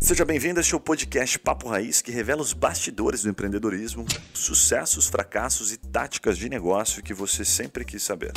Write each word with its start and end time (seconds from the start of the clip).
Seja 0.00 0.24
bem-vindo 0.24 0.60
a 0.60 0.62
este 0.62 0.78
podcast 0.78 1.38
Papo 1.38 1.68
Raiz, 1.68 2.00
que 2.02 2.12
revela 2.12 2.42
os 2.42 2.52
bastidores 2.52 3.22
do 3.22 3.30
empreendedorismo, 3.30 4.04
sucessos, 4.32 5.08
fracassos 5.08 5.72
e 5.72 5.76
táticas 5.76 6.38
de 6.38 6.48
negócio 6.48 7.02
que 7.02 7.14
você 7.14 7.44
sempre 7.44 7.84
quis 7.84 8.02
saber. 8.02 8.32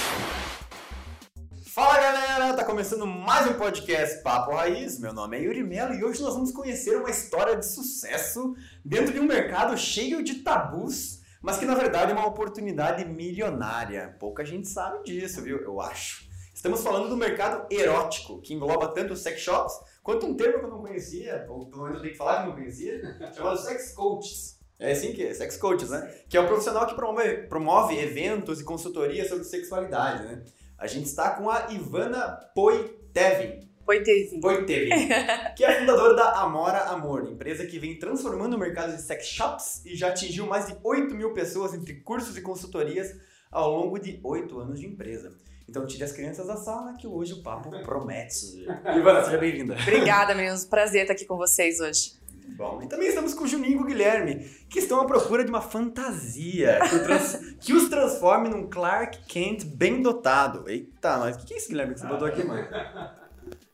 Fala 1.66 2.00
galera, 2.00 2.54
tá 2.56 2.64
começando 2.64 3.06
mais 3.06 3.46
um 3.46 3.54
podcast 3.54 4.24
Papo 4.24 4.56
Raiz. 4.56 5.00
Meu 5.00 5.14
nome 5.14 5.38
é 5.38 5.42
Yuri 5.44 5.64
Mello 5.64 5.94
e 5.94 6.04
hoje 6.04 6.22
nós 6.22 6.34
vamos 6.34 6.52
conhecer 6.52 6.98
uma 6.98 7.12
história 7.12 7.56
de 7.56 7.66
sucesso 7.66 8.56
dentro 8.84 9.14
de 9.14 9.20
um 9.20 9.28
mercado 9.28 9.78
cheio 9.78 10.24
de 10.24 10.36
tabus, 10.36 11.22
mas 11.42 11.58
que 11.58 11.66
na 11.66 11.76
verdade 11.76 12.12
é 12.12 12.16
uma 12.16 12.26
oportunidade 12.26 13.06
milionária. 13.06 14.16
Pouca 14.20 14.44
gente 14.44 14.68
sabe 14.68 15.04
disso, 15.04 15.44
viu? 15.44 15.58
Eu 15.58 15.80
acho. 15.80 16.28
Estamos 16.58 16.82
falando 16.82 17.08
do 17.08 17.16
mercado 17.16 17.68
erótico, 17.72 18.42
que 18.42 18.52
engloba 18.52 18.88
tanto 18.88 19.14
os 19.14 19.20
sex 19.20 19.40
shops 19.42 19.80
quanto 20.02 20.26
um 20.26 20.36
termo 20.36 20.58
que 20.58 20.66
eu 20.66 20.70
não 20.72 20.82
conhecia, 20.82 21.46
ou 21.48 21.68
pelo 21.68 21.84
menos 21.84 21.98
eu 21.98 22.02
tenho 22.02 22.14
que 22.14 22.18
falar 22.18 22.38
que 22.38 22.42
eu 22.42 22.48
não 22.48 22.56
conhecia, 22.56 23.00
chamado 23.32 23.60
sex 23.60 23.94
coaches. 23.94 24.60
É 24.80 24.92
assim 24.92 25.14
que 25.14 25.24
é, 25.24 25.32
sex 25.36 25.56
coaches, 25.56 25.92
né? 25.92 26.12
Que 26.28 26.36
é 26.36 26.42
um 26.42 26.48
profissional 26.48 26.88
que 26.88 26.96
promove, 26.96 27.44
promove 27.44 28.00
eventos 28.00 28.60
e 28.60 28.64
consultorias 28.64 29.30
sobre 29.30 29.44
sexualidade, 29.44 30.24
né? 30.24 30.44
A 30.80 30.88
gente 30.88 31.06
está 31.06 31.30
com 31.30 31.48
a 31.48 31.68
Ivana 31.70 32.40
Poitevin. 32.56 33.70
Poitevin. 33.86 34.40
Poitevin, 34.40 34.90
que 35.56 35.64
é 35.64 35.68
a 35.68 35.80
fundadora 35.80 36.16
da 36.16 36.42
Amora 36.42 36.86
Amor, 36.86 37.30
empresa 37.30 37.68
que 37.68 37.78
vem 37.78 38.00
transformando 38.00 38.56
o 38.56 38.60
mercado 38.60 38.96
de 38.96 39.02
sex 39.04 39.28
shops 39.28 39.86
e 39.86 39.96
já 39.96 40.08
atingiu 40.08 40.48
mais 40.48 40.66
de 40.66 40.76
8 40.84 41.14
mil 41.14 41.34
pessoas 41.34 41.76
entre 41.76 42.02
cursos 42.02 42.36
e 42.36 42.42
consultorias 42.42 43.16
ao 43.52 43.72
longo 43.72 44.00
de 44.00 44.20
8 44.24 44.60
anos 44.60 44.80
de 44.80 44.88
empresa. 44.88 45.38
Então 45.70 45.86
tire 45.86 46.04
as 46.04 46.12
crianças 46.12 46.48
da 46.48 46.56
sala 46.56 46.94
que 46.94 47.06
hoje 47.06 47.34
o 47.34 47.44
papo 47.44 47.70
promete. 47.84 48.66
Ivana, 48.96 49.24
seja 49.24 49.38
bem-vinda. 49.38 49.76
Obrigada, 49.82 50.34
meninos. 50.34 50.66
Prazer 50.66 51.02
estar 51.02 51.14
aqui 51.14 51.26
com 51.26 51.36
vocês 51.36 51.80
hoje. 51.80 52.16
Bom, 52.56 52.82
e 52.82 52.88
também 52.88 53.10
estamos 53.10 53.34
com 53.34 53.44
o 53.44 53.48
Juninho 53.48 53.80
e 53.80 53.84
o 53.84 53.86
Guilherme, 53.86 54.36
que 54.70 54.80
estão 54.80 55.02
à 55.02 55.06
procura 55.06 55.44
de 55.44 55.50
uma 55.50 55.62
fantasia 55.62 56.80
que, 56.90 57.00
trans... 57.00 57.40
que 57.60 57.74
os 57.74 57.90
transforme 57.90 58.50
num 58.50 58.68
Clark 58.68 59.20
Kent 59.28 59.66
bem 59.66 60.02
dotado. 60.02 60.68
Eita, 60.68 61.18
mas 61.18 61.36
o 61.36 61.46
que 61.46 61.54
é 61.54 61.58
isso, 61.58 61.68
Guilherme, 61.68 61.94
que 61.94 62.00
você 62.00 62.08
botou 62.08 62.28
aqui, 62.28 62.44
mano? 62.44 62.66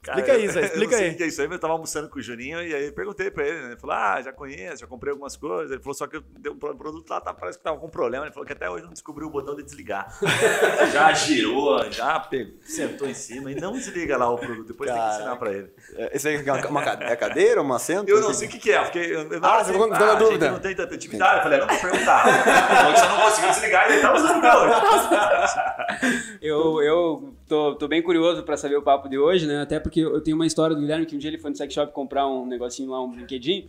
Cara, 0.03 0.19
explica 0.19 0.37
isso 0.37 0.59
aí, 0.59 0.65
explica 0.65 0.83
eu 0.83 0.89
não 0.91 0.97
sei 0.97 1.07
aí. 1.07 1.13
o 1.13 1.17
que 1.17 1.23
é 1.23 1.27
isso 1.27 1.41
aí, 1.41 1.47
mas 1.47 1.55
eu 1.55 1.61
tava 1.61 1.73
almoçando 1.73 2.09
com 2.09 2.19
o 2.19 2.21
Juninho 2.21 2.61
e 2.61 2.75
aí 2.75 2.91
perguntei 2.91 3.31
pra 3.31 3.47
ele, 3.47 3.61
né? 3.61 3.67
Ele 3.67 3.77
falou, 3.79 3.95
ah, 3.95 4.21
já 4.21 4.33
conheço, 4.33 4.81
já 4.81 4.87
comprei 4.87 5.11
algumas 5.11 5.37
coisas. 5.37 5.71
Ele 5.71 5.81
falou, 5.81 5.93
só 5.93 6.07
que 6.07 6.21
deu 6.39 6.51
um 6.51 6.57
produto 6.57 7.09
lá, 7.09 7.21
tá, 7.21 7.33
parece 7.33 7.57
que 7.57 7.63
tava 7.63 7.77
com 7.77 7.87
problema. 7.89 8.25
Ele 8.25 8.33
falou 8.33 8.45
que 8.45 8.51
até 8.51 8.69
hoje 8.69 8.83
não 8.83 8.91
descobriu 8.91 9.27
o 9.27 9.31
botão 9.31 9.55
de 9.55 9.63
desligar. 9.63 10.13
já 10.91 11.13
girou, 11.13 11.89
já 11.89 12.19
pegou, 12.19 12.55
sentou 12.63 13.07
em 13.07 13.13
cima 13.13 13.49
e 13.49 13.55
não 13.55 13.71
desliga 13.71 14.17
lá 14.17 14.29
o 14.29 14.37
produto. 14.37 14.67
Depois 14.67 14.89
tem 14.89 14.99
que 14.99 15.05
Caraca. 15.05 15.21
ensinar 15.21 15.35
pra 15.37 15.51
ele. 15.53 15.73
Esse 16.11 16.27
aí 16.27 16.35
é 16.35 16.67
uma 16.67 16.83
é 16.83 17.15
cadeira, 17.15 17.61
um 17.61 17.73
assento? 17.73 18.09
Eu 18.09 18.19
não 18.19 18.33
sei 18.33 18.49
o 18.49 18.51
que, 18.51 18.59
que 18.59 18.71
é, 18.73 18.81
porque 18.81 18.99
eu, 18.99 19.31
eu, 19.31 19.39
Ah, 19.41 19.63
você 19.63 19.71
ficou 19.71 19.87
com 19.87 19.93
toda 19.97 20.05
a 20.11 20.15
a 20.15 20.19
gente 20.19 20.23
dúvida. 20.27 20.51
não 20.51 20.59
tem 20.59 20.75
tanta 20.75 20.95
intimidade. 20.95 21.37
Eu 21.37 21.43
falei, 21.43 21.59
não 21.59 21.67
vou 21.67 21.79
perguntar. 21.79 22.23
Falou 22.23 22.93
que 22.93 22.99
você 22.99 23.07
não 23.07 23.21
conseguiu 23.21 23.49
desligar 23.51 23.89
e 23.89 23.93
ele 23.93 24.01
tá 24.01 24.13
usando 24.13 24.45
hoje. 24.45 26.33
Eu, 26.41 26.81
eu 26.81 27.32
tô, 27.47 27.75
tô 27.75 27.87
bem 27.87 28.01
curioso 28.01 28.43
pra 28.43 28.57
saber 28.57 28.75
o 28.77 28.81
papo 28.81 29.07
de 29.09 29.17
hoje, 29.17 29.45
né? 29.47 29.61
Até 29.61 29.79
porque 29.79 29.99
eu 30.01 30.21
tenho 30.21 30.35
uma 30.35 30.45
história 30.45 30.75
do 30.75 30.81
Guilherme 30.81 31.05
que 31.05 31.15
um 31.15 31.19
dia 31.19 31.29
ele 31.29 31.37
foi 31.39 31.49
no 31.51 31.55
sex 31.55 31.73
shop 31.73 31.91
comprar 31.93 32.27
um 32.27 32.45
negocinho 32.45 32.89
lá, 32.91 33.01
um 33.03 33.11
brinquedinho. 33.11 33.67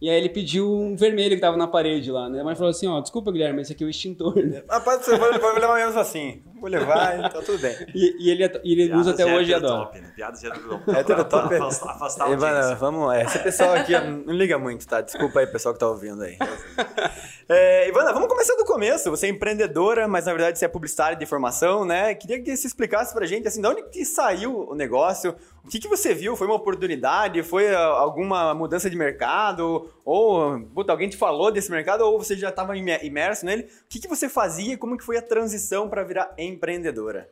E 0.00 0.10
aí 0.10 0.16
ele 0.16 0.28
pediu 0.28 0.68
um 0.68 0.96
vermelho 0.96 1.36
que 1.36 1.40
tava 1.40 1.56
na 1.56 1.68
parede 1.68 2.10
lá, 2.10 2.28
né? 2.28 2.42
Mas 2.42 2.58
falou 2.58 2.72
assim, 2.72 2.88
ó, 2.88 3.00
desculpa, 3.00 3.30
Guilherme, 3.30 3.62
esse 3.62 3.72
aqui 3.72 3.84
é 3.84 3.86
o 3.86 3.88
extintor, 3.88 4.34
né? 4.34 4.64
Rapaz, 4.68 5.04
você 5.04 5.16
vai, 5.16 5.38
vai 5.38 5.54
levar 5.60 5.76
mesmo 5.76 6.00
assim. 6.00 6.42
Vou 6.60 6.68
levar 6.68 7.30
tá 7.30 7.40
tudo 7.40 7.58
bem. 7.58 7.72
E, 7.94 8.16
e 8.26 8.30
ele, 8.30 8.44
e 8.64 8.72
ele 8.72 8.94
usa 8.96 9.12
até 9.12 9.22
Piadas 9.24 9.40
hoje 9.40 9.50
e 9.50 9.54
é 9.54 9.56
hétero 9.56 9.72
adora. 9.72 9.84
top, 9.86 10.00
né? 10.00 10.12
Piadas 10.16 10.42
é 10.42 10.46
hétero 10.48 10.68
top. 10.70 10.90
É 10.90 10.98
hétero 10.98 11.24
top. 11.24 11.54
Afastar, 11.54 11.90
afastar 11.92 12.28
o 12.30 12.32
Ivana, 12.32 12.74
vamos. 12.74 13.14
é, 13.14 13.22
Esse 13.22 13.38
pessoal 13.38 13.74
aqui 13.74 13.92
não 13.96 14.34
liga 14.34 14.58
muito, 14.58 14.84
tá? 14.88 15.00
Desculpa 15.02 15.38
aí, 15.38 15.46
pessoal 15.46 15.72
que 15.72 15.78
tá 15.78 15.88
ouvindo 15.88 16.20
aí. 16.20 16.36
É, 17.48 17.88
Ivana, 17.88 18.12
vamos 18.12 18.28
começar 18.28 18.54
do 18.54 18.64
começo. 18.64 19.10
Você 19.10 19.26
é 19.26 19.30
empreendedora, 19.30 20.06
mas 20.06 20.26
na 20.26 20.32
verdade 20.32 20.58
você 20.58 20.64
é 20.64 20.68
publicitária 20.68 21.16
de 21.16 21.26
formação, 21.26 21.84
né? 21.84 22.14
Queria 22.14 22.40
que 22.40 22.56
você 22.56 22.66
explicasse 22.66 23.12
pra 23.12 23.26
gente, 23.26 23.48
assim, 23.48 23.60
de 23.60 23.66
onde 23.66 23.82
que 23.90 24.04
saiu 24.04 24.68
o 24.70 24.74
negócio? 24.74 25.34
O 25.64 25.68
que, 25.68 25.80
que 25.80 25.88
você 25.88 26.14
viu? 26.14 26.36
Foi 26.36 26.46
uma 26.46 26.56
oportunidade? 26.56 27.42
Foi 27.42 27.74
ah, 27.74 27.80
alguma 27.80 28.54
mudança 28.54 28.88
de 28.88 28.96
mercado? 28.96 29.92
Ou, 30.04 30.60
puta, 30.74 30.92
alguém 30.92 31.08
te 31.08 31.16
falou 31.16 31.50
desse 31.50 31.70
mercado? 31.70 32.02
Ou 32.02 32.18
você 32.18 32.36
já 32.36 32.50
estava 32.50 32.76
imerso 32.76 33.44
nele? 33.44 33.62
O 33.62 33.88
que, 33.88 34.00
que 34.00 34.08
você 34.08 34.28
fazia? 34.28 34.78
Como 34.78 34.96
que 34.96 35.04
foi 35.04 35.16
a 35.16 35.22
transição 35.22 35.88
para 35.88 36.04
virar 36.04 36.32
empreendedora? 36.38 37.28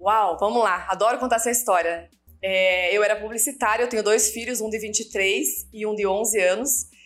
Uau, 0.00 0.38
vamos 0.38 0.62
lá. 0.62 0.86
Adoro 0.88 1.18
contar 1.18 1.36
essa 1.36 1.50
história. 1.50 2.08
É, 2.40 2.96
eu 2.96 3.02
era 3.02 3.16
publicitária, 3.16 3.82
eu 3.82 3.88
tenho 3.88 4.02
dois 4.02 4.30
filhos, 4.30 4.60
um 4.60 4.70
de 4.70 4.78
23 4.78 5.68
e 5.72 5.86
um 5.86 5.94
de 5.94 6.06
11 6.06 6.40
anos. 6.40 6.97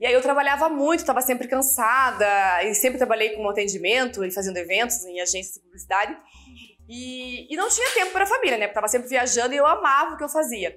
E 0.00 0.06
aí 0.06 0.14
eu 0.14 0.22
trabalhava 0.22 0.70
muito, 0.70 1.00
estava 1.00 1.20
sempre 1.20 1.46
cansada 1.46 2.64
e 2.64 2.74
sempre 2.74 2.96
trabalhei 2.96 3.36
com 3.36 3.46
atendimento 3.48 4.24
e 4.24 4.30
fazendo 4.30 4.56
eventos 4.56 5.04
em 5.04 5.20
agências 5.20 5.54
de 5.54 5.60
publicidade. 5.60 6.16
E, 6.88 7.52
e 7.52 7.56
não 7.56 7.68
tinha 7.68 7.88
tempo 7.90 8.10
para 8.10 8.24
a 8.24 8.26
família, 8.26 8.56
né? 8.56 8.66
Porque 8.66 8.74
tava 8.74 8.88
sempre 8.88 9.08
viajando 9.08 9.52
e 9.52 9.58
eu 9.58 9.66
amava 9.66 10.14
o 10.14 10.16
que 10.16 10.24
eu 10.24 10.28
fazia. 10.28 10.74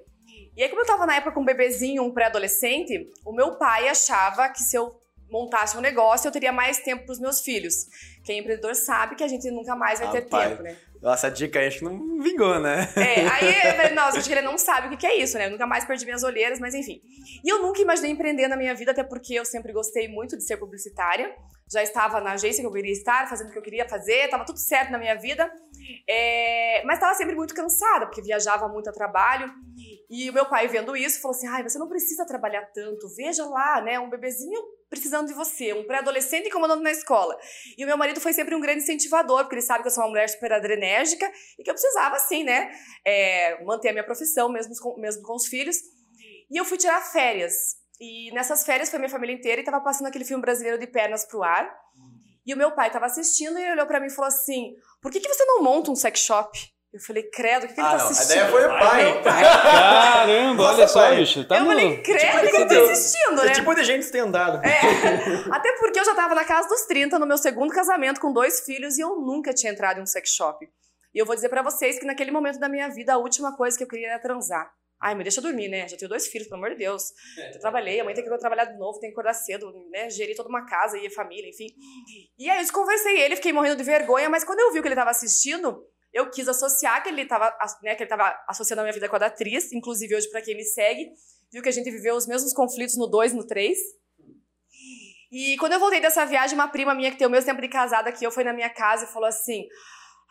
E 0.55 0.61
aí, 0.61 0.69
como 0.69 0.81
eu 0.81 0.85
tava 0.85 1.05
na 1.05 1.15
época 1.15 1.31
com 1.31 1.41
um 1.41 1.45
bebezinho, 1.45 2.03
um 2.03 2.13
pré-adolescente, 2.13 3.09
o 3.25 3.33
meu 3.33 3.57
pai 3.57 3.87
achava 3.87 4.49
que 4.49 4.61
se 4.61 4.75
eu 4.75 4.93
montasse 5.29 5.75
um 5.75 5.81
negócio, 5.81 6.27
eu 6.27 6.31
teria 6.31 6.51
mais 6.51 6.79
tempo 6.79 7.05
para 7.05 7.13
os 7.13 7.19
meus 7.19 7.41
filhos. 7.41 7.73
Quem 8.23 8.37
é 8.37 8.39
empreendedor 8.39 8.73
sabe 8.75 9.15
que 9.15 9.23
a 9.23 9.27
gente 9.27 9.49
nunca 9.51 9.75
mais 9.75 9.99
vai 9.99 10.11
ter 10.11 10.21
tempo, 10.21 10.63
né? 10.63 10.77
Nossa, 11.01 11.27
a 11.27 11.29
dica 11.29 11.59
aí 11.59 11.67
acho 11.67 11.79
que 11.79 11.83
não 11.83 12.21
vingou, 12.21 12.57
né? 12.61 12.87
É, 12.95 13.27
aí 13.27 13.67
eu 13.67 13.75
falei, 13.75 13.91
nossa, 13.95 14.19
acho 14.19 14.27
que 14.27 14.33
ele 14.33 14.41
não 14.41 14.57
sabe 14.57 14.87
o 14.87 14.89
que 14.91 14.97
que 14.97 15.05
é 15.05 15.17
isso, 15.17 15.37
né? 15.37 15.47
Eu 15.47 15.51
nunca 15.51 15.67
mais 15.67 15.83
perdi 15.83 16.05
minhas 16.05 16.23
olheiras, 16.23 16.59
mas 16.59 16.73
enfim. 16.73 17.01
E 17.43 17.49
eu 17.49 17.61
nunca 17.61 17.81
imaginei 17.81 18.11
empreender 18.11 18.47
na 18.47 18.55
minha 18.55 18.73
vida, 18.73 18.91
até 18.91 19.03
porque 19.03 19.33
eu 19.33 19.43
sempre 19.43 19.73
gostei 19.73 20.07
muito 20.07 20.37
de 20.37 20.43
ser 20.43 20.55
publicitária. 20.55 21.35
Já 21.71 21.81
estava 21.81 22.19
na 22.21 22.33
agência 22.33 22.61
que 22.61 22.67
eu 22.67 22.71
queria 22.71 22.91
estar, 22.91 23.27
fazendo 23.27 23.49
o 23.49 23.51
que 23.51 23.57
eu 23.57 23.63
queria 23.63 23.87
fazer, 23.87 24.25
estava 24.25 24.45
tudo 24.45 24.59
certo 24.59 24.91
na 24.91 24.97
minha 24.97 25.15
vida. 25.15 25.51
É, 26.07 26.83
mas 26.85 26.95
estava 26.95 27.13
sempre 27.13 27.35
muito 27.35 27.53
cansada, 27.53 28.05
porque 28.05 28.21
viajava 28.21 28.67
muito 28.67 28.89
a 28.89 28.93
trabalho. 28.93 29.51
E 30.09 30.29
o 30.29 30.33
meu 30.33 30.45
pai, 30.45 30.67
vendo 30.67 30.95
isso, 30.95 31.21
falou 31.21 31.35
assim: 31.35 31.47
ai, 31.47 31.63
você 31.63 31.77
não 31.79 31.87
precisa 31.87 32.25
trabalhar 32.25 32.65
tanto, 32.73 33.07
veja 33.15 33.45
lá, 33.45 33.81
né? 33.81 33.99
Um 33.99 34.09
bebezinho 34.09 34.61
precisando 34.89 35.27
de 35.27 35.33
você, 35.33 35.73
um 35.73 35.85
pré-adolescente 35.85 36.47
incomodando 36.47 36.83
na 36.83 36.91
escola. 36.91 37.35
E 37.75 37.83
o 37.83 37.87
meu 37.87 37.97
marido 37.97 38.21
foi 38.21 38.31
sempre 38.31 38.53
um 38.53 38.59
grande 38.59 38.83
incentivador, 38.83 39.39
porque 39.39 39.55
ele 39.55 39.61
sabe 39.63 39.81
que 39.81 39.87
eu 39.87 39.91
sou 39.91 40.03
uma 40.03 40.11
mulher 40.11 40.29
super 40.29 40.53
adrenérgica 40.53 41.25
e 41.57 41.63
que 41.63 41.69
eu 41.69 41.73
precisava, 41.73 42.15
assim, 42.15 42.43
né, 42.43 42.71
é, 43.03 43.63
manter 43.63 43.89
a 43.89 43.91
minha 43.91 44.03
profissão, 44.03 44.49
mesmo 44.49 44.71
com, 44.79 44.99
mesmo 45.01 45.23
com 45.23 45.33
os 45.33 45.47
filhos. 45.47 45.77
E 46.51 46.57
eu 46.57 46.63
fui 46.63 46.77
tirar 46.77 47.01
férias. 47.01 47.81
E 48.05 48.31
nessas 48.33 48.65
férias 48.65 48.89
foi 48.89 48.99
minha 48.99 49.09
família 49.09 49.33
inteira 49.33 49.61
e 49.61 49.63
tava 49.63 49.79
passando 49.79 50.07
aquele 50.07 50.25
filme 50.25 50.41
brasileiro 50.41 50.77
de 50.77 50.87
pernas 50.87 51.23
pro 51.23 51.41
ar. 51.41 51.73
E 52.45 52.53
o 52.53 52.57
meu 52.57 52.71
pai 52.71 52.91
tava 52.91 53.05
assistindo 53.05 53.57
e 53.57 53.61
ele 53.61 53.71
olhou 53.71 53.85
pra 53.85 54.01
mim 54.01 54.07
e 54.07 54.09
falou 54.09 54.27
assim: 54.27 54.73
por 55.01 55.09
que, 55.09 55.21
que 55.21 55.29
você 55.33 55.45
não 55.45 55.63
monta 55.63 55.89
um 55.89 55.95
sex 55.95 56.19
shop? 56.19 56.51
Eu 56.91 56.99
falei, 56.99 57.23
credo, 57.23 57.63
o 57.63 57.67
que, 57.67 57.73
que 57.73 57.79
ele 57.79 57.87
tá 57.87 57.93
Ah, 57.95 57.97
não, 57.97 58.05
a 58.05 58.09
assistindo? 58.09 58.31
ideia 58.37 58.51
foi 58.51 58.65
o 58.65 58.69
pai. 58.69 59.23
Pai. 59.23 59.43
Caramba, 60.13 60.63
olha 60.63 60.87
só, 60.87 60.99
pai. 60.99 61.15
bicho. 61.15 61.43
Tá 61.47 61.55
eu 61.55 61.61
no... 61.61 61.67
falei, 61.67 62.01
credo, 62.03 62.37
o 62.37 62.41
que, 62.41 62.49
que 62.49 62.55
ele 62.57 62.65
tá 62.85 62.91
assistindo, 62.91 63.41
É 63.41 63.45
né? 63.45 63.51
tipo 63.53 63.73
de 63.73 63.83
gente 63.83 64.01
estendado. 64.03 64.61
É, 64.63 64.79
até 65.51 65.71
porque 65.79 65.99
eu 65.99 66.05
já 66.05 66.13
tava 66.13 66.35
na 66.35 66.43
casa 66.45 66.67
dos 66.67 66.81
30, 66.83 67.17
no 67.17 67.25
meu 67.25 67.37
segundo 67.37 67.73
casamento, 67.73 68.21
com 68.21 68.31
dois 68.31 68.59
filhos, 68.59 68.97
e 68.99 69.01
eu 69.01 69.15
nunca 69.21 69.53
tinha 69.53 69.71
entrado 69.71 69.99
em 69.99 70.03
um 70.03 70.05
sex 70.05 70.29
shop. 70.29 70.63
E 71.15 71.17
eu 71.17 71.25
vou 71.25 71.33
dizer 71.33 71.49
pra 71.49 71.63
vocês 71.63 71.97
que 71.97 72.05
naquele 72.05 72.29
momento 72.29 72.59
da 72.59 72.69
minha 72.69 72.87
vida, 72.89 73.13
a 73.13 73.17
última 73.17 73.55
coisa 73.57 73.75
que 73.75 73.83
eu 73.83 73.87
queria 73.87 74.09
era 74.09 74.19
transar. 74.19 74.69
Ai, 75.03 75.15
me 75.15 75.23
deixa 75.23 75.41
dormir, 75.41 75.67
né? 75.67 75.85
Já 75.85 75.97
tenho 75.97 76.07
dois 76.07 76.27
filhos, 76.27 76.47
pelo 76.47 76.59
amor 76.59 76.69
de 76.69 76.77
Deus. 76.77 77.11
Eu 77.53 77.59
trabalhei, 77.59 77.99
a 77.99 78.05
mãe 78.05 78.13
tem 78.13 78.23
que 78.23 78.37
trabalhar 78.37 78.63
de 78.63 78.77
novo, 78.77 78.97
tem 79.01 79.09
que 79.09 79.13
acordar 79.13 79.33
cedo, 79.33 79.69
né? 79.91 80.09
Gerir 80.09 80.33
toda 80.33 80.47
uma 80.47 80.65
casa 80.65 80.97
e 80.97 81.05
a 81.05 81.11
família, 81.11 81.49
enfim. 81.49 81.67
E 82.39 82.49
aí 82.49 82.57
eu 82.57 82.61
desconversei 82.61 83.19
ele, 83.19 83.35
fiquei 83.35 83.51
morrendo 83.51 83.75
de 83.75 83.83
vergonha, 83.83 84.29
mas 84.29 84.45
quando 84.45 84.61
eu 84.61 84.71
vi 84.71 84.79
o 84.79 84.81
que 84.81 84.87
ele 84.87 84.95
tava 84.95 85.09
assistindo, 85.09 85.85
eu 86.13 86.29
quis 86.29 86.47
associar 86.47 87.03
que 87.03 87.09
ele 87.09 87.25
tava, 87.25 87.53
né, 87.83 87.95
que 87.95 88.03
ele 88.03 88.11
associando 88.47 88.79
a 88.79 88.83
minha 88.85 88.93
vida 88.93 89.09
com 89.09 89.17
a 89.17 89.19
da 89.19 89.25
atriz, 89.25 89.73
inclusive 89.73 90.15
hoje, 90.15 90.29
pra 90.29 90.41
quem 90.41 90.55
me 90.55 90.63
segue, 90.63 91.11
viu 91.51 91.61
que 91.61 91.67
a 91.67 91.73
gente 91.73 91.91
viveu 91.91 92.15
os 92.15 92.25
mesmos 92.25 92.53
conflitos 92.53 92.95
no 92.95 93.05
2 93.05 93.33
e 93.33 93.35
no 93.35 93.45
3. 93.45 93.77
E 95.33 95.57
quando 95.57 95.73
eu 95.73 95.79
voltei 95.81 95.99
dessa 95.99 96.23
viagem, 96.25 96.55
uma 96.55 96.69
prima 96.69 96.95
minha 96.95 97.11
que 97.11 97.17
tem 97.17 97.27
o 97.27 97.29
mesmo 97.29 97.47
tempo 97.47 97.59
de 97.59 97.67
casada 97.67 98.09
que 98.09 98.25
eu 98.25 98.31
foi 98.31 98.45
na 98.45 98.53
minha 98.53 98.69
casa 98.69 99.03
e 99.03 99.07
falou 99.07 99.27
assim: 99.27 99.67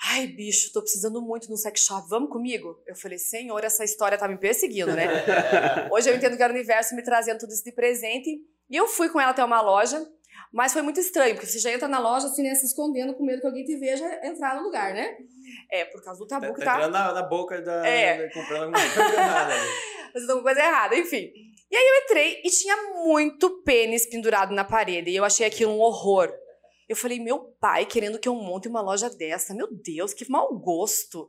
Ai, 0.01 0.27
bicho, 0.27 0.73
tô 0.73 0.81
precisando 0.83 1.21
muito 1.23 1.49
no 1.49 1.57
sex 1.57 1.81
shop, 1.85 2.09
vamos 2.09 2.31
comigo? 2.31 2.81
Eu 2.87 2.95
falei, 2.97 3.19
senhor, 3.19 3.63
essa 3.65 3.85
história 3.85 4.19
tá 4.19 4.27
me 4.27 4.37
perseguindo, 4.37 4.93
né? 4.95 5.07
Hoje 5.93 6.11
eu 6.11 6.17
entendo 6.17 6.37
que 6.37 6.43
era 6.43 6.53
o 6.53 6.57
universo 6.57 6.95
me 6.97 7.03
trazendo 7.03 7.39
tudo 7.39 7.53
isso 7.53 7.65
de 7.65 7.73
presente. 7.73 8.41
E 8.69 8.77
eu 8.77 8.89
fui 8.89 9.09
com 9.09 9.21
ela 9.21 9.31
até 9.31 9.45
uma 9.45 9.61
loja, 9.61 10.05
mas 10.53 10.73
foi 10.73 10.83
muito 10.83 10.99
estranho, 10.99 11.35
porque 11.35 11.47
você 11.47 11.59
já 11.59 11.71
entra 11.73 11.87
na 11.87 11.99
loja 12.01 12.27
assim, 12.27 12.43
né, 12.43 12.55
se 12.55 12.67
escondendo, 12.67 13.15
com 13.15 13.25
medo 13.25 13.41
que 13.41 13.47
alguém 13.47 13.65
te 13.65 13.77
veja 13.77 14.05
entrar 14.27 14.57
no 14.57 14.63
lugar, 14.65 14.93
né? 14.93 15.17
É, 15.71 15.85
por 15.85 16.03
causa 16.03 16.19
do 16.19 16.27
tabu 16.27 16.47
Tá, 16.49 16.53
que 16.55 16.59
tá 16.61 16.65
tá 16.65 16.75
entrando 16.79 16.93
na, 16.93 17.13
na 17.13 17.23
boca 17.23 17.61
da, 17.63 17.87
É. 17.87 18.27
da- 18.27 18.33
comprando 18.35 18.63
alguma 18.65 18.81
coisa 18.95 19.15
errada 19.15 19.55
fazendo 20.13 20.31
alguma 20.31 20.53
coisa 20.53 20.61
errada, 20.69 20.97
enfim. 20.97 21.33
E 21.71 21.77
aí 21.77 21.87
eu 21.89 22.05
entrei 22.05 22.41
e 22.45 22.51
tinha 22.51 22.77
muito 23.05 23.63
pênis 23.63 24.05
pendurado 24.05 24.53
na 24.55 24.65
parede, 24.65 25.11
e 25.11 25.17
eu 25.17 25.25
achei 25.25 25.47
aquilo 25.47 25.73
um 25.73 25.81
horror. 25.81 26.31
Eu 26.93 26.97
falei, 26.97 27.19
meu 27.19 27.39
pai 27.59 27.87
querendo 27.87 28.19
que 28.19 28.29
eu 28.29 28.35
monte 28.35 28.69
uma 28.69 28.83
loja 28.83 29.09
dessa. 29.09 29.55
Meu 29.55 29.67
Deus, 29.71 30.13
que 30.13 30.31
mau 30.31 30.55
gosto. 30.59 31.27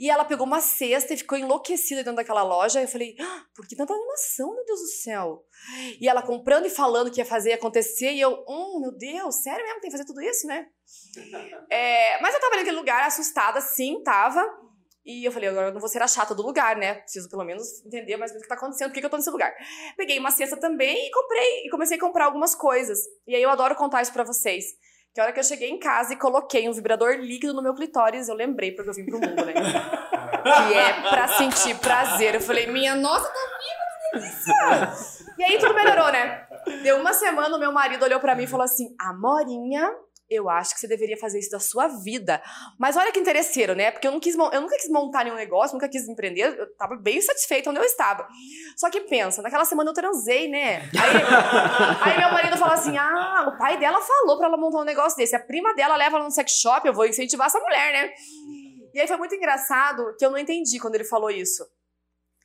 E 0.00 0.08
ela 0.08 0.24
pegou 0.24 0.46
uma 0.46 0.62
cesta 0.62 1.12
e 1.12 1.18
ficou 1.18 1.36
enlouquecida 1.36 2.02
dentro 2.02 2.16
daquela 2.16 2.42
loja. 2.42 2.80
Eu 2.80 2.88
falei, 2.88 3.14
ah, 3.20 3.44
por 3.54 3.66
que 3.66 3.76
tanta 3.76 3.92
animação, 3.92 4.54
meu 4.54 4.64
Deus 4.64 4.80
do 4.80 4.86
céu? 4.86 5.44
E 6.00 6.08
ela 6.08 6.22
comprando 6.22 6.64
e 6.64 6.70
falando 6.70 7.10
que 7.10 7.20
ia 7.20 7.26
fazer 7.26 7.52
acontecer. 7.52 8.12
E 8.12 8.22
eu, 8.22 8.42
hum, 8.48 8.80
meu 8.80 8.96
Deus, 8.96 9.42
sério 9.42 9.62
mesmo? 9.62 9.80
Tem 9.82 9.90
que 9.90 9.96
fazer 9.98 10.06
tudo 10.06 10.22
isso, 10.22 10.46
né? 10.46 10.66
É, 11.70 12.18
mas 12.22 12.34
eu 12.34 12.40
tava 12.40 12.56
naquele 12.56 12.76
lugar 12.76 13.06
assustada, 13.06 13.60
sim, 13.60 14.02
tava. 14.02 14.42
E 15.04 15.26
eu 15.26 15.32
falei, 15.32 15.50
agora 15.50 15.68
eu 15.68 15.74
não 15.74 15.80
vou 15.80 15.90
ser 15.90 16.00
a 16.00 16.08
chata 16.08 16.34
do 16.34 16.42
lugar, 16.42 16.76
né? 16.76 16.94
Preciso 16.94 17.28
pelo 17.28 17.44
menos 17.44 17.84
entender 17.84 18.16
mais 18.16 18.30
ou 18.30 18.36
menos 18.36 18.40
o 18.40 18.48
que 18.48 18.48
tá 18.48 18.54
acontecendo, 18.54 18.88
por 18.88 18.94
que, 18.94 19.00
que 19.00 19.06
eu 19.06 19.10
tô 19.10 19.18
nesse 19.18 19.30
lugar. 19.30 19.52
Peguei 19.94 20.18
uma 20.18 20.30
cesta 20.30 20.56
também 20.56 21.06
e 21.06 21.10
comprei, 21.10 21.66
e 21.66 21.70
comecei 21.70 21.98
a 21.98 22.00
comprar 22.00 22.24
algumas 22.24 22.54
coisas. 22.54 22.98
E 23.26 23.34
aí 23.34 23.42
eu 23.42 23.50
adoro 23.50 23.74
contar 23.74 24.00
isso 24.00 24.12
pra 24.12 24.24
vocês. 24.24 24.64
Que 25.14 25.20
a 25.20 25.24
hora 25.24 25.32
que 25.32 25.40
eu 25.40 25.44
cheguei 25.44 25.68
em 25.68 25.78
casa 25.78 26.14
e 26.14 26.16
coloquei 26.16 26.68
um 26.68 26.72
vibrador 26.72 27.16
líquido 27.16 27.52
no 27.52 27.62
meu 27.62 27.74
clitóris, 27.74 28.28
eu 28.28 28.34
lembrei 28.34 28.72
porque 28.72 28.90
eu 28.90 28.94
vim 28.94 29.04
pro 29.04 29.20
mundo, 29.20 29.44
né? 29.44 29.52
que 29.52 30.74
é 30.74 31.10
pra 31.10 31.28
sentir 31.28 31.76
prazer. 31.78 32.34
Eu 32.34 32.40
falei, 32.40 32.66
minha 32.66 32.94
nossa, 32.94 33.28
tá 33.28 33.40
viva, 33.58 33.84
que 34.00 34.18
delícia! 34.18 35.22
E 35.38 35.44
aí 35.44 35.58
tudo 35.58 35.74
melhorou, 35.74 36.10
né? 36.10 36.46
Deu 36.82 36.98
uma 36.98 37.12
semana, 37.12 37.56
o 37.56 37.60
meu 37.60 37.72
marido 37.72 38.04
olhou 38.04 38.20
pra 38.20 38.34
mim 38.34 38.44
e 38.44 38.46
falou 38.46 38.64
assim: 38.64 38.94
Amorinha, 38.98 39.90
eu 40.32 40.48
acho 40.48 40.74
que 40.74 40.80
você 40.80 40.88
deveria 40.88 41.16
fazer 41.16 41.38
isso 41.38 41.50
da 41.50 41.60
sua 41.60 41.88
vida. 41.88 42.42
Mas 42.78 42.96
olha 42.96 43.12
que 43.12 43.20
interesseiro, 43.20 43.74
né? 43.74 43.90
Porque 43.90 44.06
eu, 44.06 44.12
não 44.12 44.20
quis, 44.20 44.34
eu 44.34 44.60
nunca 44.60 44.76
quis 44.76 44.88
montar 44.88 45.24
nenhum 45.24 45.36
negócio, 45.36 45.74
nunca 45.74 45.88
quis 45.88 46.08
empreender, 46.08 46.58
eu 46.58 46.74
tava 46.76 46.96
bem 46.96 47.20
satisfeita 47.20 47.70
onde 47.70 47.78
eu 47.78 47.84
estava. 47.84 48.26
Só 48.76 48.90
que 48.90 49.00
pensa, 49.02 49.42
naquela 49.42 49.64
semana 49.64 49.90
eu 49.90 49.94
transei, 49.94 50.48
né? 50.48 50.78
Aí, 50.80 52.12
aí 52.12 52.18
meu 52.18 52.32
marido 52.32 52.56
falou 52.56 52.74
assim: 52.74 52.96
ah, 52.96 53.52
o 53.54 53.58
pai 53.58 53.78
dela 53.78 54.00
falou 54.00 54.38
pra 54.38 54.46
ela 54.46 54.56
montar 54.56 54.78
um 54.78 54.84
negócio 54.84 55.16
desse. 55.16 55.36
A 55.36 55.40
prima 55.40 55.74
dela 55.74 55.96
leva 55.96 56.16
ela 56.16 56.24
no 56.24 56.30
sex 56.30 56.52
shop, 56.52 56.86
eu 56.86 56.94
vou 56.94 57.06
incentivar 57.06 57.46
essa 57.46 57.60
mulher, 57.60 57.92
né? 57.92 58.10
E 58.94 59.00
aí 59.00 59.08
foi 59.08 59.16
muito 59.16 59.34
engraçado 59.34 60.14
que 60.18 60.24
eu 60.24 60.30
não 60.30 60.38
entendi 60.38 60.78
quando 60.78 60.94
ele 60.94 61.04
falou 61.04 61.30
isso. 61.30 61.64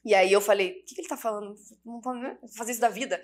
E 0.07 0.15
aí 0.15 0.31
eu 0.31 0.39
falei, 0.39 0.69
o 0.69 0.85
que, 0.85 0.95
que 0.95 1.01
ele 1.01 1.07
tá 1.09 1.17
falando? 1.17 1.53
Não 1.85 1.99
né? 2.13 2.37
fazer 2.57 2.71
isso 2.71 2.79
da 2.79 2.87
vida. 2.87 3.21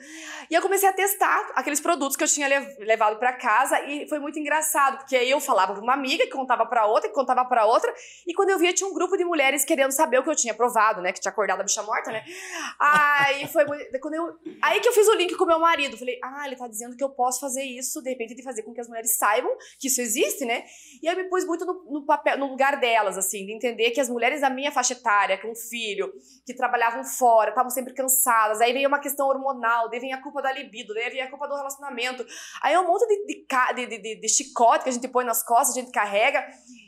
E 0.51 0.53
eu 0.53 0.61
comecei 0.61 0.89
a 0.89 0.91
testar 0.91 1.49
aqueles 1.55 1.79
produtos 1.79 2.17
que 2.17 2.25
eu 2.25 2.27
tinha 2.27 2.45
levado 2.79 3.17
para 3.19 3.31
casa 3.31 3.79
e 3.85 4.05
foi 4.09 4.19
muito 4.19 4.37
engraçado, 4.37 4.97
porque 4.97 5.15
aí 5.15 5.29
eu 5.29 5.39
falava 5.39 5.71
pra 5.73 5.81
uma 5.81 5.93
amiga 5.93 6.25
que 6.25 6.31
contava 6.31 6.65
para 6.65 6.85
outra, 6.85 7.07
que 7.07 7.15
contava 7.15 7.45
para 7.45 7.65
outra, 7.65 7.89
e 8.27 8.33
quando 8.33 8.49
eu 8.49 8.59
via 8.59 8.73
tinha 8.73 8.89
um 8.89 8.93
grupo 8.93 9.15
de 9.15 9.23
mulheres 9.23 9.63
querendo 9.63 9.91
saber 9.91 10.19
o 10.19 10.23
que 10.23 10.29
eu 10.29 10.35
tinha 10.35 10.53
provado, 10.53 11.01
né, 11.01 11.13
que 11.13 11.21
tinha 11.21 11.31
acordado 11.31 11.61
a 11.61 11.63
bicha 11.63 11.81
morta, 11.83 12.11
né? 12.11 12.21
Aí 12.77 13.47
foi 13.47 13.63
quando 14.01 14.15
eu 14.15 14.37
aí 14.61 14.81
que 14.81 14.89
eu 14.89 14.91
fiz 14.91 15.07
o 15.07 15.15
link 15.15 15.37
com 15.37 15.45
meu 15.45 15.59
marido, 15.59 15.97
falei: 15.97 16.19
"Ah, 16.21 16.45
ele 16.45 16.57
tá 16.57 16.67
dizendo 16.67 16.97
que 16.97 17.03
eu 17.03 17.11
posso 17.11 17.39
fazer 17.39 17.63
isso, 17.63 18.01
de 18.01 18.09
repente 18.09 18.35
de 18.35 18.43
fazer 18.43 18.61
com 18.63 18.73
que 18.73 18.81
as 18.81 18.89
mulheres 18.89 19.15
saibam 19.15 19.55
que 19.79 19.87
isso 19.87 20.01
existe, 20.01 20.43
né?" 20.43 20.65
E 21.01 21.07
eu 21.07 21.15
me 21.15 21.29
pus 21.29 21.45
muito 21.45 21.65
no, 21.65 21.85
no 21.89 22.05
papel, 22.05 22.37
no 22.37 22.47
lugar 22.47 22.77
delas 22.77 23.17
assim, 23.17 23.45
de 23.45 23.53
entender 23.53 23.91
que 23.91 24.01
as 24.01 24.09
mulheres 24.09 24.41
da 24.41 24.49
minha 24.49 24.69
faixa 24.69 24.91
etária, 24.91 25.37
com 25.37 25.49
um 25.49 25.55
filho, 25.55 26.11
que 26.45 26.53
trabalham 26.53 26.72
trabalhavam 26.73 27.03
fora, 27.03 27.49
estavam 27.49 27.69
sempre 27.69 27.93
cansadas. 27.93 28.59
Aí 28.59 28.73
veio 28.73 28.87
uma 28.87 28.99
questão 28.99 29.27
hormonal, 29.27 29.89
daí 29.89 29.99
vem 29.99 30.11
a 30.11 30.21
culpa 30.21 30.41
da 30.41 30.51
libido, 30.51 30.93
daí 30.93 31.09
vem 31.11 31.21
a 31.21 31.29
culpa 31.29 31.47
do 31.47 31.55
relacionamento. 31.55 32.25
Aí 32.63 32.73
é 32.73 32.79
um 32.79 32.87
monte 32.87 33.05
de, 33.05 33.25
de, 33.25 33.85
de, 33.85 34.01
de, 34.01 34.21
de 34.21 34.29
chicote 34.29 34.83
que 34.83 34.89
a 34.89 34.93
gente 34.93 35.07
põe 35.07 35.23
nas 35.23 35.43
costas, 35.43 35.77
a 35.77 35.79
gente 35.79 35.91
carrega. 35.91 36.43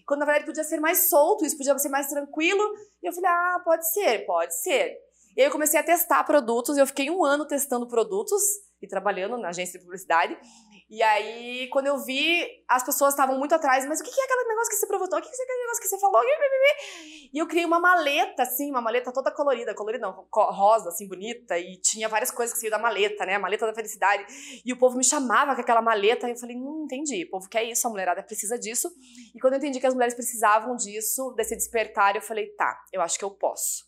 Quando 0.08 0.22
na 0.22 0.26
verdade 0.26 0.46
podia 0.46 0.64
ser 0.64 0.80
mais 0.80 1.08
solto, 1.10 1.46
isso 1.46 1.56
podia 1.56 1.78
ser 1.78 1.90
mais 1.90 2.08
tranquilo. 2.08 2.64
E 3.04 3.08
eu 3.08 3.14
falei, 3.14 3.30
ah, 3.30 3.62
pode 3.64 3.92
ser, 3.92 4.26
pode 4.26 4.60
ser. 4.60 4.98
E 5.38 5.42
aí 5.42 5.48
eu 5.48 5.52
comecei 5.52 5.80
a 5.80 5.84
testar 5.84 6.24
produtos, 6.24 6.78
eu 6.78 6.88
fiquei 6.88 7.12
um 7.12 7.24
ano 7.24 7.46
testando 7.46 7.88
produtos 7.88 8.42
e 8.82 8.88
trabalhando 8.88 9.38
na 9.38 9.50
agência 9.50 9.78
de 9.78 9.86
publicidade. 9.86 10.36
E 10.96 11.04
aí, 11.04 11.68
quando 11.74 11.88
eu 11.88 11.98
vi, 11.98 12.48
as 12.70 12.82
pessoas 12.82 13.14
estavam 13.14 13.38
muito 13.38 13.54
atrás, 13.54 13.86
mas 13.86 14.00
o 14.00 14.04
que 14.04 14.10
é 14.10 14.24
aquele 14.24 14.48
negócio 14.48 14.70
que 14.70 14.78
você 14.78 14.88
provou? 14.88 15.06
O 15.06 15.10
que 15.10 15.16
é 15.16 15.20
aquele 15.20 15.60
negócio 15.60 15.82
que 15.82 15.90
você 15.90 16.00
falou? 16.00 16.22
E 17.34 17.38
eu 17.38 17.46
criei 17.48 17.66
uma 17.66 17.82
maleta, 17.82 18.44
assim, 18.44 18.70
uma 18.72 18.80
maleta 18.80 19.12
toda 19.12 19.30
colorida, 19.30 19.76
colorida 19.76 20.08
não, 20.08 20.26
rosa, 20.32 20.88
assim, 20.88 21.06
bonita, 21.06 21.60
e 21.60 21.82
tinha 21.82 22.08
várias 22.08 22.32
coisas 22.32 22.54
que 22.54 22.62
saíam 22.62 22.72
da 22.72 22.80
maleta, 22.80 23.26
né? 23.26 23.36
A 23.36 23.40
maleta 23.40 23.68
da 23.68 23.74
felicidade. 23.74 24.26
E 24.66 24.72
o 24.72 24.78
povo 24.78 24.96
me 24.96 25.04
chamava 25.04 25.54
com 25.54 25.60
aquela 25.60 25.82
maleta, 25.82 26.30
e 26.30 26.32
eu 26.32 26.38
falei, 26.38 26.56
hum, 26.56 26.84
entendi, 26.86 27.26
o 27.26 27.30
povo 27.30 27.50
quer 27.50 27.66
isso, 27.66 27.86
a 27.86 27.90
mulherada 27.90 28.24
precisa 28.24 28.58
disso. 28.58 28.90
E 29.36 29.40
quando 29.42 29.56
eu 29.56 29.58
entendi 29.58 29.82
que 29.82 29.88
as 29.88 29.94
mulheres 29.94 30.14
precisavam 30.14 30.78
disso, 30.78 31.34
desse 31.36 31.58
despertar, 31.58 32.16
eu 32.16 32.22
falei, 32.22 32.48
tá, 32.52 32.74
eu 32.94 33.02
acho 33.02 33.20
que 33.20 33.26
eu 33.26 33.32
posso. 33.32 33.84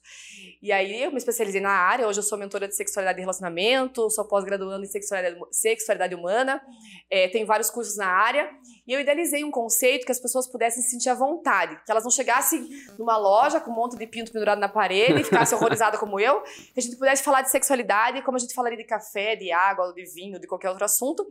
E 0.62 0.74
aí 0.74 1.04
eu 1.04 1.12
me 1.12 1.18
especializei 1.18 1.62
na 1.62 1.72
área, 1.72 2.06
hoje 2.06 2.20
eu 2.20 2.24
sou 2.24 2.38
mentora 2.38 2.68
de 2.68 2.76
sexualidade 2.76 3.18
e 3.18 3.22
relacionamento, 3.22 4.10
sou 4.10 4.28
pós-graduando 4.28 4.84
em 4.84 4.90
sexualidade, 4.90 5.40
sexualidade 5.54 6.14
humana, 6.14 6.62
é, 7.10 7.28
tenho 7.28 7.46
vários 7.46 7.70
cursos 7.70 7.98
na 7.98 8.08
área, 8.08 8.50
e 8.88 8.94
eu 8.94 9.00
idealizei 9.00 9.44
um 9.44 9.52
conceito 9.52 10.06
que 10.06 10.12
as 10.12 10.20
pessoas 10.20 10.48
pudessem 10.48 10.82
se 10.82 10.92
sentir 10.92 11.10
à 11.10 11.14
vontade, 11.14 11.78
que 11.86 11.92
elas 11.92 12.04
não 12.04 12.12
chegassem 12.12 12.68
numa 12.98 13.18
loja 13.18 13.60
com 13.60 13.72
um 13.72 13.76
monte 13.76 13.98
de 13.98 14.08
pinto 14.08 14.32
pendurado 14.32 14.60
na 14.60 14.70
parede 14.70 15.22
e 15.22 15.24
ficassem 15.24 15.56
horrorizadas 15.60 16.00
como 16.00 16.20
eu, 16.20 16.42
que 16.42 16.80
a 16.80 16.82
gente 16.82 16.96
pudesse 16.96 17.24
falar 17.24 17.42
de 17.42 17.52
sexualidade 17.52 18.22
como 18.22 18.38
a 18.38 18.40
gente 18.40 18.54
falaria 18.54 18.78
de 18.78 18.86
café, 18.86 19.36
de 19.36 19.52
água, 19.52 19.94
de 19.94 20.06
vinho, 20.14 20.40
de 20.40 20.48
qualquer 20.48 20.70
outro 20.70 20.86
assunto. 20.86 21.26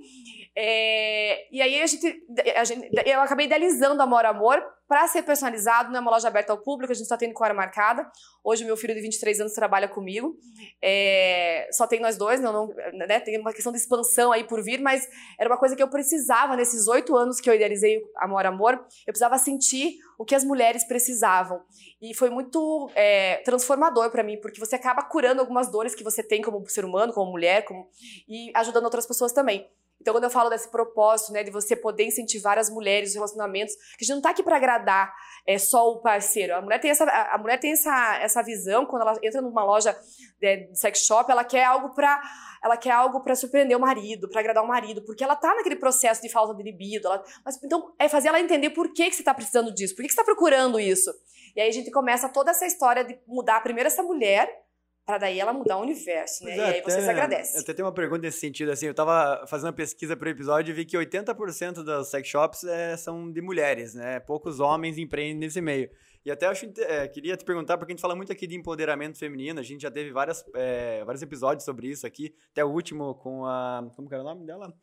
É, 0.55 1.47
e 1.51 1.63
aí 1.63 1.81
a 1.81 1.87
gente, 1.87 2.23
a 2.57 2.65
gente, 2.65 2.91
eu 3.07 3.21
acabei 3.21 3.47
idealizando 3.47 4.03
Amor 4.03 4.25
Amor 4.25 4.63
para 4.89 5.07
ser 5.09 5.23
personalizado, 5.23 5.91
não 5.91 5.99
é 5.99 6.01
uma 6.01 6.11
loja 6.11 6.29
aberta 6.29 6.53
ao 6.53 6.59
público, 6.59 6.93
a 6.93 6.95
gente 6.95 7.09
só 7.09 7.17
tem 7.17 7.33
com 7.33 7.43
hora 7.43 7.53
marcada. 7.53 8.09
Hoje 8.43 8.65
meu 8.65 8.77
filho 8.77 8.95
de 8.95 9.01
23 9.01 9.41
anos 9.41 9.53
trabalha 9.53 9.89
comigo. 9.89 10.37
É, 10.81 11.69
só 11.73 11.87
tem 11.87 12.01
nós 12.01 12.17
dois, 12.17 12.41
não, 12.41 12.53
não, 12.53 12.75
né, 12.93 13.19
tem 13.19 13.39
uma 13.41 13.53
questão 13.53 13.73
de 13.73 13.79
expansão 13.79 14.31
aí 14.31 14.45
por 14.45 14.63
vir, 14.63 14.81
mas 14.81 15.09
era 15.39 15.51
uma 15.51 15.59
coisa 15.59 15.75
que 15.75 15.83
eu 15.83 15.89
precisava 15.89 16.55
nesses 16.55 16.87
oito 16.87 17.17
anos 17.17 17.41
que 17.41 17.51
eu 17.51 17.55
idealizei 17.55 18.01
Amor 18.19 18.47
Amor, 18.47 18.75
eu 18.75 19.13
precisava 19.13 19.39
sentir 19.39 19.97
o 20.19 20.25
que 20.25 20.35
as 20.35 20.45
mulheres 20.45 20.85
precisavam. 20.85 21.61
E 22.01 22.15
foi 22.15 22.31
muito 22.31 22.89
é, 22.95 23.39
transformador 23.45 24.11
para 24.11 24.23
mim, 24.23 24.39
porque 24.41 24.61
você 24.61 24.77
acaba 24.77 25.03
curando 25.03 25.41
algumas 25.41 25.69
dores 25.69 25.95
que 25.95 26.05
você 26.05 26.23
tem 26.23 26.41
como 26.43 26.67
ser 26.69 26.85
humano, 26.85 27.13
como 27.13 27.31
mulher, 27.31 27.65
como, 27.65 27.89
e 28.29 28.53
ajudando 28.55 28.85
outras 28.85 29.07
pessoas 29.07 29.33
também. 29.33 29.69
Então, 30.01 30.15
quando 30.15 30.25
eu 30.25 30.31
falo 30.31 30.51
desse 30.51 30.71
propósito, 30.71 31.33
né, 31.33 31.43
de 31.43 31.51
você 31.51 31.75
poder 31.75 32.05
incentivar 32.05 32.59
as 32.59 32.71
mulheres, 32.71 33.11
os 33.11 33.15
relacionamentos, 33.15 33.75
que 33.75 34.03
a 34.03 34.05
gente 34.05 34.11
não 34.11 34.19
está 34.19 34.31
aqui 34.31 34.43
para 34.43 34.57
agradar 34.57 35.13
é, 35.47 35.59
só 35.59 35.91
o 35.91 36.01
parceiro. 36.01 36.55
A 36.55 36.61
mulher 36.61 36.79
tem 36.79 36.91
essa, 36.91 37.05
a 37.05 37.39
mulher 37.39 37.59
tem 37.59 37.73
essa, 37.73 38.19
essa 38.19 38.43
visão 38.43 38.87
quando 38.87 39.03
ela 39.03 39.19
entra 39.23 39.41
numa 39.41 39.65
loja 39.65 39.97
de, 40.41 40.69
de 40.69 40.79
sex 40.79 41.01
shop, 41.01 41.31
ela 41.31 41.45
quer 41.45 41.65
algo 41.65 41.95
para 41.95 42.21
ela 42.65 42.77
quer 42.77 42.91
algo 42.91 43.21
para 43.21 43.35
surpreender 43.37 43.77
o 43.77 43.81
marido, 43.81 44.29
para 44.29 44.41
agradar 44.41 44.65
o 44.65 44.67
marido, 44.67 45.03
porque 45.05 45.23
ela 45.23 45.37
tá 45.37 45.55
naquele 45.55 45.77
processo 45.77 46.21
de 46.21 46.29
falta 46.29 46.53
de 46.55 46.63
libido. 46.65 47.07
Ela, 47.07 47.23
mas 47.45 47.63
então 47.63 47.95
é 47.99 48.09
fazer 48.09 48.29
ela 48.29 48.41
entender 48.41 48.71
por 48.71 48.93
que, 48.93 49.09
que 49.09 49.15
você 49.15 49.23
está 49.23 49.33
precisando 49.33 49.73
disso, 49.73 49.95
por 49.95 50.03
que, 50.03 50.09
que 50.09 50.15
você 50.15 50.21
está 50.21 50.25
procurando 50.25 50.81
isso. 50.81 51.13
E 51.55 51.61
aí 51.61 51.69
a 51.69 51.73
gente 51.73 51.91
começa 51.91 52.29
toda 52.29 52.51
essa 52.51 52.67
história 52.67 53.05
de 53.05 53.19
mudar 53.27 53.61
primeiro 53.63 53.87
essa 53.87 54.03
mulher 54.03 54.66
para 55.07 55.19
daí 55.19 55.39
ela 55.39 55.53
mudar 55.53 55.79
o 55.79 55.83
universo, 55.83 56.45
né? 56.45 56.53
É, 56.53 56.57
e 56.57 56.61
aí 56.61 56.81
até, 56.81 56.83
vocês 56.83 57.09
agradecem. 57.09 57.55
Eu 57.55 57.61
até 57.63 57.73
tenho 57.73 57.87
uma 57.87 57.95
pergunta 57.95 58.23
nesse 58.23 58.41
sentido, 58.41 58.73
assim, 58.73 58.87
eu 58.87 58.95
tava 58.95 59.47
fazendo 59.47 59.69
uma 59.69 59.73
pesquisa 59.73 60.17
para 60.17 60.27
o 60.27 60.31
episódio 60.31 60.73
e 60.73 60.75
vi 60.75 60.85
que 60.85 60.97
80% 60.97 61.85
das 61.85 62.09
sex 62.09 62.27
shops 62.27 62.65
é, 62.65 62.97
são 62.97 63.31
de 63.31 63.41
mulheres, 63.41 63.95
né? 63.95 64.19
Poucos 64.19 64.59
homens 64.59 64.99
empreendem 64.99 65.39
nesse 65.39 65.61
meio. 65.61 65.89
E 66.25 66.31
até 66.31 66.47
eu 66.47 66.51
acho, 66.51 66.67
é, 66.79 67.07
queria 67.07 67.37
te 67.37 67.45
perguntar, 67.45 67.79
porque 67.79 67.93
a 67.93 67.95
gente 67.95 68.03
fala 68.03 68.17
muito 68.17 68.33
aqui 68.33 68.49
de 68.49 68.57
empoderamento 68.57 69.17
feminino, 69.17 69.61
a 69.61 69.63
gente 69.63 69.83
já 69.83 69.93
teve 69.93 70.11
várias, 70.11 70.45
é, 70.57 71.05
vários 71.05 71.23
episódios 71.23 71.65
sobre 71.65 71.87
isso 71.87 72.05
aqui, 72.05 72.35
até 72.51 72.65
o 72.65 72.69
último 72.69 73.15
com 73.15 73.47
a, 73.47 73.89
como 73.95 74.09
que 74.09 74.15
era 74.15 74.25
o 74.25 74.27
nome 74.27 74.45
dela? 74.45 74.75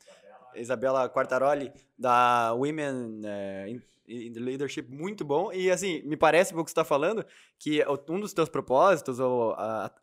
Isabela 0.56 1.10
Quartaroli, 1.10 1.72
da 1.98 2.54
Women 2.54 3.22
é, 3.26 3.70
in 4.08 4.34
Leadership, 4.34 4.88
muito 4.90 5.24
bom. 5.24 5.52
E, 5.52 5.72
assim, 5.72 6.02
me 6.04 6.18
parece, 6.18 6.52
pelo 6.52 6.64
que 6.64 6.70
você 6.70 6.74
está 6.74 6.84
falando, 6.84 7.26
que 7.58 7.84
um 8.10 8.20
dos 8.20 8.34
teus 8.34 8.50
propósitos, 8.50 9.20
ou 9.20 9.56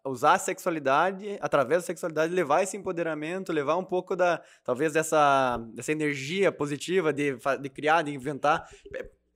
usar 0.07 0.35
a 0.35 0.39
sexualidade, 0.39 1.39
através 1.41 1.83
da 1.83 1.87
sexualidade, 1.87 2.33
levar 2.33 2.63
esse 2.63 2.77
empoderamento, 2.77 3.53
levar 3.53 3.77
um 3.77 3.85
pouco 3.85 4.17
da, 4.17 4.43
talvez, 4.65 4.93
dessa, 4.93 5.59
dessa 5.75 5.93
energia 5.93 6.51
positiva 6.51 7.13
de, 7.13 7.37
de 7.61 7.69
criar, 7.69 8.03
de 8.03 8.13
inventar 8.13 8.69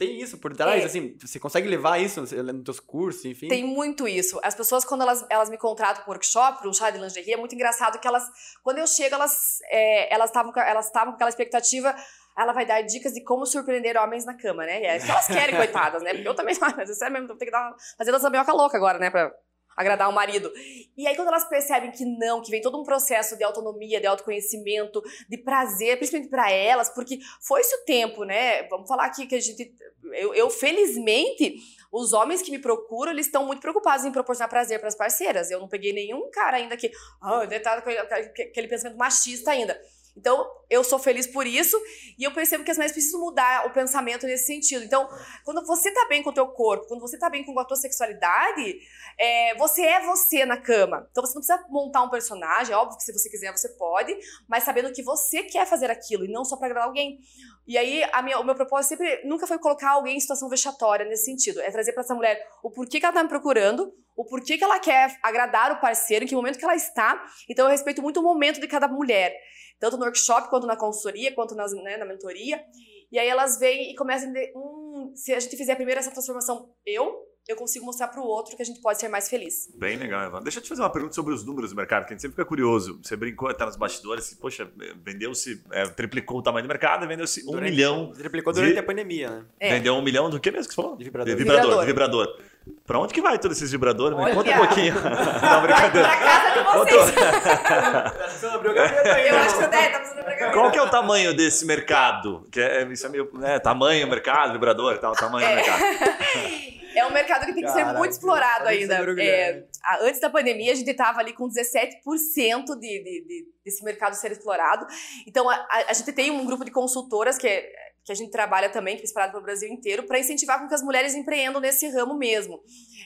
tem 0.06 0.20
isso 0.20 0.38
por 0.38 0.54
trás, 0.56 0.82
é. 0.82 0.86
assim, 0.86 1.16
você 1.20 1.38
consegue 1.38 1.68
levar 1.68 1.98
isso 1.98 2.20
nos 2.20 2.30
teus 2.64 2.80
cursos, 2.80 3.24
enfim? 3.24 3.48
Tem 3.48 3.64
muito 3.64 4.06
isso. 4.06 4.40
As 4.42 4.54
pessoas, 4.54 4.84
quando 4.84 5.02
elas, 5.02 5.24
elas 5.30 5.50
me 5.50 5.58
contratam 5.58 6.02
para 6.02 6.10
um 6.10 6.14
workshop, 6.14 6.58
para 6.58 6.68
um 6.68 6.72
chá 6.72 6.90
de 6.90 6.98
lingerie, 6.98 7.32
é 7.32 7.36
muito 7.36 7.54
engraçado 7.54 7.98
que 7.98 8.06
elas, 8.06 8.24
quando 8.62 8.78
eu 8.78 8.86
chego, 8.86 9.14
elas 9.14 9.58
é, 9.70 10.14
elas 10.14 10.30
estavam 10.30 10.52
elas 10.56 10.90
com 10.90 10.98
aquela 11.10 11.30
expectativa, 11.30 11.94
ela 12.36 12.52
vai 12.52 12.66
dar 12.66 12.82
dicas 12.82 13.12
de 13.12 13.22
como 13.22 13.46
surpreender 13.46 13.96
homens 13.96 14.24
na 14.24 14.34
cama, 14.34 14.64
né? 14.64 14.82
E 14.82 14.86
é 14.86 14.96
isso 14.96 15.06
que 15.06 15.12
elas 15.12 15.26
querem, 15.26 15.54
coitadas, 15.56 16.02
né? 16.02 16.12
Porque 16.12 16.28
eu 16.28 16.34
também, 16.34 16.56
mas 16.60 16.90
é 16.90 16.94
sério 16.94 17.12
mesmo, 17.12 17.28
vou 17.28 17.36
ter 17.36 17.46
que 17.46 17.50
dar, 17.50 17.74
fazer 17.96 18.12
dança 18.12 18.30
minhoca 18.30 18.52
louca 18.52 18.76
agora, 18.76 18.98
né? 18.98 19.10
Pra, 19.10 19.32
agradar 19.76 20.08
o 20.08 20.12
marido. 20.12 20.52
E 20.96 21.06
aí, 21.06 21.16
quando 21.16 21.28
elas 21.28 21.48
percebem 21.48 21.90
que 21.90 22.04
não, 22.04 22.40
que 22.40 22.50
vem 22.50 22.60
todo 22.60 22.80
um 22.80 22.84
processo 22.84 23.36
de 23.36 23.44
autonomia, 23.44 24.00
de 24.00 24.06
autoconhecimento, 24.06 25.02
de 25.28 25.38
prazer, 25.38 25.96
principalmente 25.96 26.30
para 26.30 26.50
elas, 26.50 26.88
porque 26.90 27.18
foi-se 27.40 27.74
o 27.76 27.84
tempo, 27.84 28.24
né? 28.24 28.64
Vamos 28.68 28.88
falar 28.88 29.06
aqui 29.06 29.26
que 29.26 29.34
a 29.34 29.40
gente. 29.40 29.74
Eu, 30.12 30.34
eu, 30.34 30.50
felizmente, 30.50 31.56
os 31.92 32.12
homens 32.12 32.42
que 32.42 32.50
me 32.50 32.58
procuram, 32.58 33.12
eles 33.12 33.26
estão 33.26 33.46
muito 33.46 33.60
preocupados 33.60 34.04
em 34.04 34.12
proporcionar 34.12 34.50
prazer 34.50 34.78
para 34.78 34.88
as 34.88 34.96
parceiras. 34.96 35.50
Eu 35.50 35.60
não 35.60 35.68
peguei 35.68 35.92
nenhum 35.92 36.30
cara 36.30 36.56
ainda 36.56 36.76
que. 36.76 36.90
Oh, 37.22 37.46
tá 37.62 37.82
com 37.82 37.90
aquele 37.90 38.68
pensamento 38.68 38.98
machista 38.98 39.50
ainda. 39.50 39.80
Então, 40.16 40.48
eu 40.70 40.84
sou 40.84 40.98
feliz 40.98 41.26
por 41.26 41.46
isso 41.46 41.76
e 42.18 42.24
eu 42.24 42.32
percebo 42.32 42.62
que 42.62 42.70
as 42.70 42.76
mulheres 42.76 42.92
precisam 42.92 43.20
mudar 43.20 43.66
o 43.66 43.72
pensamento 43.72 44.26
nesse 44.26 44.46
sentido. 44.46 44.84
Então, 44.84 45.08
quando 45.44 45.64
você 45.66 45.90
tá 45.92 46.06
bem 46.08 46.22
com 46.22 46.30
o 46.30 46.32
teu 46.32 46.46
corpo, 46.46 46.86
quando 46.86 47.00
você 47.00 47.18
tá 47.18 47.28
bem 47.28 47.44
com 47.44 47.58
a 47.58 47.64
tua 47.64 47.76
sexualidade, 47.76 48.78
é, 49.18 49.56
você 49.56 49.82
é 49.82 50.06
você 50.06 50.44
na 50.44 50.56
cama. 50.56 51.06
Então, 51.10 51.24
você 51.24 51.34
não 51.34 51.42
precisa 51.42 51.66
montar 51.68 52.02
um 52.02 52.10
personagem, 52.10 52.72
é 52.72 52.76
óbvio 52.76 52.96
que 52.96 53.04
se 53.04 53.12
você 53.12 53.28
quiser, 53.28 53.50
você 53.50 53.68
pode, 53.70 54.16
mas 54.48 54.62
sabendo 54.62 54.92
que 54.92 55.02
você 55.02 55.42
quer 55.42 55.66
fazer 55.66 55.90
aquilo 55.90 56.24
e 56.24 56.32
não 56.32 56.44
só 56.44 56.56
para 56.56 56.66
agradar 56.66 56.88
alguém. 56.88 57.18
E 57.66 57.76
aí, 57.76 58.02
minha, 58.22 58.38
o 58.38 58.44
meu 58.44 58.54
propósito 58.54 58.90
sempre 58.90 59.22
nunca 59.24 59.46
foi 59.46 59.58
colocar 59.58 59.92
alguém 59.92 60.16
em 60.16 60.20
situação 60.20 60.48
vexatória 60.48 61.06
nesse 61.06 61.24
sentido. 61.24 61.60
É 61.60 61.70
trazer 61.70 61.92
para 61.92 62.02
essa 62.02 62.14
mulher 62.14 62.40
o 62.62 62.70
porquê 62.70 63.00
que 63.00 63.06
ela 63.06 63.14
tá 63.14 63.22
me 63.22 63.28
procurando, 63.28 63.92
o 64.16 64.24
porquê 64.24 64.56
que 64.56 64.64
ela 64.64 64.78
quer 64.78 65.18
agradar 65.22 65.72
o 65.72 65.80
parceiro, 65.80 66.24
em 66.24 66.28
que 66.28 66.34
momento 66.34 66.58
que 66.58 66.64
ela 66.64 66.76
está. 66.76 67.24
Então, 67.48 67.66
eu 67.66 67.70
respeito 67.70 68.00
muito 68.00 68.20
o 68.20 68.22
momento 68.22 68.60
de 68.60 68.68
cada 68.68 68.86
mulher 68.86 69.34
tanto 69.78 69.96
no 69.96 70.04
workshop, 70.04 70.48
quanto 70.48 70.66
na 70.66 70.76
consultoria, 70.76 71.34
quanto 71.34 71.54
nas, 71.54 71.72
né, 71.74 71.96
na 71.96 72.04
mentoria. 72.04 72.64
E 73.10 73.18
aí 73.18 73.28
elas 73.28 73.58
vêm 73.58 73.92
e 73.92 73.94
começam 73.94 74.28
a 74.28 74.30
entender, 74.30 74.52
hum, 74.56 75.12
se 75.14 75.32
a 75.34 75.40
gente 75.40 75.56
fizer 75.56 75.74
primeiro 75.74 76.00
essa 76.00 76.10
transformação, 76.10 76.74
eu, 76.86 77.22
eu 77.46 77.56
consigo 77.56 77.84
mostrar 77.84 78.08
para 78.08 78.20
o 78.20 78.24
outro 78.24 78.56
que 78.56 78.62
a 78.62 78.64
gente 78.64 78.80
pode 78.80 78.98
ser 78.98 79.08
mais 79.08 79.28
feliz. 79.28 79.68
Bem 79.76 79.96
legal, 79.98 80.22
Evan. 80.24 80.42
Deixa 80.42 80.58
eu 80.58 80.62
te 80.62 80.68
fazer 80.68 80.80
uma 80.80 80.88
pergunta 80.90 81.14
sobre 81.14 81.34
os 81.34 81.44
números 81.44 81.70
do 81.70 81.76
mercado, 81.76 82.06
que 82.06 82.12
a 82.12 82.14
gente 82.14 82.22
sempre 82.22 82.34
fica 82.36 82.44
curioso. 82.46 82.98
Você 83.02 83.16
brincou 83.16 83.48
até 83.48 83.66
nos 83.66 83.76
bastidores, 83.76 84.32
poxa, 84.40 84.66
vendeu-se, 85.04 85.62
é, 85.70 85.86
triplicou 85.88 86.38
o 86.38 86.42
tamanho 86.42 86.64
do 86.64 86.68
mercado, 86.68 87.06
vendeu-se 87.06 87.44
um 87.46 87.60
milhão. 87.60 88.12
Triplicou 88.16 88.52
durante 88.52 88.72
de- 88.72 88.78
a 88.78 88.82
pandemia, 88.82 89.28
né? 89.30 89.44
É. 89.60 89.70
Vendeu 89.74 89.94
um 89.94 90.02
milhão 90.02 90.30
do 90.30 90.40
que 90.40 90.50
mesmo 90.50 90.68
que 90.68 90.74
você 90.74 90.80
falou? 90.82 90.96
De 90.96 91.04
vibrador. 91.04 91.34
De 91.34 91.38
vibrador, 91.38 91.80
de 91.80 91.86
Vibrador. 91.86 92.24
vibrador. 92.26 92.54
Pra 92.86 92.98
onde 92.98 93.12
que 93.12 93.20
vai 93.20 93.38
todos 93.38 93.58
esses 93.58 93.70
vibradores? 93.70 94.16
Me 94.16 94.24
Olha. 94.24 94.34
conta 94.34 94.50
um 94.50 94.56
pouquinho. 94.66 94.94
Não, 94.96 95.62
brincadeira. 95.62 96.08
Pra 96.08 96.16
casa 96.16 96.54
de 96.54 96.94
vocês. 96.94 97.16
Acho 97.18 98.24
que 98.34 98.40
você 98.40 98.46
não 98.46 98.54
abriu 98.54 98.70
a 98.70 98.74
gaveta 98.74 99.12
ainda. 99.14 99.28
Eu 99.28 99.36
acho 99.38 99.58
que 99.58 99.64
é, 99.64 99.88
tá 99.90 99.98
precisando 99.98 100.24
pra 100.24 100.52
Qual 100.52 100.70
que 100.72 100.78
é 100.78 100.82
o 100.82 100.88
tamanho 100.88 101.34
desse 101.36 101.66
mercado? 101.66 102.46
Que 102.50 102.60
é, 102.62 102.84
isso 102.90 103.04
é 103.04 103.10
meio, 103.10 103.28
né, 103.34 103.58
tamanho, 103.58 104.08
mercado, 104.08 104.54
vibrador 104.54 104.94
e 104.94 104.98
tal, 104.98 105.12
tamanho 105.12 105.46
do 105.46 105.54
mercado. 105.56 105.82
É 106.96 107.06
um 107.06 107.12
mercado 107.12 107.46
que 107.46 107.52
tem 107.52 107.62
que 107.62 107.70
ser 107.70 107.84
muito 107.98 108.12
explorado 108.12 108.64
ainda. 108.68 108.94
É, 109.22 109.64
antes 110.02 110.20
da 110.20 110.30
pandemia, 110.30 110.72
a 110.72 110.74
gente 110.74 110.90
estava 110.90 111.20
ali 111.20 111.32
com 111.32 111.48
17% 111.48 112.64
de, 112.78 112.80
de, 112.80 113.02
de- 113.26 113.46
desse 113.64 113.82
mercado 113.84 114.14
ser 114.14 114.32
explorado. 114.32 114.86
Então, 115.26 115.48
a, 115.48 115.54
a- 115.54 115.84
a 115.88 115.92
gente 115.92 116.12
tem 116.12 116.30
um 116.30 116.44
grupo 116.44 116.64
de 116.64 116.70
consultoras 116.70 117.38
que, 117.38 117.46
é- 117.48 117.70
que 118.04 118.12
a 118.12 118.14
gente 118.14 118.30
trabalha 118.30 118.68
também, 118.68 118.96
que 118.96 119.02
é 119.02 119.04
espalhado 119.04 119.32
pelo 119.32 119.44
Brasil 119.44 119.68
inteiro, 119.68 120.02
para 120.04 120.18
incentivar 120.18 120.60
com 120.60 120.68
que 120.68 120.74
as 120.74 120.82
mulheres 120.82 121.14
empreendam 121.14 121.60
nesse 121.60 121.88
ramo 121.88 122.14
mesmo. 122.16 122.60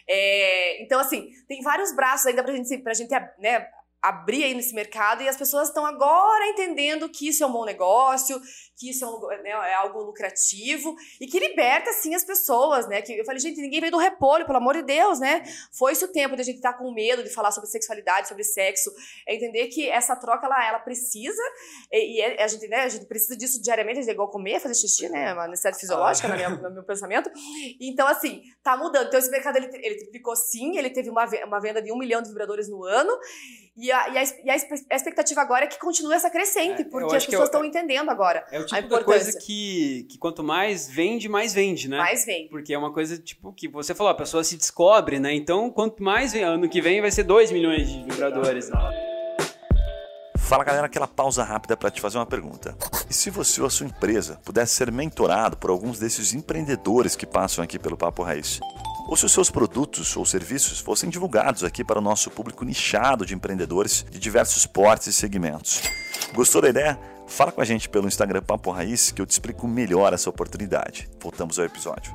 É, 0.09 0.83
então, 0.83 0.99
assim, 1.01 1.29
tem 1.47 1.63
vários 1.63 1.95
braços 1.95 2.27
ainda 2.27 2.43
para 2.43 2.55
gente, 2.55 2.79
pra 2.79 2.95
gente 2.95 3.11
né, 3.39 3.67
abrir 4.03 4.45
aí 4.45 4.55
nesse 4.55 4.75
mercado 4.75 5.23
e 5.23 5.29
as 5.29 5.37
pessoas 5.37 5.69
estão 5.69 5.85
agora 5.85 6.47
entendendo 6.49 7.09
que 7.09 7.29
isso 7.29 7.43
é 7.43 7.47
um 7.47 7.53
bom 7.53 7.65
negócio, 7.65 8.41
que 8.79 8.91
isso 8.91 9.05
é, 9.05 9.09
um, 9.09 9.43
né, 9.43 9.51
é 9.51 9.75
algo 9.75 10.01
lucrativo 10.03 10.95
e 11.21 11.27
que 11.27 11.39
liberta, 11.39 11.93
sim, 11.93 12.15
as 12.15 12.25
pessoas, 12.25 12.89
né? 12.89 13.03
Que 13.03 13.19
eu 13.19 13.25
falei, 13.25 13.41
gente, 13.41 13.61
ninguém 13.61 13.81
veio 13.81 13.91
do 13.91 13.99
repolho, 13.99 14.47
pelo 14.47 14.59
amor 14.59 14.75
de 14.75 14.83
Deus, 14.83 15.19
né? 15.19 15.43
Foi 15.73 15.93
esse 15.93 16.05
o 16.05 16.09
tempo 16.09 16.37
de 16.37 16.43
a 16.43 16.45
gente 16.45 16.57
estar 16.57 16.75
com 16.75 16.93
medo 16.93 17.23
de 17.25 17.31
falar 17.31 17.51
sobre 17.51 17.69
sexualidade, 17.69 18.29
sobre 18.29 18.45
sexo, 18.45 18.91
é 19.27 19.35
entender 19.35 19.67
que 19.69 19.89
essa 19.89 20.15
troca, 20.15 20.47
ela, 20.47 20.65
ela 20.69 20.79
precisa, 20.79 21.43
e, 21.93 22.19
e 22.19 22.21
é- 22.21 22.43
a, 22.43 22.47
gente, 22.47 22.69
né, 22.69 22.83
a 22.83 22.89
gente 22.89 23.07
precisa 23.07 23.37
disso 23.37 23.61
diariamente, 23.61 24.09
é 24.09 24.13
igual 24.13 24.31
comer, 24.31 24.61
fazer 24.61 24.75
xixi, 24.75 25.09
né? 25.09 25.31
É 25.31 25.33
uma 25.33 25.49
necessidade 25.49 25.79
fisiológica 25.79 26.29
na 26.29 26.37
minha- 26.37 26.49
no 26.51 26.71
meu 26.71 26.85
pensamento. 26.85 27.31
Então, 27.81 28.07
assim, 28.07 28.43
tá 28.63 28.77
mudando. 28.77 29.09
Então, 29.09 29.19
esse 29.19 29.31
mercado, 29.31 29.57
ele, 29.57 29.69
ele 29.85 29.97
triplicou 29.97 30.37
sim, 30.37 30.77
ele 30.79 30.91
teve 30.91 31.11
uma, 31.11 31.25
uma 31.47 31.61
venda 31.61 31.83
de 31.83 31.91
um 31.93 31.99
milhão 31.99 32.23
de 32.23 32.29
vibradores 32.29 32.69
no 32.69 32.85
ano, 32.85 33.13
e 33.77 33.93
a, 33.93 34.09
e 34.09 34.19
a, 34.19 34.23
e 34.45 34.51
a 34.51 34.57
a 34.91 34.97
expectativa 34.97 35.41
agora 35.41 35.65
é 35.65 35.69
que 35.69 35.79
continue 35.79 36.15
essa 36.15 36.29
crescente, 36.31 36.83
É, 36.83 36.85
porque 36.85 37.15
as 37.17 37.25
pessoas 37.25 37.49
estão 37.49 37.65
entendendo 37.65 38.11
agora. 38.11 38.45
É 38.51 38.59
o 38.61 38.65
A 38.65 38.68
tipo 38.77 38.87
importância. 38.87 39.05
coisa 39.05 39.39
que, 39.39 40.07
que 40.09 40.19
quanto 40.19 40.43
mais 40.43 40.89
vende, 40.89 41.29
mais 41.29 41.55
vende, 41.55 41.89
né? 41.89 41.99
Mais 41.99 42.25
vem. 42.25 42.49
Porque 42.49 42.73
é 42.73 42.79
uma 42.79 42.93
coisa, 42.93 43.19
tipo, 43.19 43.53
que 43.53 43.69
você 43.69 43.95
falou, 43.95 44.11
a 44.11 44.15
pessoa 44.15 44.45
se 44.45 44.57
descobre, 44.57 45.19
né? 45.19 45.35
Então, 45.35 45.71
quanto 45.71 46.03
mais 46.03 46.33
vem, 46.33 46.43
ano 46.43 46.69
que 46.69 46.81
vem 46.81 47.01
vai 47.01 47.11
ser 47.11 47.25
2 47.25 47.51
milhões 47.51 47.89
de 47.89 48.03
vibradores. 48.05 48.69
né? 48.69 48.77
Fala 50.49 50.65
galera, 50.65 50.87
aquela 50.87 51.07
pausa 51.07 51.45
rápida 51.45 51.77
para 51.77 51.91
te 51.91 52.01
fazer 52.01 52.17
uma 52.17 52.25
pergunta. 52.25 52.75
E 53.11 53.13
se 53.13 53.29
você 53.29 53.61
ou 53.61 53.67
a 53.67 53.71
sua 53.71 53.85
empresa 53.85 54.41
pudesse 54.47 54.77
ser 54.77 54.91
mentorado 54.91 55.59
por 55.59 55.69
alguns 55.69 55.99
desses 55.99 56.33
empreendedores 56.33 57.15
que 57.15 57.27
passam 57.27 57.63
aqui 57.63 57.79
pelo 57.79 57.99
Papo 57.99 58.23
Raiz? 58.23 58.59
Ou 59.09 59.15
se 59.15 59.27
os 59.27 59.33
seus 59.33 59.51
produtos 59.51 60.17
ou 60.17 60.25
serviços 60.25 60.81
fossem 60.81 61.11
divulgados 61.11 61.65
aqui 61.65 61.85
para 61.85 61.99
o 61.99 62.03
nosso 62.03 62.31
público 62.31 62.65
nichado 62.65 63.27
de 63.27 63.35
empreendedores 63.35 64.07
de 64.11 64.19
diversos 64.19 64.65
portes 64.65 65.09
e 65.09 65.13
segmentos? 65.13 65.83
Gostou 66.33 66.63
da 66.63 66.71
ideia? 66.71 66.99
Fala 67.29 67.53
com 67.53 67.61
a 67.61 67.65
gente 67.65 67.89
pelo 67.89 68.09
Instagram 68.09 68.43
Papo 68.43 68.71
Raiz 68.71 69.13
que 69.13 69.21
eu 69.21 69.27
te 69.27 69.31
explico 69.31 69.69
melhor 69.69 70.13
essa 70.13 70.31
oportunidade. 70.31 71.09
Voltamos 71.21 71.59
ao 71.59 71.67
episódio. 71.67 72.13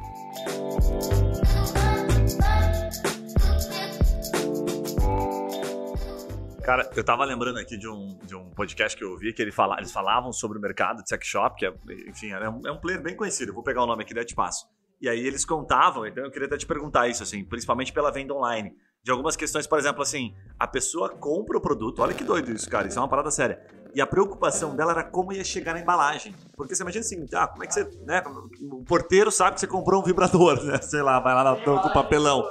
Cara, 6.64 6.90
eu 6.96 7.04
tava 7.04 7.24
lembrando 7.26 7.60
aqui 7.60 7.78
de 7.78 7.88
um, 7.88 8.18
de 8.24 8.36
um 8.36 8.50
podcast 8.50 8.98
que 8.98 9.04
eu 9.04 9.12
ouvi 9.12 9.34
que 9.34 9.42
ele 9.42 9.52
fala, 9.52 9.78
eles 9.78 9.92
falavam 9.92 10.34
sobre 10.34 10.58
o 10.58 10.62
mercado 10.62 11.04
de 11.04 11.10
sex 11.10 11.28
shop, 11.28 11.58
que 11.58 11.66
é, 11.66 11.74
enfim, 12.08 12.32
é 12.32 12.50
um, 12.50 12.62
é 12.66 12.72
um 12.72 12.78
player 12.78 13.02
bem 13.02 13.16
conhecido. 13.16 13.52
Eu 13.52 13.54
vou 13.54 13.64
pegar 13.64 13.84
o 13.84 13.86
nome 13.86 14.04
aqui 14.04 14.18
eu 14.18 14.26
te 14.26 14.34
passo. 14.34 14.66
E 15.00 15.08
aí 15.08 15.20
eles 15.20 15.46
contavam, 15.46 16.08
então 16.08 16.24
eu 16.24 16.32
queria 16.32 16.48
até 16.48 16.58
te 16.58 16.66
perguntar 16.66 17.08
isso, 17.10 17.22
assim, 17.22 17.44
principalmente 17.44 17.92
pela 17.92 18.12
venda 18.12 18.34
online. 18.34 18.74
De 19.04 19.12
algumas 19.12 19.36
questões, 19.36 19.68
por 19.68 19.78
exemplo, 19.78 20.02
assim, 20.02 20.34
a 20.58 20.66
pessoa 20.66 21.10
compra 21.10 21.58
o 21.58 21.62
produto, 21.62 22.02
olha 22.02 22.14
que 22.14 22.24
doido 22.24 22.52
isso, 22.52 22.70
cara, 22.70 22.88
isso 22.88 22.98
é 22.98 23.02
uma 23.02 23.10
parada 23.10 23.30
séria. 23.30 23.62
E 23.94 24.02
a 24.02 24.08
preocupação 24.08 24.76
dela 24.76 24.92
era 24.92 25.04
como 25.04 25.32
ia 25.32 25.44
chegar 25.44 25.74
na 25.74 25.80
embalagem. 25.80 26.36
Porque 26.56 26.76
você 26.76 26.82
imagina 26.82 27.06
assim, 27.06 27.26
ah, 27.34 27.48
como 27.48 27.64
é 27.64 27.68
que 27.68 27.74
você. 27.74 27.84
Né, 28.06 28.24
o 28.72 28.84
porteiro 28.84 29.32
sabe 29.32 29.56
que 29.56 29.60
você 29.60 29.68
comprou 29.68 30.02
um 30.02 30.04
vibrador, 30.04 30.64
né? 30.64 30.80
Sei 30.82 31.02
lá, 31.02 31.20
vai 31.20 31.34
lá 31.36 31.44
na, 31.44 31.56
com 31.64 31.72
o 31.76 31.94
papelão. 31.94 32.44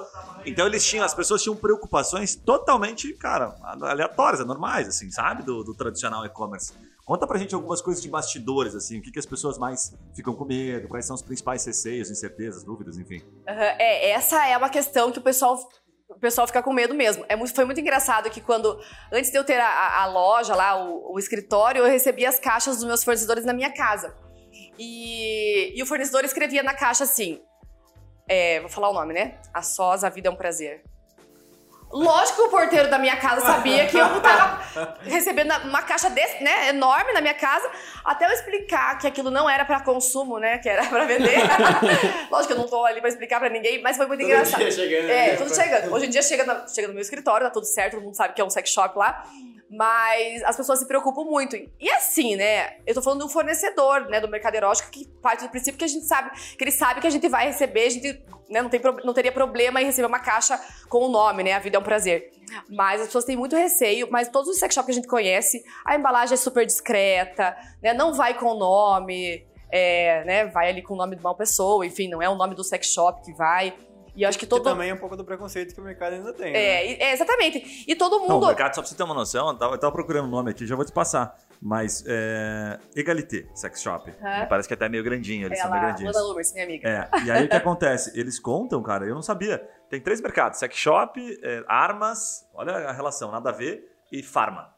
Então 0.45 0.67
eles 0.67 0.85
tinham, 0.85 1.05
as 1.05 1.15
pessoas 1.15 1.43
tinham 1.43 1.57
preocupações 1.57 2.35
totalmente, 2.35 3.13
cara, 3.15 3.55
aleatórias, 3.63 4.45
normais, 4.45 4.89
assim, 4.89 5.11
sabe? 5.11 5.43
Do, 5.43 5.63
do 5.63 5.75
tradicional 5.75 6.25
e-commerce. 6.25 6.73
Conta 7.05 7.27
pra 7.27 7.37
gente 7.37 7.55
algumas 7.55 7.83
coisas 7.83 8.01
de 8.03 8.09
bastidores, 8.09 8.75
assim, 8.77 8.99
o 8.99 9.03
que, 9.03 9.11
que 9.11 9.19
as 9.19 9.27
pessoas 9.27 9.59
mais 9.59 9.93
ficam 10.15 10.35
com 10.35 10.45
medo, 10.45 10.87
quais 10.89 11.05
são 11.05 11.15
os 11.15 11.23
principais 11.23 11.65
receios, 11.65 12.11
incertezas, 12.11 12.63
dúvidas, 12.63 12.97
enfim. 12.97 13.21
Aham, 13.49 13.75
É, 13.79 14.11
essa 14.11 14.47
é 14.47 14.57
uma 14.57 14.69
questão 14.69 15.11
que 15.11 15.19
o 15.19 15.23
pessoal, 15.23 15.59
o 16.17 16.21
pessoal 16.21 16.47
fica 16.47 16.63
com 16.63 16.73
medo 16.73 16.95
mesmo. 16.95 17.25
É 17.29 17.37
foi 17.47 17.65
muito 17.65 17.81
engraçado 17.81 18.31
que 18.31 18.41
quando, 18.41 18.79
antes 19.13 19.31
de 19.31 19.37
eu 19.39 19.45
ter 19.45 19.61
a, 19.61 19.67
a- 19.69 20.03
a 20.03 20.07
loja 20.07 20.55
lá, 20.55 20.77
o, 20.77 21.15
o 21.15 21.19
escritório, 21.19 21.81
eu 21.85 21.87
recebia 21.91 22.29
as 22.29 22.39
caixas 22.39 22.77
dos 22.77 22.85
meus 22.85 23.03
fornecedores 23.05 23.45
na 23.45 23.53
minha 23.53 23.73
casa. 23.73 24.15
E, 24.79 25.73
e 25.79 25.83
o 25.83 25.87
fornecedor 25.87 26.25
escrevia 26.25 26.63
na 26.63 26.75
caixa 26.75 27.05
assim, 27.05 27.43
é, 28.29 28.61
vou 28.61 28.69
falar 28.69 28.91
o 28.91 28.95
nome, 28.95 29.13
né? 29.13 29.39
A 29.53 29.63
sós, 29.63 30.05
a 30.05 30.09
vida 30.09 30.29
é 30.29 30.31
um 30.31 30.37
prazer. 30.37 30.83
Lógico 31.93 32.37
que 32.37 32.43
o 32.43 32.51
porteiro 32.51 32.89
da 32.89 32.99
minha 32.99 33.17
casa 33.17 33.43
sabia 33.43 33.87
que 33.87 33.99
eu 33.99 34.21
tava 34.21 34.63
recebendo 35.05 35.53
uma 35.65 35.83
caixa 35.83 36.09
desse, 36.09 36.43
né, 36.43 36.71
enorme 36.71 37.13
na 37.13 37.21
minha 37.21 37.35
casa, 37.35 37.69
até 38.05 38.27
eu 38.27 38.31
explicar 38.31 38.99
que 38.99 39.07
aquilo 39.07 39.31
não 39.31 39.49
era 39.49 39.65
pra 39.65 39.81
consumo, 39.81 40.39
né, 40.39 40.57
que 40.59 40.69
era 40.69 40.85
pra 40.87 41.05
vender. 41.05 41.37
Lógico 42.31 42.47
que 42.49 42.53
eu 42.55 42.63
não 42.63 42.67
tô 42.69 42.85
ali 42.85 43.01
pra 43.01 43.09
explicar 43.11 43.39
pra 43.41 43.51
ninguém, 43.51 43.83
mas 43.83 43.97
foi 43.99 44.07
muito 44.07 44.23
engraçado. 44.23 44.61
dia 44.61 44.71
chegando, 44.73 45.11
É, 45.11 45.27
né? 45.33 45.37
tudo 45.37 45.55
chegando. 45.55 45.93
Hoje 45.93 46.07
em 46.07 46.11
dia 46.11 46.23
chega, 46.23 46.45
na- 46.45 46.67
chega 46.67 46.89
no 46.89 46.95
meu 46.95 47.03
escritório, 47.03 47.47
tá 47.47 47.53
tudo 47.53 47.67
certo, 47.67 47.93
todo 47.97 48.03
mundo 48.05 48.17
sabe 48.17 48.33
que 48.35 48.41
é 48.41 48.45
um 48.45 48.51
sex 48.51 48.71
shop 48.71 48.97
lá. 48.99 49.25
Mas 49.73 50.43
as 50.45 50.55
pessoas 50.55 50.81
se 50.81 50.87
preocupam 50.87 51.25
muito. 51.25 51.57
E 51.57 51.91
assim, 51.93 52.37
né? 52.37 52.77
Eu 52.87 52.93
tô 52.93 53.01
falando 53.01 53.21
de 53.21 53.25
um 53.25 53.29
fornecedor, 53.29 54.07
né, 54.11 54.21
do 54.21 54.29
mercado 54.29 54.55
erótico 54.55 54.91
que 54.91 55.09
parte 55.23 55.45
do 55.45 55.49
princípio 55.49 55.79
que 55.79 55.85
a 55.85 55.89
gente 55.89 56.05
sabe, 56.05 56.31
que 56.59 56.63
ele 56.63 56.71
sabe 56.71 57.01
que 57.01 57.07
a 57.07 57.11
gente 57.11 57.27
vai 57.27 57.47
receber, 57.47 57.87
a 57.87 57.89
gente 57.89 58.23
né, 58.51 58.61
não, 58.61 58.69
tem, 58.69 58.79
não 59.03 59.15
teria 59.15 59.33
problema 59.33 59.81
em 59.81 59.87
receber 59.87 60.07
uma 60.07 60.19
caixa 60.19 60.61
com 60.91 60.99
o 60.99 61.09
nome, 61.09 61.43
né? 61.43 61.55
A 61.55 61.59
vida 61.59 61.79
é 61.79 61.81
um 61.81 61.83
prazer. 61.83 62.31
Mas 62.69 63.01
as 63.01 63.07
pessoas 63.07 63.25
têm 63.25 63.35
muito 63.35 63.57
receio, 63.57 64.09
mas 64.11 64.29
todos 64.29 64.51
os 64.51 64.59
sex 64.59 64.75
shops 64.75 64.87
que 64.87 64.93
a 64.93 64.95
gente 64.95 65.09
conhece, 65.09 65.65
a 65.87 65.97
embalagem 65.97 66.35
é 66.35 66.37
super 66.37 66.67
discreta, 66.67 67.57
né? 67.83 67.95
Não 67.95 68.13
vai 68.13 68.35
com 68.35 68.47
o 68.47 68.55
nome, 68.55 69.47
é, 69.71 70.23
né? 70.25 70.45
Vai 70.49 70.69
ali 70.69 70.83
com 70.83 70.93
o 70.93 70.99
nome 70.99 71.17
de 71.17 71.23
uma 71.23 71.35
pessoa, 71.35 71.87
enfim, 71.87 72.09
não 72.09 72.21
é 72.21 72.29
o 72.29 72.35
nome 72.35 72.55
do 72.55 72.63
sex 72.63 72.89
shop 72.89 73.23
que 73.25 73.33
vai. 73.33 73.73
E 74.15 74.23
eu 74.25 74.29
acho 74.29 74.39
que 74.39 74.45
Que 74.45 74.51
todo. 74.51 74.63
também 74.63 74.91
é 74.91 74.95
um 74.95 74.99
pouco 74.99 75.17
do 75.17 75.25
preconceito 75.25 75.75
que 75.75 75.81
o 75.81 75.85
mercado 75.85 76.13
ainda 76.15 76.33
tem. 76.35 76.53
né? 76.53 76.59
É, 76.59 76.93
e- 76.93 77.03
é, 77.03 77.13
exatamente. 77.15 77.85
E 77.89 77.95
todo 77.97 78.19
Não, 78.19 78.29
mundo. 78.29 78.45
o 78.45 78.47
mercado, 78.47 78.75
só 78.75 78.83
pra 78.83 78.89
você 78.89 78.95
ter 78.95 79.03
uma 79.03 79.15
noção, 79.15 79.49
eu 79.49 79.55
tava, 79.57 79.75
eu 79.75 79.79
tava 79.79 79.93
procurando 79.93 80.27
o 80.27 80.31
nome 80.31 80.51
aqui, 80.51 80.67
já 80.67 80.77
vou 80.77 80.85
te 80.85 80.93
passar. 80.93 81.35
Mas 81.61 82.05
é. 82.07 82.79
Egalité 82.97 83.47
Sex 83.55 83.81
Shop. 83.81 84.11
Me 84.11 84.47
Parece 84.49 84.67
que 84.69 84.75
é 84.75 84.77
até 84.77 84.89
meio 84.89 85.03
grandinho, 85.05 85.47
eles 85.47 85.59
são 85.61 85.71
meio 85.71 85.81
ela, 85.81 85.89
grandinhos. 85.93 86.17
Ana 86.17 86.27
Lumers, 86.27 86.53
minha 86.53 86.65
amiga. 86.65 86.89
É, 86.89 87.25
e 87.25 87.31
aí 87.31 87.45
o 87.45 87.49
que 87.49 87.57
acontece? 87.57 88.19
Eles 88.19 88.39
contam, 88.39 88.83
cara, 88.83 89.07
eu 89.07 89.15
não 89.15 89.23
sabia. 89.23 89.59
Tem 89.89 90.01
três 90.01 90.21
mercados: 90.21 90.59
sex 90.59 90.77
shop, 90.77 91.39
é, 91.43 91.65
armas, 91.69 92.45
olha 92.53 92.73
a 92.89 92.93
relação, 92.93 93.31
nada 93.31 93.51
a 93.51 93.53
ver, 93.53 93.89
e 94.11 94.23
farma. 94.23 94.72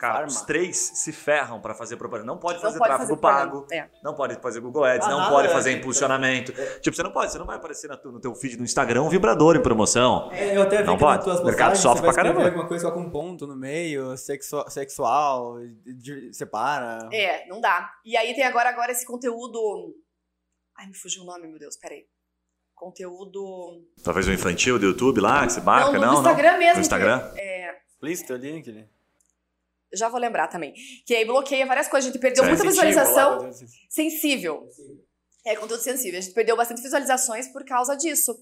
Cara, 0.00 0.14
Farma. 0.14 0.28
os 0.28 0.40
três 0.42 0.78
se 0.78 1.12
ferram 1.12 1.60
pra 1.60 1.74
fazer 1.74 1.96
propaganda. 1.98 2.26
Não 2.26 2.38
pode 2.38 2.54
Não 2.54 2.62
fazer 2.62 2.78
pode 2.78 2.88
tráfego 2.88 3.08
fazer 3.10 3.20
pago. 3.20 3.66
É. 3.70 3.86
não 4.02 4.14
pode 4.14 4.34
fazer 4.40 4.60
Google 4.60 4.84
Ads, 4.84 5.06
Ah, 5.06 5.10
não 5.10 5.18
nada, 5.18 5.30
pode 5.30 5.48
é. 5.48 5.50
fazer 5.50 5.72
impulsionamento. 5.72 6.52
Tipo, 6.80 6.96
você 6.96 7.02
não 7.02 7.12
pode, 7.12 7.30
você 7.32 7.38
não 7.38 7.44
vai 7.44 7.56
aparecer 7.56 7.86
na 7.88 7.98
tu- 7.98 8.10
no 8.10 8.18
teu 8.18 8.34
feed 8.34 8.56
do 8.56 8.64
Instagram 8.64 9.02
um 9.02 9.10
vibrador 9.10 9.56
em 9.56 9.62
promoção. 9.62 10.30
É, 10.32 10.56
eu 10.56 10.62
até 10.62 10.78
vi 10.78 10.84
Não 10.84 10.96
que 10.96 11.04
nas 11.04 11.12
pode. 11.16 11.24
tuas 11.24 11.40
O 11.40 11.44
mercado 11.44 11.72
postagens 11.72 11.82
sofre 11.82 11.98
você 12.00 12.06
vai 12.06 12.14
pra 12.14 12.22
caramba. 12.22 12.44
alguma 12.46 12.66
coisa 12.66 12.86
só 12.88 12.92
com 12.94 13.00
um 13.00 13.10
ponto 13.10 13.46
no 13.46 13.54
meio, 13.54 14.16
sexu- 14.16 14.64
sexual, 14.70 15.58
de- 15.84 16.32
separa. 16.32 17.06
É, 17.12 17.46
não 17.46 17.60
dá. 17.60 17.90
E 18.02 18.16
aí 18.16 18.34
tem 18.34 18.44
agora, 18.44 18.70
agora 18.70 18.90
esse 18.92 19.04
conteúdo. 19.04 19.94
Ai, 20.78 20.86
me 20.86 20.94
fugiu 20.94 21.24
o 21.24 21.26
nome, 21.26 21.46
meu 21.46 21.58
Deus, 21.58 21.76
peraí. 21.76 22.06
Conteúdo. 22.74 23.84
Talvez 24.02 24.26
o 24.26 24.32
infantil 24.32 24.78
do 24.78 24.86
YouTube 24.86 25.20
lá, 25.20 25.46
que 25.46 25.52
você 25.52 25.60
marca, 25.60 25.92
no, 25.92 26.00
não? 26.00 26.12
no 26.14 26.18
Instagram 26.20 26.52
não. 26.52 26.58
mesmo. 26.58 26.74
No 26.76 26.80
Instagram? 26.80 27.18
que- 27.34 27.40
é, 27.40 27.76
Explícito 27.92 28.32
ali, 28.32 28.58
aquele. 28.58 28.88
Já 29.94 30.08
vou 30.08 30.20
lembrar 30.20 30.48
também. 30.48 30.72
Que 31.06 31.14
aí 31.14 31.24
bloqueia 31.24 31.66
várias 31.66 31.88
coisas. 31.88 32.08
A 32.08 32.12
gente 32.12 32.20
perdeu 32.20 32.44
muita 32.44 32.62
Sensível, 32.62 32.84
visualização. 32.88 33.38
lá, 33.42 33.48
assim. 33.48 33.66
Sensível. 33.88 34.62
É 35.46 35.56
conteúdo 35.56 35.80
sensível. 35.82 36.18
A 36.18 36.22
gente 36.22 36.34
perdeu 36.34 36.56
bastante 36.56 36.82
visualizações 36.82 37.48
por 37.52 37.64
causa 37.64 37.96
disso. 37.96 38.34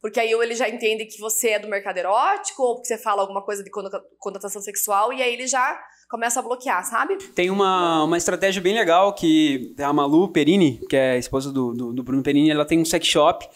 Porque 0.00 0.20
aí 0.20 0.30
ele 0.30 0.54
já 0.54 0.68
entende 0.68 1.06
que 1.06 1.18
você 1.18 1.50
é 1.50 1.58
do 1.58 1.68
mercado 1.68 1.96
erótico, 1.98 2.62
ou 2.62 2.74
porque 2.76 2.88
você 2.88 2.98
fala 2.98 3.22
alguma 3.22 3.42
coisa 3.42 3.62
de 3.64 3.70
conota- 3.70 4.02
conotação 4.18 4.60
sexual, 4.62 5.12
e 5.12 5.22
aí 5.22 5.32
ele 5.32 5.46
já 5.46 5.78
começa 6.08 6.38
a 6.38 6.42
bloquear, 6.42 6.84
sabe? 6.84 7.16
Tem 7.34 7.50
uma, 7.50 8.04
uma 8.04 8.16
estratégia 8.16 8.60
bem 8.62 8.74
legal 8.74 9.12
que 9.14 9.74
a 9.78 9.92
Malu 9.92 10.28
Perini, 10.32 10.80
que 10.88 10.94
é 10.96 11.12
a 11.12 11.16
esposa 11.18 11.50
do, 11.52 11.72
do, 11.72 11.92
do 11.92 12.02
Bruno 12.02 12.22
Perini, 12.22 12.50
ela 12.50 12.64
tem 12.64 12.78
um 12.78 12.84
sex 12.84 13.06
shop. 13.06 13.48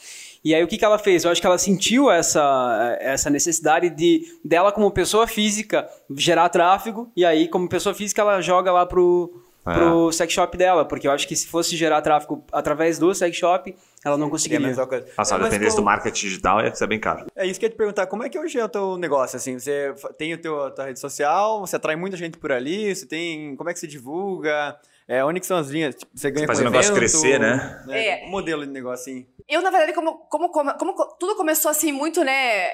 E 0.44 0.54
aí 0.54 0.62
o 0.64 0.66
que, 0.68 0.78
que 0.78 0.84
ela 0.84 0.98
fez? 0.98 1.24
Eu 1.24 1.30
acho 1.30 1.40
que 1.40 1.46
ela 1.46 1.58
sentiu 1.58 2.10
essa, 2.10 2.96
essa 3.00 3.28
necessidade 3.28 3.90
de 3.90 4.22
dela 4.44 4.72
como 4.72 4.90
pessoa 4.90 5.26
física 5.26 5.86
gerar 6.10 6.48
tráfego 6.48 7.10
e 7.14 7.24
aí 7.24 7.46
como 7.48 7.68
pessoa 7.68 7.94
física 7.94 8.22
ela 8.22 8.40
joga 8.40 8.72
lá 8.72 8.86
pro, 8.86 9.42
É. 9.66 9.74
pro 9.74 10.10
sex 10.12 10.32
shop 10.32 10.56
dela, 10.56 10.84
porque 10.86 11.06
eu 11.06 11.12
acho 11.12 11.28
que 11.28 11.36
se 11.36 11.46
fosse 11.46 11.76
gerar 11.76 12.00
tráfego 12.00 12.42
através 12.50 12.98
do 12.98 13.14
sex 13.14 13.36
shop, 13.36 13.74
ela 14.02 14.16
não 14.16 14.24
Seria 14.24 14.26
a 14.26 14.30
conseguiria. 14.30 14.66
mesma 14.66 14.86
coisa. 14.86 15.06
Nossa, 15.18 15.34
É, 15.34 15.36
a 15.36 15.38
mas 15.40 15.50
dependência 15.50 15.76
como- 15.76 15.82
do 15.82 15.84
marketing 15.92 16.26
digital 16.26 16.64
ia 16.64 16.74
ser 16.74 16.86
bem 16.86 16.98
caro. 16.98 17.26
É 17.36 17.46
isso 17.46 17.60
que 17.60 17.66
eu 17.66 17.68
ia 17.68 17.74
te 17.74 17.76
perguntar, 17.76 18.06
como 18.06 18.24
é 18.24 18.30
que 18.30 18.38
hoje 18.38 18.58
é 18.58 18.64
o 18.64 18.68
teu 18.70 18.96
negócio, 18.96 19.36
assim, 19.36 19.58
você 19.58 19.92
tem 20.16 20.32
o 20.32 20.38
teu, 20.38 20.64
a 20.64 20.70
tua 20.70 20.86
rede 20.86 20.98
social, 20.98 21.60
você 21.60 21.76
atrai 21.76 21.96
muita 21.96 22.16
gente 22.16 22.38
por 22.38 22.50
ali, 22.50 22.94
você 22.96 23.04
tem, 23.04 23.54
como 23.56 23.68
é 23.68 23.74
que 23.74 23.78
você 23.78 23.86
divulga, 23.86 24.74
é, 25.10 25.24
onde 25.24 25.40
que 25.40 25.46
são 25.46 25.56
as 25.58 25.68
linhas, 25.68 25.94
tipo, 25.96 26.10
você 26.14 26.30
ganha 26.30 26.46
Faz 26.46 26.58
com 26.60 26.64
o 26.66 26.70
negócio 26.70 26.90
evento, 26.92 26.98
crescer, 27.00 27.40
né? 27.40 27.84
É. 27.90 28.26
Um 28.26 28.30
modelo 28.30 28.64
de 28.64 28.70
negócio, 28.72 29.12
assim. 29.12 29.26
Eu, 29.48 29.60
na 29.60 29.70
verdade, 29.70 29.92
como, 29.92 30.18
como, 30.28 30.48
como, 30.50 30.72
como 30.78 30.94
co- 30.94 31.16
tudo 31.18 31.34
começou 31.34 31.70
assim, 31.70 31.90
muito, 31.90 32.22
né? 32.22 32.70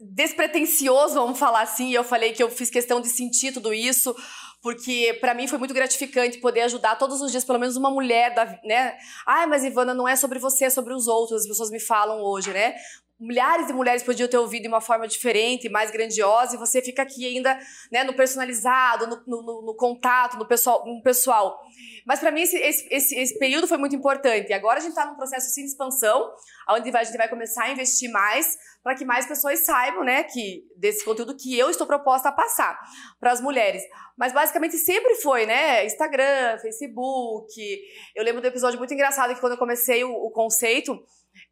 Despretensioso, 0.00 1.14
vamos 1.14 1.38
falar 1.38 1.60
assim. 1.62 1.90
e 1.90 1.94
Eu 1.94 2.02
falei 2.02 2.32
que 2.32 2.42
eu 2.42 2.50
fiz 2.50 2.70
questão 2.70 3.00
de 3.00 3.08
sentir 3.08 3.52
tudo 3.52 3.72
isso, 3.72 4.14
porque 4.62 5.16
pra 5.20 5.34
mim 5.34 5.46
foi 5.46 5.58
muito 5.58 5.72
gratificante 5.74 6.38
poder 6.38 6.62
ajudar 6.62 6.96
todos 6.96 7.20
os 7.20 7.30
dias, 7.30 7.44
pelo 7.44 7.58
menos 7.60 7.76
uma 7.76 7.90
mulher, 7.90 8.34
da, 8.34 8.46
né? 8.64 8.96
Ai, 9.26 9.46
mas 9.46 9.62
Ivana, 9.64 9.94
não 9.94 10.08
é 10.08 10.16
sobre 10.16 10.38
você, 10.40 10.64
é 10.64 10.70
sobre 10.70 10.92
os 10.92 11.06
outros. 11.06 11.42
As 11.42 11.46
pessoas 11.48 11.70
me 11.70 11.78
falam 11.78 12.20
hoje, 12.22 12.52
né? 12.52 12.74
Milhares 13.18 13.66
de 13.66 13.72
mulheres 13.72 14.02
podiam 14.02 14.28
ter 14.28 14.36
ouvido 14.36 14.62
de 14.62 14.68
uma 14.68 14.80
forma 14.80 15.08
diferente, 15.08 15.70
mais 15.70 15.90
grandiosa, 15.90 16.54
e 16.54 16.58
você 16.58 16.82
fica 16.82 17.00
aqui 17.00 17.26
ainda 17.26 17.58
né, 17.90 18.04
no 18.04 18.14
personalizado, 18.14 19.06
no, 19.06 19.22
no- 19.26 19.62
no- 19.62 19.74
contato, 19.74 20.36
no 20.36 20.46
pessoal. 20.46 20.84
No 20.86 21.02
pessoal. 21.02 21.58
Mas 22.06 22.20
pra 22.20 22.30
mim 22.30 22.42
esse, 22.42 22.56
esse, 22.58 23.14
esse, 23.14 23.38
período 23.38 23.66
foi 23.66 23.78
muito 23.78 23.96
importante. 23.96 24.50
E 24.50 24.52
agora 24.52 24.78
a 24.78 24.82
gente 24.82 24.94
tá 24.94 25.06
num 25.06 25.16
processo 25.16 25.48
sim, 25.48 25.62
de 25.62 25.68
expansão, 25.68 26.30
onde 26.70 26.94
a 26.94 27.04
gente 27.04 27.16
vai 27.16 27.28
começar 27.28 27.64
a 27.64 27.70
investir 27.70 28.10
mais 28.10 28.56
para 28.82 28.94
que 28.94 29.04
mais 29.04 29.26
pessoas 29.26 29.64
saibam, 29.64 30.04
né, 30.04 30.22
que 30.22 30.62
desse 30.76 31.04
conteúdo 31.04 31.36
que 31.36 31.58
eu 31.58 31.68
estou 31.70 31.86
proposta 31.86 32.28
a 32.28 32.32
passar 32.32 32.78
para 33.18 33.32
as 33.32 33.40
mulheres. 33.40 33.82
Mas 34.16 34.32
basicamente 34.32 34.76
sempre 34.76 35.16
foi, 35.16 35.44
né, 35.46 35.84
Instagram, 35.86 36.58
Facebook. 36.60 37.80
Eu 38.14 38.22
lembro 38.22 38.40
do 38.40 38.46
episódio 38.46 38.78
muito 38.78 38.94
engraçado 38.94 39.34
que 39.34 39.40
quando 39.40 39.52
eu 39.52 39.58
comecei 39.58 40.04
o, 40.04 40.12
o 40.12 40.30
conceito, 40.30 41.02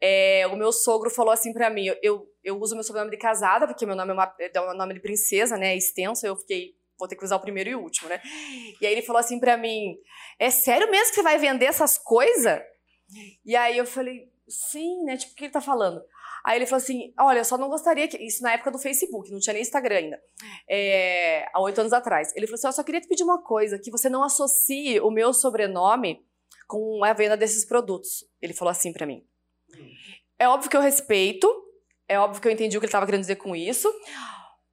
é, 0.07 0.47
o 0.49 0.57
meu 0.57 0.71
sogro 0.71 1.09
falou 1.09 1.33
assim 1.33 1.51
pra 1.51 1.71
mim, 1.71 1.87
eu, 2.03 2.29
eu, 2.43 2.61
uso 2.61 2.75
meu 2.75 2.85
sobrenome 2.85 3.11
de 3.11 3.17
casada, 3.17 3.67
porque 3.67 3.87
meu 3.87 3.97
nome 3.97 4.11
é, 4.11 4.15
uma, 4.15 4.35
é 4.39 4.61
um 4.61 4.77
nome 4.77 4.93
de 4.93 5.01
princesa, 5.01 5.57
né, 5.57 5.73
é 5.73 5.77
extenso, 5.79 6.27
eu 6.27 6.37
fiquei, 6.37 6.77
vou 6.99 7.09
ter 7.09 7.17
que 7.17 7.25
usar 7.25 7.37
o 7.37 7.41
primeiro 7.41 7.71
e 7.71 7.75
o 7.75 7.81
último, 7.81 8.11
né. 8.11 8.21
E 8.83 8.87
aí 8.87 8.93
ele 8.93 9.01
falou 9.01 9.19
assim 9.19 9.41
pra 9.41 9.57
mim, 9.57 9.97
é 10.39 10.51
sério 10.51 10.91
mesmo 10.91 11.09
que 11.09 11.15
você 11.15 11.23
vai 11.23 11.39
vender 11.39 11.65
essas 11.65 11.97
coisas? 11.97 12.61
E 13.47 13.57
aí 13.57 13.79
eu 13.79 13.87
falei, 13.87 14.31
sim, 14.47 15.05
né, 15.05 15.17
tipo, 15.17 15.33
o 15.33 15.37
que 15.37 15.45
ele 15.45 15.53
tá 15.53 15.63
falando? 15.63 16.05
Aí 16.45 16.59
ele 16.59 16.67
falou 16.67 16.83
assim, 16.83 17.15
olha, 17.19 17.39
eu 17.39 17.45
só 17.45 17.57
não 17.57 17.71
gostaria 17.71 18.07
que... 18.07 18.19
Isso 18.19 18.43
na 18.43 18.53
época 18.53 18.71
do 18.71 18.79
Facebook, 18.79 19.33
não 19.33 19.41
tinha 19.41 19.55
nem 19.55 19.63
Instagram 19.63 19.97
ainda. 19.97 20.23
É, 20.69 21.49
há 21.55 21.63
oito 21.63 21.81
anos 21.81 21.95
atrás. 21.95 22.31
Ele 22.37 22.47
falou 22.47 22.57
assim, 22.57 22.67
eu 22.67 22.73
só 22.75 22.85
queria 22.85 23.01
te 23.01 23.09
pedir 23.09 23.25
uma 23.25 23.43
coisa, 23.43 23.79
que 23.79 23.91
você 23.91 24.11
não 24.11 24.23
associe 24.23 25.01
o 25.01 25.11
meu 25.11 25.33
sobrenome 25.33 26.23
com 26.69 27.03
a 27.03 27.15
venda 27.15 27.39
desses 27.39 27.65
produtos. 27.65 28.27
Ele 28.43 28.53
falou 28.53 28.71
assim 28.71 28.93
pra 28.93 29.07
mim. 29.07 29.27
É 30.39 30.49
óbvio 30.49 30.71
que 30.71 30.77
eu 30.77 30.81
respeito, 30.81 31.49
é 32.09 32.19
óbvio 32.19 32.41
que 32.41 32.49
eu 32.49 32.53
entendi 32.53 32.77
o 32.77 32.81
que 32.81 32.87
ele 32.87 32.89
estava 32.89 33.07
querendo 33.07 33.23
dizer 33.23 33.37
com 33.37 33.55
isso, 33.55 33.89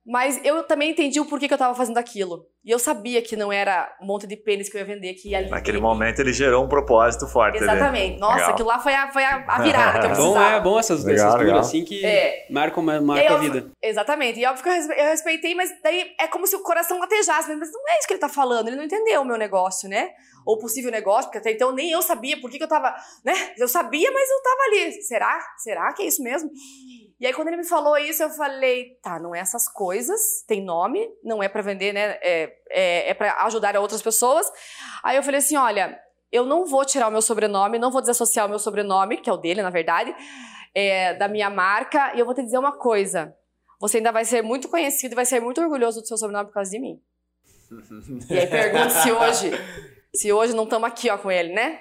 mas 0.05 0.43
eu 0.43 0.63
também 0.63 0.91
entendi 0.91 1.19
o 1.19 1.25
porquê 1.25 1.47
que 1.47 1.53
eu 1.53 1.55
estava 1.55 1.75
fazendo 1.75 1.97
aquilo. 1.97 2.47
E 2.63 2.69
eu 2.69 2.77
sabia 2.77 3.23
que 3.23 3.35
não 3.35 3.51
era 3.51 3.91
um 3.99 4.05
monte 4.05 4.27
de 4.27 4.37
pênis 4.37 4.69
que 4.69 4.77
eu 4.77 4.81
ia 4.81 4.85
vender, 4.85 5.15
que 5.15 5.29
ia 5.29 5.49
Naquele 5.49 5.77
ele- 5.77 5.83
momento 5.83 6.19
ele 6.19 6.31
gerou 6.31 6.63
um 6.63 6.69
propósito 6.69 7.25
forte. 7.27 7.57
ali. 7.57 7.63
Exatamente. 7.65 8.19
Nossa, 8.19 8.35
Legal. 8.35 8.51
aquilo 8.51 8.67
lá 8.67 8.77
foi 8.79 8.93
a, 8.93 9.11
foi 9.11 9.23
a, 9.23 9.45
a 9.47 9.61
virada 9.63 9.99
que 9.99 10.05
eu 10.05 10.09
Bom, 10.09 10.15
precisava. 10.33 10.55
é 10.55 10.59
bom 10.61 10.79
essas, 10.79 11.03
Legal, 11.03 11.27
essas 11.29 11.41
legal. 11.41 11.59
assim 11.59 11.83
que 11.83 12.05
É. 12.05 12.45
marcam, 12.51 12.83
marcam 12.83 13.15
a 13.17 13.33
óbvio- 13.35 13.51
vida. 13.53 13.71
Exatamente. 13.81 14.39
E 14.39 14.45
óbvio 14.45 14.61
que 14.63 14.69
eu 14.69 14.73
respe- 14.73 14.93
eu 14.95 15.05
respeitei, 15.05 15.55
mas 15.55 15.71
daí 15.83 16.11
é 16.19 16.27
como 16.27 16.45
se 16.45 16.55
o 16.55 16.61
coração 16.61 16.99
latejasse. 16.99 17.51
Mas 17.55 17.71
não 17.71 17.89
é 17.89 17.97
isso 17.97 18.07
que 18.07 18.13
ele 18.13 18.19
tá 18.21 18.29
falando. 18.29 18.67
Ele 18.67 18.77
não 18.77 18.83
entendeu 18.83 19.21
o 19.21 19.25
meu 19.25 19.37
negócio, 19.37 19.89
né? 19.89 20.09
Ou 20.45 20.59
possível 20.59 20.91
negócio, 20.91 21.25
porque 21.31 21.39
até 21.39 21.51
então 21.51 21.71
nem 21.71 21.89
eu 21.91 22.01
sabia 22.03 22.39
por 22.39 22.49
que, 22.51 22.59
que 22.59 22.63
eu 22.63 22.67
tava. 22.69 22.93
né? 23.25 23.33
Eu 23.57 23.67
sabia, 23.67 24.11
mas 24.11 24.29
eu 24.29 24.41
tava 24.43 24.61
ali. 24.69 25.01
Será? 25.01 25.39
Será 25.57 25.93
que 25.93 26.03
é 26.03 26.05
isso 26.05 26.21
mesmo? 26.21 26.49
E 27.19 27.27
aí, 27.27 27.33
quando 27.33 27.49
ele 27.49 27.57
me 27.57 27.67
falou 27.67 27.95
isso, 27.99 28.23
eu 28.23 28.29
falei: 28.31 28.97
tá, 29.03 29.19
não 29.19 29.35
é 29.35 29.39
essas 29.39 29.67
coisas, 29.67 30.43
tem 30.47 30.63
nome, 30.65 31.07
não 31.23 31.41
é 31.43 31.47
pra 31.47 31.61
vender, 31.61 31.93
né? 31.93 32.17
É, 32.23 32.50
é, 32.69 33.09
é 33.09 33.13
para 33.13 33.33
ajudar 33.45 33.75
outras 33.77 34.01
pessoas. 34.01 34.45
Aí 35.03 35.17
eu 35.17 35.23
falei 35.23 35.39
assim: 35.39 35.57
olha, 35.57 35.99
eu 36.31 36.45
não 36.45 36.65
vou 36.65 36.85
tirar 36.85 37.07
o 37.07 37.11
meu 37.11 37.21
sobrenome, 37.21 37.77
não 37.77 37.91
vou 37.91 38.01
desassociar 38.01 38.45
o 38.45 38.49
meu 38.49 38.59
sobrenome, 38.59 39.17
que 39.17 39.29
é 39.29 39.33
o 39.33 39.37
dele, 39.37 39.61
na 39.61 39.69
verdade, 39.69 40.15
é, 40.73 41.13
da 41.15 41.27
minha 41.27 41.49
marca, 41.49 42.13
e 42.15 42.19
eu 42.19 42.25
vou 42.25 42.33
te 42.33 42.43
dizer 42.43 42.57
uma 42.57 42.71
coisa. 42.71 43.35
Você 43.79 43.97
ainda 43.97 44.11
vai 44.11 44.23
ser 44.23 44.41
muito 44.41 44.69
conhecido 44.69 45.13
e 45.13 45.15
vai 45.15 45.25
ser 45.25 45.39
muito 45.39 45.59
orgulhoso 45.59 46.01
do 46.01 46.07
seu 46.07 46.17
sobrenome 46.17 46.47
por 46.47 46.53
causa 46.53 46.71
de 46.71 46.79
mim. 46.79 47.01
E 48.29 48.37
aí 48.37 48.47
pergunto 48.47 48.91
se 48.91 49.11
hoje, 49.11 49.51
se 50.13 50.31
hoje 50.31 50.53
não 50.53 50.65
estamos 50.65 50.87
aqui 50.87 51.09
ó, 51.09 51.17
com 51.17 51.31
ele, 51.31 51.53
né? 51.53 51.79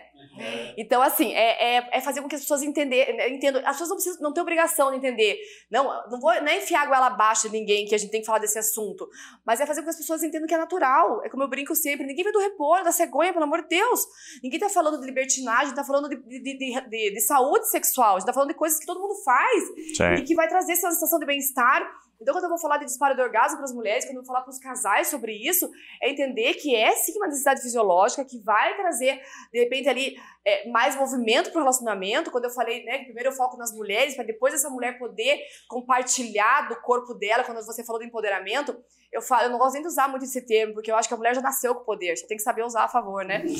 Então, 0.76 1.02
assim, 1.02 1.32
é, 1.34 1.76
é, 1.76 1.88
é 1.92 2.00
fazer 2.00 2.22
com 2.22 2.28
que 2.28 2.34
as 2.34 2.40
pessoas 2.40 2.62
entenderem, 2.62 3.34
entendam. 3.34 3.60
As 3.64 3.72
pessoas 3.72 3.88
não, 3.90 3.96
precisam, 3.96 4.22
não 4.22 4.32
têm 4.32 4.42
obrigação 4.42 4.90
de 4.90 4.96
entender. 4.96 5.38
Não, 5.70 5.84
não 6.10 6.20
vou 6.20 6.32
não 6.40 6.48
é 6.48 6.58
enfiar 6.58 6.82
a 6.82 6.86
goela 6.86 7.06
abaixo 7.08 7.48
de 7.48 7.52
ninguém 7.58 7.86
que 7.86 7.94
a 7.94 7.98
gente 7.98 8.10
tem 8.10 8.20
que 8.20 8.26
falar 8.26 8.38
desse 8.38 8.58
assunto. 8.58 9.08
Mas 9.44 9.60
é 9.60 9.66
fazer 9.66 9.80
com 9.80 9.84
que 9.86 9.90
as 9.90 9.96
pessoas 9.96 10.22
entendam 10.22 10.46
que 10.48 10.54
é 10.54 10.58
natural. 10.58 11.22
É 11.24 11.28
como 11.28 11.42
eu 11.42 11.48
brinco 11.48 11.74
sempre: 11.74 12.06
ninguém 12.06 12.24
vem 12.24 12.32
do 12.32 12.38
repolho, 12.38 12.84
da 12.84 12.92
cegonha, 12.92 13.32
pelo 13.32 13.44
amor 13.44 13.62
de 13.62 13.68
Deus. 13.68 14.00
Ninguém 14.42 14.58
tá 14.58 14.68
falando 14.68 14.98
de 15.00 15.06
libertinagem, 15.06 15.74
tá 15.74 15.84
falando 15.84 16.08
de, 16.08 16.16
de, 16.16 16.40
de, 16.40 16.80
de- 16.88 17.10
de 17.14 17.20
saúde 17.20 17.68
sexual. 17.68 18.16
A 18.16 18.18
gente 18.18 18.26
tá 18.26 18.32
falando 18.32 18.50
de 18.50 18.56
coisas 18.56 18.78
que 18.78 18.86
todo 18.86 19.00
mundo 19.00 19.14
faz 19.24 19.62
e 19.76 19.94
Sim. 19.96 20.24
que 20.24 20.34
vai 20.34 20.48
trazer 20.48 20.72
essa 20.72 20.90
sensação 20.90 21.18
de 21.18 21.26
bem-estar. 21.26 21.82
Então, 22.20 22.34
quando 22.34 22.44
eu 22.44 22.50
vou 22.50 22.58
falar 22.58 22.76
de 22.78 22.84
disparo 22.84 23.14
de 23.14 23.22
orgasmo 23.22 23.56
para 23.56 23.64
as 23.64 23.72
mulheres, 23.72 24.04
quando 24.04 24.16
eu 24.16 24.22
vou 24.22 24.26
falar 24.26 24.42
para 24.42 24.50
os 24.50 24.58
casais 24.58 25.08
sobre 25.08 25.32
isso, 25.32 25.70
é 26.02 26.10
entender 26.10 26.54
que 26.54 26.74
é 26.76 26.92
sim 26.92 27.16
uma 27.16 27.26
necessidade 27.26 27.62
fisiológica, 27.62 28.24
que 28.24 28.38
vai 28.42 28.76
trazer, 28.76 29.20
de 29.52 29.58
repente, 29.58 29.88
ali 29.88 30.16
é, 30.44 30.68
mais 30.68 30.96
movimento 30.96 31.50
para 31.50 31.58
o 31.58 31.62
relacionamento. 31.62 32.30
Quando 32.30 32.44
eu 32.44 32.50
falei, 32.50 32.84
né, 32.84 32.98
que 32.98 33.04
primeiro 33.06 33.30
eu 33.30 33.32
foco 33.32 33.56
nas 33.56 33.72
mulheres, 33.72 34.14
para 34.14 34.24
depois 34.24 34.52
essa 34.52 34.68
mulher 34.68 34.98
poder 34.98 35.38
compartilhar 35.68 36.68
do 36.68 36.76
corpo 36.82 37.14
dela, 37.14 37.42
quando 37.44 37.64
você 37.64 37.84
falou 37.84 38.00
do 38.00 38.06
empoderamento, 38.06 38.76
eu 39.12 39.20
falo, 39.20 39.44
eu 39.44 39.50
não 39.50 39.58
gosto 39.58 39.72
nem 39.74 39.82
de 39.82 39.88
usar 39.88 40.06
muito 40.08 40.24
esse 40.24 40.44
termo, 40.46 40.74
porque 40.74 40.90
eu 40.90 40.96
acho 40.96 41.08
que 41.08 41.14
a 41.14 41.16
mulher 41.16 41.34
já 41.34 41.40
nasceu 41.40 41.74
com 41.74 41.84
poder, 41.84 42.16
só 42.16 42.26
tem 42.28 42.36
que 42.36 42.42
saber 42.42 42.62
usar 42.64 42.84
a 42.84 42.88
favor, 42.88 43.24
né? 43.24 43.42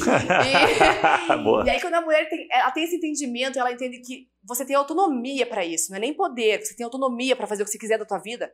E- 0.47 1.39
e 1.67 1.71
aí, 1.71 1.81
quando 1.81 1.95
a 1.95 2.01
mulher 2.01 2.29
tem, 2.29 2.47
ela 2.53 2.71
tem 2.71 2.85
esse 2.85 2.97
entendimento, 2.97 3.59
ela 3.59 3.73
entende 3.73 4.01
que 4.01 4.29
você 4.51 4.65
tem 4.65 4.75
autonomia 4.75 5.47
pra 5.47 5.65
isso, 5.65 5.91
não 5.91 5.97
é 5.97 6.01
nem 6.01 6.13
poder, 6.13 6.61
você 6.61 6.75
tem 6.75 6.85
autonomia 6.85 7.37
pra 7.37 7.47
fazer 7.47 7.63
o 7.63 7.67
que 7.67 7.71
você 7.71 7.79
quiser 7.79 7.99
da 7.99 8.05
tua 8.05 8.19
vida, 8.19 8.51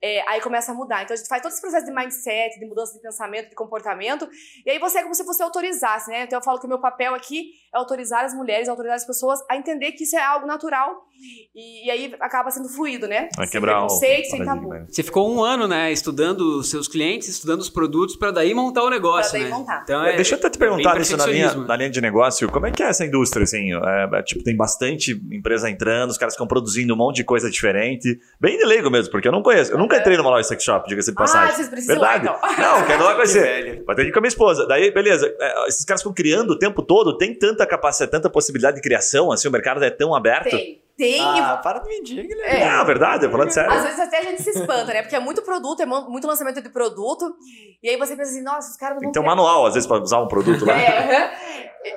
é, 0.00 0.22
aí 0.28 0.40
começa 0.40 0.70
a 0.70 0.74
mudar. 0.74 1.02
Então 1.02 1.14
a 1.14 1.16
gente 1.16 1.26
faz 1.26 1.42
todo 1.42 1.50
esse 1.50 1.60
processo 1.60 1.86
de 1.86 1.92
mindset, 1.92 2.58
de 2.58 2.66
mudança 2.66 2.94
de 2.94 3.00
pensamento, 3.00 3.48
de 3.50 3.56
comportamento, 3.56 4.28
e 4.64 4.70
aí 4.70 4.78
você 4.78 4.98
é 4.98 5.02
como 5.02 5.14
se 5.14 5.24
você 5.24 5.42
autorizasse, 5.42 6.08
né? 6.08 6.22
Então 6.22 6.38
eu 6.38 6.42
falo 6.44 6.60
que 6.60 6.66
o 6.66 6.68
meu 6.68 6.80
papel 6.80 7.14
aqui 7.14 7.50
é 7.74 7.78
autorizar 7.78 8.24
as 8.24 8.32
mulheres, 8.32 8.68
autorizar 8.68 8.96
as 8.96 9.04
pessoas 9.04 9.40
a 9.50 9.56
entender 9.56 9.92
que 9.92 10.04
isso 10.04 10.16
é 10.16 10.22
algo 10.22 10.46
natural, 10.46 11.02
e, 11.54 11.86
e 11.86 11.90
aí 11.90 12.14
acaba 12.20 12.50
sendo 12.50 12.68
fluido, 12.68 13.08
né? 13.08 13.28
Vai 13.36 13.46
sem 13.46 13.52
quebrar 13.52 13.78
o 13.78 13.86
preconceito, 13.86 14.30
sem 14.30 14.44
tabu. 14.44 14.70
Você 14.88 15.02
ficou 15.02 15.28
um 15.30 15.42
ano, 15.42 15.66
né, 15.66 15.90
estudando 15.90 16.60
os 16.60 16.70
seus 16.70 16.86
clientes, 16.86 17.28
estudando 17.28 17.60
os 17.60 17.68
produtos 17.68 18.16
para 18.16 18.30
daí 18.30 18.54
montar 18.54 18.84
o 18.84 18.90
negócio, 18.90 19.32
Pra 19.32 19.40
daí 19.40 19.50
né? 19.50 19.56
montar. 19.56 19.82
Então, 19.82 20.04
é, 20.04 20.16
Deixa 20.16 20.34
eu 20.34 20.38
até 20.38 20.50
te 20.50 20.58
perguntar 20.58 20.90
bem 20.90 21.00
nisso 21.00 21.16
na 21.16 21.26
linha, 21.26 21.54
na 21.54 21.76
linha 21.76 21.90
de 21.90 22.00
negócio, 22.00 22.50
como 22.50 22.66
é 22.66 22.70
que 22.70 22.82
é 22.82 22.86
essa 22.86 23.04
indústria, 23.04 23.44
assim? 23.44 23.72
É, 23.72 24.18
é, 24.18 24.22
tipo, 24.22 24.44
tem 24.44 24.56
bastante 24.56 25.14
empresa 25.40 25.68
entrando, 25.68 26.10
os 26.10 26.18
caras 26.18 26.34
ficam 26.34 26.46
produzindo 26.46 26.94
um 26.94 26.96
monte 26.96 27.16
de 27.16 27.24
coisa 27.24 27.50
diferente. 27.50 28.20
Bem 28.40 28.56
de 28.56 28.64
leigo 28.64 28.88
mesmo, 28.90 29.10
porque 29.10 29.26
eu 29.26 29.32
não 29.32 29.42
conheço. 29.42 29.72
Eu 29.72 29.78
nunca 29.78 29.96
entrei 29.96 30.16
numa 30.16 30.30
loja 30.30 30.42
de 30.42 30.48
sex 30.48 30.62
shop, 30.62 30.88
diga-se 30.88 31.10
de 31.10 31.16
Ah, 31.16 31.20
passagem. 31.20 31.56
vocês 31.56 31.68
precisam 31.68 31.96
Verdade. 31.96 32.26
lá, 32.26 32.36
então. 32.52 32.64
Não, 32.80 32.86
quero 32.86 33.02
lá 33.04 33.14
conhecer. 33.16 33.82
Vai 33.84 33.96
ter 33.96 34.02
que 34.04 34.08
ir 34.08 34.12
com 34.12 34.18
a 34.18 34.22
minha 34.22 34.28
esposa. 34.28 34.66
Daí, 34.68 34.90
beleza. 34.92 35.34
É, 35.40 35.68
Esses 35.68 35.84
caras 35.84 36.00
ficam 36.02 36.14
criando 36.14 36.50
o 36.52 36.58
tempo 36.58 36.82
todo, 36.82 37.16
tem 37.18 37.34
tanta 37.36 37.66
capacidade, 37.66 38.10
tanta 38.12 38.30
possibilidade 38.30 38.76
de 38.76 38.82
criação, 38.82 39.32
assim, 39.32 39.48
o 39.48 39.50
mercado 39.50 39.82
é 39.82 39.90
tão 39.90 40.14
aberto. 40.14 40.50
Tem. 40.50 40.80
Tem. 41.00 41.20
Ah, 41.22 41.56
para 41.56 41.78
de 41.78 41.88
mentir, 41.88 42.26
Guilherme. 42.26 42.60
É. 42.60 42.70
Não, 42.76 42.84
verdade, 42.84 43.24
eu 43.24 43.30
falando 43.30 43.50
sério. 43.50 43.72
Às 43.72 43.84
vezes 43.84 44.00
até 44.00 44.18
a 44.18 44.22
gente 44.22 44.42
se 44.42 44.50
espanta, 44.50 44.84
né? 44.92 45.00
Porque 45.00 45.16
é 45.16 45.20
muito 45.20 45.40
produto, 45.40 45.80
é 45.80 45.86
mu- 45.86 46.10
muito 46.10 46.26
lançamento 46.26 46.60
de 46.60 46.68
produto. 46.68 47.34
E 47.82 47.88
aí 47.88 47.96
você 47.96 48.14
pensa 48.14 48.32
assim, 48.32 48.42
nossa, 48.42 48.70
os 48.70 48.76
caras 48.76 48.96
não 48.96 49.00
Tem 49.00 49.08
que 49.08 49.14
ter 49.14 49.20
um 49.20 49.24
manual, 49.26 49.64
às 49.64 49.72
vezes, 49.72 49.86
pra 49.86 49.96
usar 49.98 50.20
um 50.20 50.28
produto 50.28 50.66
lá. 50.66 50.74
É, 50.78 51.32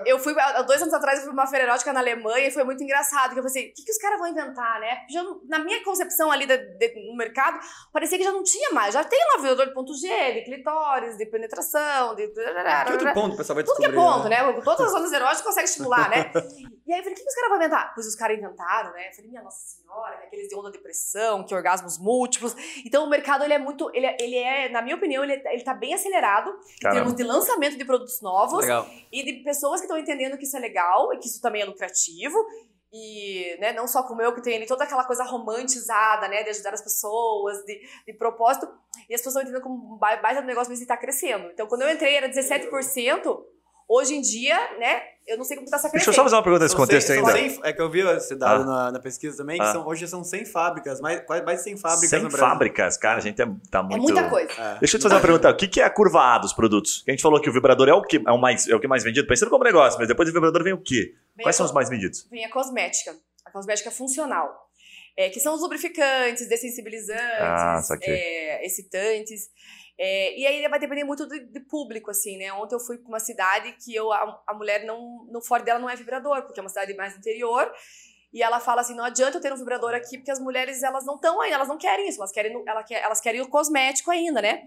eu 0.05 0.17
fui, 0.17 0.33
há 0.39 0.61
dois 0.61 0.81
anos 0.81 0.93
atrás, 0.93 1.19
eu 1.19 1.25
fui 1.25 1.33
pra 1.33 1.43
uma 1.43 1.49
feira 1.49 1.65
erótica 1.65 1.91
na 1.91 1.99
Alemanha 1.99 2.47
e 2.47 2.51
foi 2.51 2.63
muito 2.63 2.81
engraçado, 2.81 3.33
que 3.33 3.39
eu 3.39 3.43
pensei, 3.43 3.63
o 3.69 3.73
que, 3.73 3.83
que 3.83 3.91
os 3.91 3.97
caras 3.97 4.17
vão 4.17 4.29
inventar, 4.29 4.79
né? 4.79 4.99
Já 5.09 5.21
na 5.49 5.59
minha 5.59 5.83
concepção 5.83 6.31
ali 6.31 6.45
da- 6.45 6.55
de- 6.55 7.09
no 7.11 7.17
mercado, 7.17 7.59
parecia 7.91 8.17
que 8.17 8.23
já 8.23 8.31
não 8.31 8.43
tinha 8.43 8.71
mais. 8.71 8.93
Já 8.93 9.03
tem 9.03 9.19
lá 9.33 9.41
vibrador 9.41 9.65
de 9.67 9.73
ponto 9.73 9.93
G, 9.93 10.07
de 10.35 10.43
clitóris, 10.45 11.17
de 11.17 11.25
penetração, 11.25 12.15
de... 12.15 12.29
Que 12.29 12.91
outro 12.93 13.13
ponto 13.13 13.33
o 13.33 13.37
pessoal 13.37 13.55
vai 13.55 13.65
Tudo 13.65 13.75
que 13.77 13.85
é 13.85 13.89
descobrir? 13.89 14.13
ponto, 14.13 14.29
né? 14.29 14.61
Todas 14.63 14.85
as 14.85 14.91
zonas 14.93 15.11
eróticas 15.11 15.41
consegue 15.41 15.67
estimular, 15.67 16.09
né? 16.09 16.31
E 16.85 16.91
aí 16.91 16.99
eu 16.99 17.03
falei, 17.03 17.13
o 17.13 17.17
que 17.17 17.23
que 17.23 17.29
os 17.29 17.35
caras 17.35 17.49
vão 17.49 17.57
inventar? 17.59 17.93
Pois 17.95 18.05
os 18.07 18.13
caras 18.15 18.37
inventaram, 18.37 18.92
né? 18.93 19.09
Eu 19.09 19.13
falei, 19.13 19.29
minha 19.31 19.41
Nossa 19.43 19.77
Senhora, 19.77 20.17
né? 20.17 20.23
aqueles 20.25 20.47
de 20.47 20.55
onda 20.55 20.71
de 20.71 20.77
pressão, 20.79 21.43
que 21.43 21.53
orgasmos 21.53 21.97
múltiplos. 21.97 22.55
Então 22.85 23.03
o 23.05 23.09
mercado, 23.09 23.43
ele 23.43 23.53
é 23.53 23.59
muito, 23.59 23.89
ele 23.93 24.05
é, 24.05 24.17
ele 24.19 24.37
é 24.37 24.69
na 24.69 24.81
minha 24.81 24.95
opinião, 24.95 25.23
ele, 25.23 25.33
é- 25.33 25.53
ele 25.53 25.63
tá 25.63 25.73
bem 25.73 25.93
acelerado 25.93 26.49
em 26.51 26.79
Caramba. 26.79 26.99
termos 27.01 27.15
de 27.15 27.23
lançamento 27.23 27.77
de 27.77 27.83
produtos 27.85 28.21
novos 28.21 28.59
Legal. 28.61 28.87
e 29.11 29.23
de 29.23 29.33
pessoas 29.43 29.79
que 29.81 29.85
estão 29.85 29.97
entendendo 29.97 30.37
que 30.37 30.43
isso 30.45 30.55
é 30.55 30.59
legal 30.59 31.13
e 31.13 31.17
que 31.17 31.27
isso 31.27 31.41
também 31.41 31.61
é 31.61 31.65
lucrativo. 31.65 32.37
E 32.95 33.57
né, 33.59 33.73
não 33.73 33.87
só 33.87 34.03
como 34.03 34.21
eu, 34.21 34.35
que 34.35 34.41
tem 34.43 34.55
ali 34.55 34.67
toda 34.67 34.83
aquela 34.83 35.03
coisa 35.03 35.23
romantizada, 35.23 36.27
né? 36.27 36.43
De 36.43 36.51
ajudar 36.51 36.75
as 36.75 36.81
pessoas, 36.83 37.57
de, 37.65 37.81
de 38.05 38.13
propósito. 38.13 38.67
E 39.09 39.15
as 39.15 39.19
pessoas 39.19 39.37
estão 39.37 39.41
entendendo 39.41 39.63
como 39.63 39.97
ba- 39.97 40.17
baita 40.17 40.41
do 40.41 40.45
negócio, 40.47 40.69
mas 40.69 40.79
ele 40.79 40.87
tá 40.87 40.95
crescendo. 40.95 41.49
Então, 41.51 41.65
quando 41.65 41.81
eu 41.81 41.89
entrei, 41.89 42.13
era 42.15 42.29
17%. 42.29 43.43
Hoje 43.87 44.15
em 44.15 44.21
dia, 44.21 44.55
né? 44.79 45.01
Eu 45.25 45.37
não 45.37 45.45
sei 45.45 45.55
como 45.55 45.69
tá 45.69 45.77
essa 45.77 45.89
Deixa 45.89 46.09
eu 46.09 46.13
só 46.13 46.23
fazer 46.23 46.35
uma 46.35 46.43
pergunta 46.43 46.65
nesse 46.65 46.75
contexto 46.75 47.07
cem- 47.07 47.17
ainda. 47.19 47.31
são 47.31 47.39
cem- 47.39 47.59
é 47.63 47.71
que 47.71 47.81
eu 47.81 47.89
vi 47.89 48.01
esse 48.01 48.35
dado 48.35 48.63
Ah. 48.63 48.65
na, 48.65 48.91
na 48.93 48.99
pesquisa 48.99 49.37
também, 49.37 49.57
que 49.57 49.63
Ah. 49.63 49.71
são, 49.71 49.87
hoje 49.87 50.05
são 50.07 50.21
100 50.21 50.45
fábricas, 50.45 50.99
mais, 50.99 51.21
quase 51.25 51.43
de 51.45 51.61
100 51.61 51.77
fábricas 51.77 52.09
100 52.09 52.23
no 52.23 52.27
Brasil. 52.29 52.45
fábricas, 52.47 52.97
cara, 52.97 53.17
a 53.19 53.21
gente 53.21 53.41
é, 53.41 53.45
tá 53.71 53.79
É 53.79 53.81
muito... 53.83 54.01
muita 54.03 54.29
coisa. 54.29 54.51
É. 54.51 54.79
Deixa 54.79 54.97
eu 54.97 54.99
te 54.99 55.03
fazer 55.03 55.15
uma 55.15 55.21
pergunta. 55.21 55.49
O 55.49 55.55
que 55.55 55.67
que 55.69 55.79
é 55.79 55.85
a 55.85 55.89
curva 55.89 56.19
A 56.21 56.37
dos 56.39 56.51
produtos? 56.51 57.03
A 57.07 57.11
gente 57.11 57.21
falou 57.21 57.39
que 57.39 57.49
o 57.49 57.53
vibrador 57.53 57.87
é 57.87 57.93
o 57.93 58.01
que, 58.01 58.17
é 58.25 58.31
o 58.31 58.37
mais, 58.37 58.67
é 58.67 58.75
o 58.75 58.79
que 58.81 58.87
mais 58.87 59.01
vendido, 59.03 59.25
pensando 59.25 59.49
como 59.49 59.63
negócio, 59.63 59.97
mas 59.97 60.07
depois 60.09 60.27
do 60.27 60.33
vibrador 60.33 60.61
vem 60.61 60.73
o 60.73 60.81
quê? 60.81 61.13
Vem 61.35 61.43
Quais 61.45 61.55
a 61.55 61.57
são 61.57 61.65
os 61.67 61.71
mais 61.71 61.89
vendidos? 61.89 62.27
Vem 62.29 62.43
a 62.43 62.49
cosmética. 62.51 63.15
A 63.45 63.51
cosmética 63.51 63.91
funcional. 63.91 64.61
É, 65.15 65.29
que 65.29 65.39
são 65.39 65.53
os 65.53 65.61
lubrificantes, 65.61 66.49
dessensibilizantes, 66.49 67.21
Ah, 67.39 67.79
é, 68.01 68.65
excitantes. 68.65 69.43
É, 69.97 70.37
e 70.39 70.45
aí 70.47 70.67
vai 70.67 70.79
depender 70.79 71.03
muito 71.03 71.25
do, 71.27 71.47
do 71.51 71.61
público, 71.67 72.09
assim, 72.09 72.37
né? 72.37 72.51
Ontem 72.53 72.75
eu 72.75 72.79
fui 72.79 72.97
pra 72.97 73.07
uma 73.09 73.19
cidade 73.19 73.73
que 73.73 73.93
eu, 73.93 74.11
a, 74.11 74.41
a 74.47 74.53
mulher 74.53 74.83
não. 74.85 75.25
No 75.31 75.41
fora 75.41 75.63
dela 75.63 75.79
não 75.79 75.89
é 75.89 75.95
vibrador, 75.95 76.41
porque 76.43 76.59
é 76.59 76.63
uma 76.63 76.69
cidade 76.69 76.93
mais 76.95 77.15
interior. 77.15 77.71
E 78.33 78.41
ela 78.41 78.59
fala 78.59 78.81
assim: 78.81 78.95
não 78.95 79.03
adianta 79.03 79.37
eu 79.37 79.41
ter 79.41 79.53
um 79.53 79.57
vibrador 79.57 79.93
aqui, 79.93 80.17
porque 80.17 80.31
as 80.31 80.39
mulheres 80.39 80.81
elas 80.81 81.05
não 81.05 81.15
estão 81.15 81.39
ainda, 81.39 81.55
elas 81.55 81.67
não 81.67 81.77
querem 81.77 82.09
isso, 82.09 82.19
elas 82.19 82.31
querem, 82.31 82.51
no- 82.51 82.63
ela 82.67 82.81
quer, 82.83 83.03
elas 83.03 83.21
querem 83.21 83.41
o 83.41 83.47
cosmético 83.47 84.09
ainda, 84.09 84.41
né? 84.41 84.63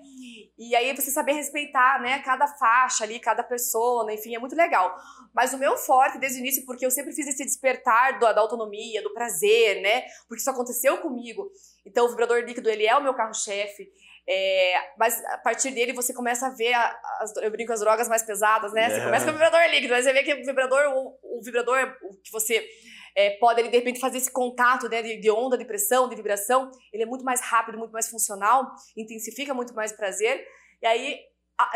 E 0.56 0.74
aí 0.76 0.94
você 0.94 1.10
saber 1.10 1.32
respeitar, 1.32 2.00
né, 2.00 2.20
cada 2.20 2.46
faixa 2.46 3.02
ali, 3.04 3.18
cada 3.18 3.42
pessoa, 3.42 4.10
enfim, 4.12 4.34
é 4.34 4.38
muito 4.38 4.54
legal. 4.56 4.94
Mas 5.34 5.52
o 5.52 5.58
meu 5.58 5.76
forte 5.76 6.18
desde 6.18 6.38
o 6.38 6.40
início, 6.40 6.64
porque 6.64 6.86
eu 6.86 6.90
sempre 6.90 7.12
fiz 7.12 7.26
esse 7.26 7.44
despertar 7.44 8.18
do- 8.20 8.32
da 8.32 8.40
autonomia, 8.40 9.02
do 9.02 9.12
prazer, 9.12 9.82
né? 9.82 10.02
Porque 10.28 10.40
isso 10.40 10.50
aconteceu 10.50 10.98
comigo. 10.98 11.50
Então 11.84 12.06
o 12.06 12.08
vibrador 12.08 12.38
líquido, 12.44 12.70
ele 12.70 12.86
é 12.86 12.96
o 12.96 13.02
meu 13.02 13.14
carro-chefe. 13.14 13.90
É, 14.28 14.74
mas 14.98 15.24
a 15.26 15.38
partir 15.38 15.70
dele 15.70 15.92
você 15.92 16.12
começa 16.12 16.46
a 16.46 16.50
ver, 16.50 16.72
a- 16.74 17.00
as, 17.20 17.36
eu 17.36 17.50
brinco, 17.50 17.72
as 17.72 17.80
drogas 17.80 18.08
mais 18.08 18.22
pesadas, 18.24 18.72
né? 18.72 18.90
Você 18.90 19.00
É. 19.00 19.04
começa 19.04 19.24
com 19.24 19.30
o 19.30 19.34
vibrador 19.34 19.60
líquido, 19.70 19.92
mas 19.94 20.04
você 20.04 20.12
vê 20.12 20.22
que 20.24 20.34
o 20.34 20.44
vibrador, 20.44 20.80
o, 20.94 21.38
o 21.38 21.42
vibrador 21.42 21.78
que 22.24 22.32
você 22.32 22.66
é, 23.14 23.30
pode, 23.38 23.60
ele, 23.60 23.68
de 23.68 23.76
repente, 23.78 24.00
fazer 24.00 24.18
esse 24.18 24.30
contato 24.30 24.88
né, 24.88 25.00
de, 25.00 25.20
de 25.20 25.30
onda, 25.30 25.56
de 25.56 25.64
pressão, 25.64 26.08
de 26.08 26.16
vibração, 26.16 26.70
ele 26.92 27.04
é 27.04 27.06
muito 27.06 27.24
mais 27.24 27.40
rápido, 27.40 27.78
muito 27.78 27.92
mais 27.92 28.08
funcional, 28.10 28.66
intensifica 28.96 29.54
muito 29.54 29.72
mais 29.74 29.92
o 29.92 29.96
prazer. 29.96 30.44
E 30.82 30.86
aí, 30.86 31.18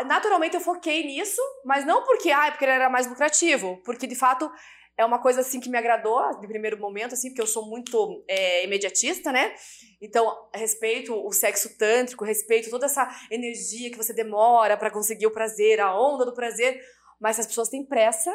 naturalmente, 0.05 0.53
eu 0.55 0.61
foquei 0.61 1.03
nisso, 1.03 1.41
mas 1.65 1.85
não 1.85 2.03
porque, 2.03 2.31
ah, 2.31 2.47
é 2.47 2.51
porque 2.51 2.65
ele 2.65 2.73
era 2.73 2.89
mais 2.89 3.07
lucrativo, 3.07 3.81
porque, 3.83 4.05
de 4.05 4.15
fato, 4.15 4.51
é 4.97 5.05
uma 5.05 5.19
coisa, 5.19 5.41
assim, 5.41 5.59
que 5.59 5.69
me 5.69 5.77
agradou 5.77 6.39
de 6.39 6.47
primeiro 6.47 6.77
momento, 6.79 7.13
assim, 7.13 7.29
porque 7.29 7.41
eu 7.41 7.47
sou 7.47 7.67
muito 7.67 8.23
é, 8.27 8.63
imediatista, 8.63 9.31
né? 9.31 9.53
Então, 10.01 10.49
respeito 10.53 11.13
o 11.13 11.31
sexo 11.31 11.77
tântrico, 11.77 12.25
respeito 12.25 12.69
toda 12.69 12.85
essa 12.85 13.07
energia 13.29 13.89
que 13.89 13.97
você 13.97 14.13
demora 14.13 14.77
pra 14.77 14.91
conseguir 14.91 15.27
o 15.27 15.31
prazer, 15.31 15.79
a 15.79 15.97
onda 15.97 16.25
do 16.25 16.33
prazer, 16.33 16.81
mas 17.19 17.39
as 17.39 17.47
pessoas 17.47 17.69
têm 17.69 17.85
pressa 17.85 18.31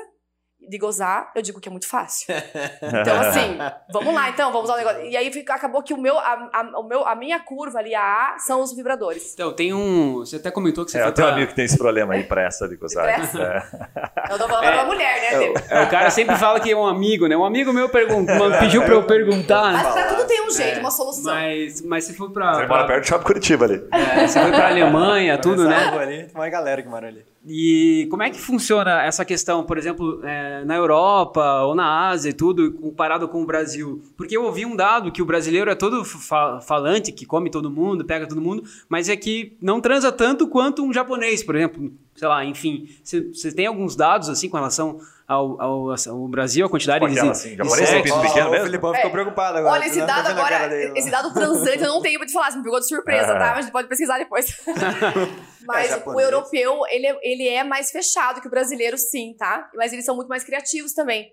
de 0.69 0.79
gozar, 0.79 1.31
eu 1.35 1.43
digo 1.43 1.61
que 1.61 1.69
é 1.69 1.71
muito 1.73 1.89
fácil. 1.89 2.27
Então, 2.83 3.21
assim, 3.21 3.59
vamos 3.93 4.15
lá, 4.15 4.29
então, 4.31 4.51
vamos 4.53 4.69
usar 4.69 4.75
o 4.75 4.77
negócio. 4.79 5.05
E 5.07 5.17
aí 5.17 5.31
fica- 5.33 5.55
acabou 5.55 5.83
que 5.83 5.93
o 5.95 5.99
meu, 5.99 6.19
a, 6.19 6.49
a- 6.53 6.79
o 6.81 6.83
meu, 6.83 7.07
a 7.07 7.15
minha 7.15 7.39
curva 7.41 7.79
ali, 7.79 7.95
a 7.95 8.03
A, 8.35 8.39
são 8.39 8.61
os 8.63 8.75
vibradores. 8.75 9.33
Então, 9.35 9.53
tem 9.53 9.73
um. 9.73 10.19
Você 10.19 10.37
até 10.37 10.51
comentou 10.51 10.85
que 10.85 10.91
você 10.91 10.99
É, 10.99 11.03
foi 11.03 11.11
eu 11.11 11.15
tenho 11.15 11.27
um 11.27 11.31
pra- 11.31 11.37
amigo 11.37 11.51
que 11.51 11.57
tem 11.57 11.65
esse 11.65 11.77
problema 11.79 12.15
aí, 12.15 12.25
pressa 12.25 12.69
de 12.69 12.77
gozar. 12.77 13.05
pressa? 13.05 13.43
É. 13.43 13.87
Eu 14.33 14.39
tô 14.39 14.49
falando 14.49 14.73
pra 14.73 14.85
mulher, 14.85 15.21
né, 15.21 15.39
Dê? 15.39 15.55
É, 15.71 15.83
o 15.85 15.89
cara 15.91 16.11
sempre 16.11 16.37
fala 16.37 16.59
que 16.59 16.71
é 16.71 16.77
um 16.77 16.85
amigo, 16.87 17.27
né? 17.29 17.37
Um 17.37 17.45
amigo 17.45 17.73
meu 17.73 17.89
perguntou, 17.89 18.51
pediu 18.59 18.83
pra 18.85 18.95
eu 18.95 19.05
perguntar, 19.05 19.73
né? 19.73 19.81
Mas 19.85 19.93
pra 19.93 20.07
tudo 20.09 20.27
tem 20.27 20.45
um 20.47 20.51
jeito, 20.51 20.79
É, 20.79 20.81
uma 20.81 20.91
solução. 20.91 21.33
Mas, 21.35 21.81
mas 21.83 22.05
você 22.05 22.13
foi 22.13 22.31
pra. 22.31 22.55
Você 22.55 22.67
mora 22.67 22.85
pra- 22.85 22.85
perto 22.87 23.03
do 23.05 23.07
Shopping 23.09 23.25
Curitiba 23.25 23.65
ali. 23.67 23.87
é, 23.93 24.27
você 24.27 24.41
foi 24.41 24.51
pra 24.51 24.69
Alemanha, 24.69 25.39
tudo, 25.39 25.69
né? 25.69 25.77
Ali, 25.99 26.25
tem 26.25 26.31
uma 26.35 26.49
galera 26.49 26.83
que 26.83 26.89
mora 26.89 27.07
ali. 27.07 27.25
E 27.49 28.09
como 28.11 28.25
é 28.25 28.31
que 28.31 28.41
funciona 28.41 29.03
essa 29.05 29.25
questão, 29.25 29.63
por 29.65 29.79
exemplo, 29.79 30.21
é, 30.25 30.65
na 30.65 30.75
Europa 30.75 31.63
ou 31.63 31.77
na 31.77 32.09
Ásia 32.09 32.31
e 32.31 32.33
tudo, 32.33 32.73
comparado 32.73 33.29
com 33.29 33.41
o 33.43 33.47
Brasil? 33.47 34.03
Porque 34.17 34.37
eu 34.37 34.43
ouvi 34.45 34.67
um 34.67 34.75
dado 34.75 35.13
que 35.13 35.23
o 35.23 35.25
brasileiro 35.27 35.71
é 35.71 35.75
todo 35.77 36.05
fa- 36.05 36.61
falante, 36.61 37.13
que 37.13 37.25
come 37.25 37.49
todo 37.49 37.71
mundo, 37.71 38.05
pega 38.05 38.27
todo 38.27 38.41
mundo, 38.41 38.65
mas 38.89 39.09
é 39.09 39.17
que 39.17 39.57
não 39.63 39.81
transa 39.81 40.11
tanto 40.11 40.49
quanto 40.49 40.83
um 40.83 40.93
japonês, 40.93 41.45
por 41.45 41.55
exemplo. 41.55 41.93
Sei 42.17 42.27
lá, 42.27 42.45
enfim. 42.45 42.89
Você 43.05 43.53
tem 43.53 43.67
alguns 43.67 43.95
dados, 43.95 44.29
assim, 44.29 44.49
com 44.49 44.57
relação 44.57 44.99
ao, 45.29 45.61
ao, 45.61 45.91
ao 45.91 46.29
Brasil, 46.29 46.65
a 46.67 46.69
quantidade 46.71 47.01
Tipo 47.01 47.13
aquela, 47.13 47.33
de, 47.33 47.39
assim, 47.39 47.51
de 47.51 47.57
japonês 47.57 47.89
tem 47.91 47.99
sexo? 48.03 48.15
pinto 48.15 48.21
pequeno 48.29 48.49
o 48.49 48.51
mesmo? 48.53 48.67
Filipão 48.67 48.95
ficou 48.95 49.09
É. 49.09 49.13
preocupado 49.13 49.59
agora. 49.59 49.75
Olha, 49.75 49.87
esse 49.87 50.01
dado 50.07 50.27
agora, 50.29 50.99
esse 50.99 51.11
dado 51.11 51.35
transante 51.35 51.83
eu 51.83 51.89
não 51.89 52.01
tenho 52.01 52.19
pra 52.19 52.27
te 52.27 52.33
falar, 52.33 52.51
você 52.53 52.59
me 52.59 52.65
pegou 52.65 52.79
de 52.79 52.87
surpresa, 52.89 53.33
tá? 53.35 53.39
Mas 53.51 53.59
a 53.59 53.63
gente 53.63 53.73
pode 53.73 53.89
pesquisar 53.89 54.19
depois. 54.19 54.47
Mas 55.67 55.91
É, 55.93 56.03
o 56.07 56.21
europeu, 56.21 56.81
ele 56.91 57.07
é, 57.07 57.19
ele 57.23 57.49
é 57.49 57.65
mais 57.65 57.91
fechado 57.91 58.41
que 58.41 58.47
o 58.47 58.51
brasileiro, 58.51 58.97
sim, 58.97 59.35
tá? 59.37 59.69
Mas 59.75 59.93
eles 59.93 60.05
são 60.05 60.15
muito 60.15 60.29
mais 60.29 60.45
criativos 60.45 60.93
também. 60.93 61.27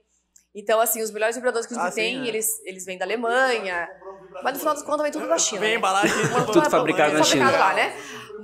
Então, 0.56 0.79
assim, 0.79 1.01
os 1.01 1.10
melhores 1.12 1.36
vibradores 1.36 1.65
que 1.67 1.73
a 1.73 1.77
gente 1.77 1.88
Ah, 1.88 1.91
sim, 1.91 1.95
tem, 1.95 2.25
é. 2.25 2.27
eles, 2.27 2.47
eles 2.65 2.86
vêm 2.86 2.95
da 2.97 3.06
Alemanha. 3.06 3.88
Mas 4.43 4.53
no 4.53 4.60
final 4.60 4.73
das 4.75 4.84
contas 4.84 5.01
vem 5.01 5.12
tudo 5.12 5.27
da 5.27 5.38
China. 5.38 5.62
Vem 5.62 5.71
né? 5.71 5.75
embalagem 5.77 6.15
Tudo 6.45 6.69
fabricado 6.69 7.10
Tudo 7.10 7.17
na 7.19 7.23
China. 7.23 7.45
fabricado 7.45 7.58
lá, 7.58 7.73
né? 7.73 7.95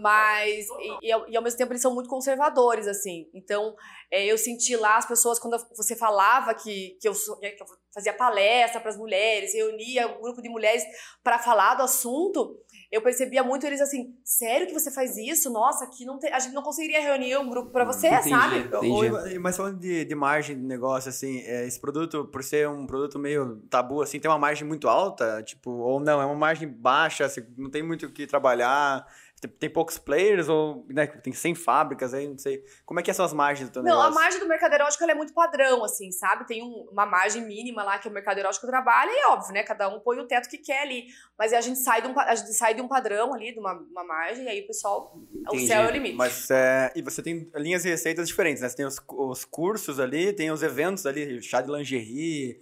Mas, 0.01 0.67
e, 0.69 1.07
e 1.07 1.11
ao, 1.11 1.29
e 1.29 1.35
ao 1.35 1.43
mesmo 1.43 1.57
tempo, 1.57 1.71
eles 1.71 1.81
são 1.81 1.93
muito 1.93 2.09
conservadores, 2.09 2.87
assim. 2.87 3.29
Então, 3.33 3.75
é, 4.11 4.25
eu 4.25 4.37
senti 4.37 4.75
lá 4.75 4.97
as 4.97 5.07
pessoas, 5.07 5.39
quando 5.39 5.57
você 5.75 5.95
falava 5.95 6.53
que, 6.53 6.97
que, 7.01 7.07
eu, 7.07 7.13
que 7.13 7.63
eu 7.63 7.67
fazia 7.93 8.13
palestra 8.13 8.79
para 8.79 8.89
as 8.89 8.97
mulheres, 8.97 9.53
reunia 9.53 10.07
um 10.07 10.21
grupo 10.21 10.41
de 10.41 10.49
mulheres 10.49 10.83
para 11.23 11.39
falar 11.39 11.75
do 11.75 11.83
assunto, 11.83 12.57
eu 12.91 13.01
percebia 13.01 13.43
muito 13.43 13.65
eles 13.65 13.81
assim: 13.81 14.15
sério 14.23 14.65
que 14.65 14.73
você 14.73 14.89
faz 14.91 15.15
isso? 15.15 15.51
Nossa, 15.51 15.85
aqui 15.85 16.05
não 16.05 16.17
tem, 16.17 16.31
a 16.33 16.39
gente 16.39 16.53
não 16.53 16.63
conseguiria 16.63 17.01
reunir 17.01 17.37
um 17.37 17.49
grupo 17.49 17.71
para 17.71 17.85
você, 17.85 18.07
Entendi. 18.07 18.29
sabe? 18.29 18.59
Entendi. 18.59 18.91
Oi, 18.91 19.39
mas 19.39 19.55
falando 19.55 19.79
de, 19.79 20.05
de 20.05 20.15
margem 20.15 20.55
de 20.55 20.65
negócio, 20.65 21.09
assim, 21.09 21.39
é, 21.41 21.67
esse 21.67 21.79
produto, 21.79 22.25
por 22.25 22.43
ser 22.43 22.67
um 22.67 22.87
produto 22.87 23.19
meio 23.19 23.57
tabu, 23.69 24.01
assim, 24.01 24.19
tem 24.19 24.29
uma 24.29 24.39
margem 24.39 24.67
muito 24.67 24.87
alta? 24.87 25.43
Tipo, 25.43 25.69
ou 25.69 25.99
não, 25.99 26.21
é 26.21 26.25
uma 26.25 26.35
margem 26.35 26.67
baixa, 26.67 27.25
assim, 27.25 27.41
não 27.57 27.69
tem 27.69 27.83
muito 27.83 28.07
o 28.07 28.11
que 28.11 28.25
trabalhar, 28.25 29.05
tem, 29.41 29.49
tem 29.51 29.69
poucos 29.69 29.97
players, 29.97 30.47
ou 30.49 30.85
né, 30.89 31.07
tem 31.07 31.33
100 31.33 31.55
fábricas 31.55 32.13
aí, 32.13 32.27
não 32.27 32.37
sei. 32.37 32.63
Como 32.85 32.99
é 32.99 33.03
que 33.03 33.13
são 33.13 33.25
as 33.25 33.33
margens 33.33 33.69
do 33.69 33.73
teu 33.73 33.83
Não, 33.83 33.93
a 33.93 33.95
negócio? 34.05 34.15
margem 34.15 34.39
do 34.39 34.47
mercado 34.47 34.73
erótico 34.73 35.03
é 35.03 35.13
muito 35.13 35.33
padrão, 35.33 35.83
assim, 35.83 36.11
sabe? 36.11 36.45
Tem 36.45 36.61
um- 36.63 36.87
uma 36.91 37.05
margem 37.05 37.41
mínima 37.45 37.83
lá 37.83 37.97
que 37.99 38.07
o 38.07 38.11
mercado 38.11 38.37
erótico 38.39 38.67
trabalha, 38.67 39.09
e 39.11 39.15
é 39.17 39.27
óbvio, 39.29 39.53
né? 39.53 39.63
Cada 39.63 39.87
um 39.89 39.99
põe 39.99 40.19
o 40.19 40.27
teto 40.27 40.49
que 40.49 40.57
quer 40.57 40.81
ali. 40.83 41.05
Mas 41.37 41.53
a 41.53 41.61
gente 41.61 41.79
sai 41.79 42.01
de 42.01 42.07
um, 42.07 42.19
a 42.19 42.35
gente 42.35 42.53
sai 42.53 42.73
de 42.73 42.81
um 42.81 42.87
padrão 42.87 43.33
ali, 43.33 43.53
de 43.53 43.59
uma, 43.59 43.73
uma 43.73 44.03
margem, 44.03 44.45
e 44.45 44.49
aí 44.49 44.61
o 44.61 44.67
pessoal. 44.67 45.17
Entendi. 45.33 45.63
O 45.63 45.67
céu 45.67 45.83
é 45.83 45.87
o 45.87 45.91
limite. 45.91 46.15
Mas, 46.15 46.49
é, 46.51 46.91
e 46.95 47.01
você 47.01 47.21
tem 47.23 47.49
linhas 47.55 47.85
e 47.85 47.89
receitas 47.89 48.27
diferentes, 48.27 48.61
né? 48.61 48.69
Você 48.69 48.75
tem 48.75 48.85
os, 48.85 48.97
os 49.07 49.45
cursos 49.45 49.99
ali, 49.99 50.33
tem 50.33 50.51
os 50.51 50.61
eventos 50.63 51.05
ali, 51.05 51.41
chá 51.41 51.61
de 51.61 51.71
lingerie, 51.71 52.59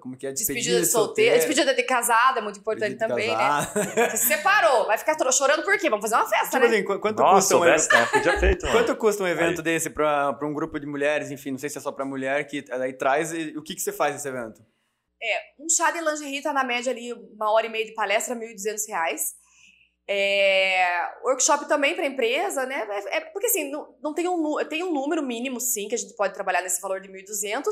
como 0.00 0.16
que 0.16 0.26
é? 0.26 0.32
Despedida 0.32 0.80
de 0.80 0.86
solteira, 0.86 1.36
despedida 1.36 1.74
de 1.74 1.82
casada 1.82 2.40
é 2.40 2.42
muito 2.42 2.58
importante 2.58 2.94
despedida 2.96 3.20
de 3.20 3.28
também, 3.28 3.94
né? 3.96 4.08
Você 4.10 4.16
se 4.16 4.26
separou, 4.28 4.86
vai 4.86 4.96
ficar 4.98 5.16
chorando 5.32 5.62
por 5.62 5.78
quê? 5.78 5.90
Vamos 5.90 6.02
fazer 6.08 6.14
uma 6.16 6.28
festa, 6.28 6.58
Tipo 6.58 6.58
né? 6.60 6.66
assim, 6.76 6.84
qu- 6.84 6.98
quanto 7.00 7.18
Nossa, 7.18 7.34
custa 7.36 7.54
um 7.54 7.58
soubesse, 7.58 7.88
né? 7.92 8.06
Podia 8.06 8.40
feito, 8.40 8.66
mano. 8.66 8.78
Quanto 8.78 8.96
custa 8.96 9.22
um 9.22 9.26
evento 9.26 9.62
desse 9.62 9.90
pra, 9.90 10.32
pra 10.32 10.48
um 10.48 10.54
grupo 10.54 10.78
de 10.80 10.86
mulheres? 10.86 11.30
Enfim, 11.30 11.50
não 11.52 11.58
sei 11.58 11.68
se 11.68 11.78
é 11.78 11.80
só 11.80 11.92
pra 11.92 12.04
mulher, 12.04 12.46
que 12.46 12.64
aí 12.70 12.92
traz. 12.92 13.32
E, 13.32 13.56
o 13.58 13.62
que, 13.62 13.74
que 13.74 13.80
você 13.82 13.92
faz 13.92 14.14
nesse 14.14 14.26
evento? 14.28 14.60
É, 15.22 15.62
um 15.62 15.68
chá 15.68 15.90
de 15.90 16.00
lingerie 16.00 16.40
tá 16.42 16.52
na 16.52 16.62
média 16.64 16.92
ali, 16.92 17.12
uma 17.12 17.50
hora 17.52 17.66
e 17.66 17.70
meia 17.70 17.84
de 17.84 17.92
palestra, 17.92 18.34
1.200 18.36 18.88
reais. 18.88 19.34
É, 20.10 21.20
workshop 21.22 21.68
também 21.68 21.94
para 21.94 22.06
empresa, 22.06 22.64
né? 22.64 22.86
É, 22.90 23.18
é, 23.18 23.20
porque 23.20 23.46
assim, 23.46 23.70
não, 23.70 23.94
não 24.02 24.14
tem, 24.14 24.26
um, 24.26 24.56
tem 24.66 24.82
um 24.82 24.90
número 24.90 25.22
mínimo, 25.22 25.60
sim, 25.60 25.86
que 25.86 25.94
a 25.94 25.98
gente 25.98 26.14
pode 26.14 26.32
trabalhar 26.32 26.62
nesse 26.62 26.80
valor 26.80 26.98
de 26.98 27.10
1.200. 27.10 27.64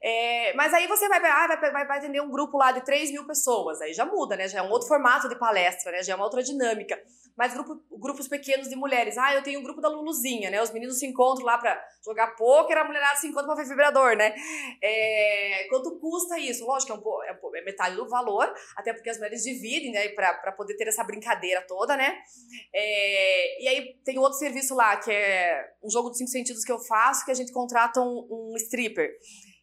É, 0.00 0.54
mas 0.54 0.72
aí 0.72 0.86
você 0.86 1.08
vai, 1.08 1.18
ah, 1.18 1.48
vai, 1.48 1.72
vai, 1.72 1.86
vai 1.86 1.98
atender 1.98 2.22
um 2.22 2.30
grupo 2.30 2.56
lá 2.56 2.70
de 2.70 2.84
3 2.84 3.10
mil 3.10 3.26
pessoas. 3.26 3.80
Aí 3.80 3.92
já 3.92 4.06
muda, 4.06 4.36
né? 4.36 4.46
Já 4.46 4.60
é 4.60 4.62
um 4.62 4.70
outro 4.70 4.86
formato 4.86 5.28
de 5.28 5.36
palestra, 5.36 5.90
né? 5.90 6.04
Já 6.04 6.12
é 6.12 6.16
uma 6.16 6.24
outra 6.24 6.42
dinâmica 6.42 6.96
mas 7.36 7.54
grupo, 7.54 7.82
grupos 7.90 8.28
pequenos 8.28 8.68
de 8.68 8.76
mulheres. 8.76 9.16
Ah, 9.16 9.34
eu 9.34 9.42
tenho 9.42 9.60
um 9.60 9.62
grupo 9.62 9.80
da 9.80 9.88
Luluzinha, 9.88 10.50
né? 10.50 10.60
Os 10.62 10.70
meninos 10.70 10.98
se 10.98 11.06
encontram 11.06 11.46
lá 11.46 11.58
pra 11.58 11.82
jogar 12.04 12.36
poker, 12.36 12.76
a 12.76 12.84
mulherada 12.84 13.16
se 13.16 13.26
encontra 13.26 13.46
pra 13.46 13.54
ver 13.54 13.68
vibrador, 13.68 14.16
né? 14.16 14.34
É, 14.82 15.66
quanto 15.68 15.98
custa 15.98 16.38
isso? 16.38 16.64
Lógico 16.66 16.92
que 16.92 17.28
é, 17.28 17.32
um, 17.32 17.56
é, 17.56 17.62
metade 17.62 17.96
do 17.96 18.08
valor, 18.08 18.52
até 18.76 18.92
porque 18.92 19.10
as 19.10 19.16
mulheres 19.16 19.42
dividem, 19.42 19.92
né? 19.92 20.08
Pra 20.08 20.52
poder 20.52 20.76
ter 20.76 20.88
essa 20.88 21.04
brincadeira 21.04 21.62
toda, 21.62 21.71
né? 21.96 22.18
É, 22.74 23.62
e 23.62 23.68
aí 23.68 23.94
tem 24.04 24.18
outro 24.18 24.38
serviço 24.38 24.74
lá, 24.74 24.96
que 24.96 25.10
é 25.10 25.72
um 25.82 25.90
jogo 25.90 26.08
dos 26.08 26.18
cinco 26.18 26.30
sentidos 26.30 26.64
que 26.64 26.72
eu 26.72 26.78
faço, 26.78 27.24
que 27.24 27.30
a 27.30 27.34
gente 27.34 27.52
contrata 27.52 28.00
um, 28.00 28.26
um 28.30 28.54
stripper. 28.56 29.10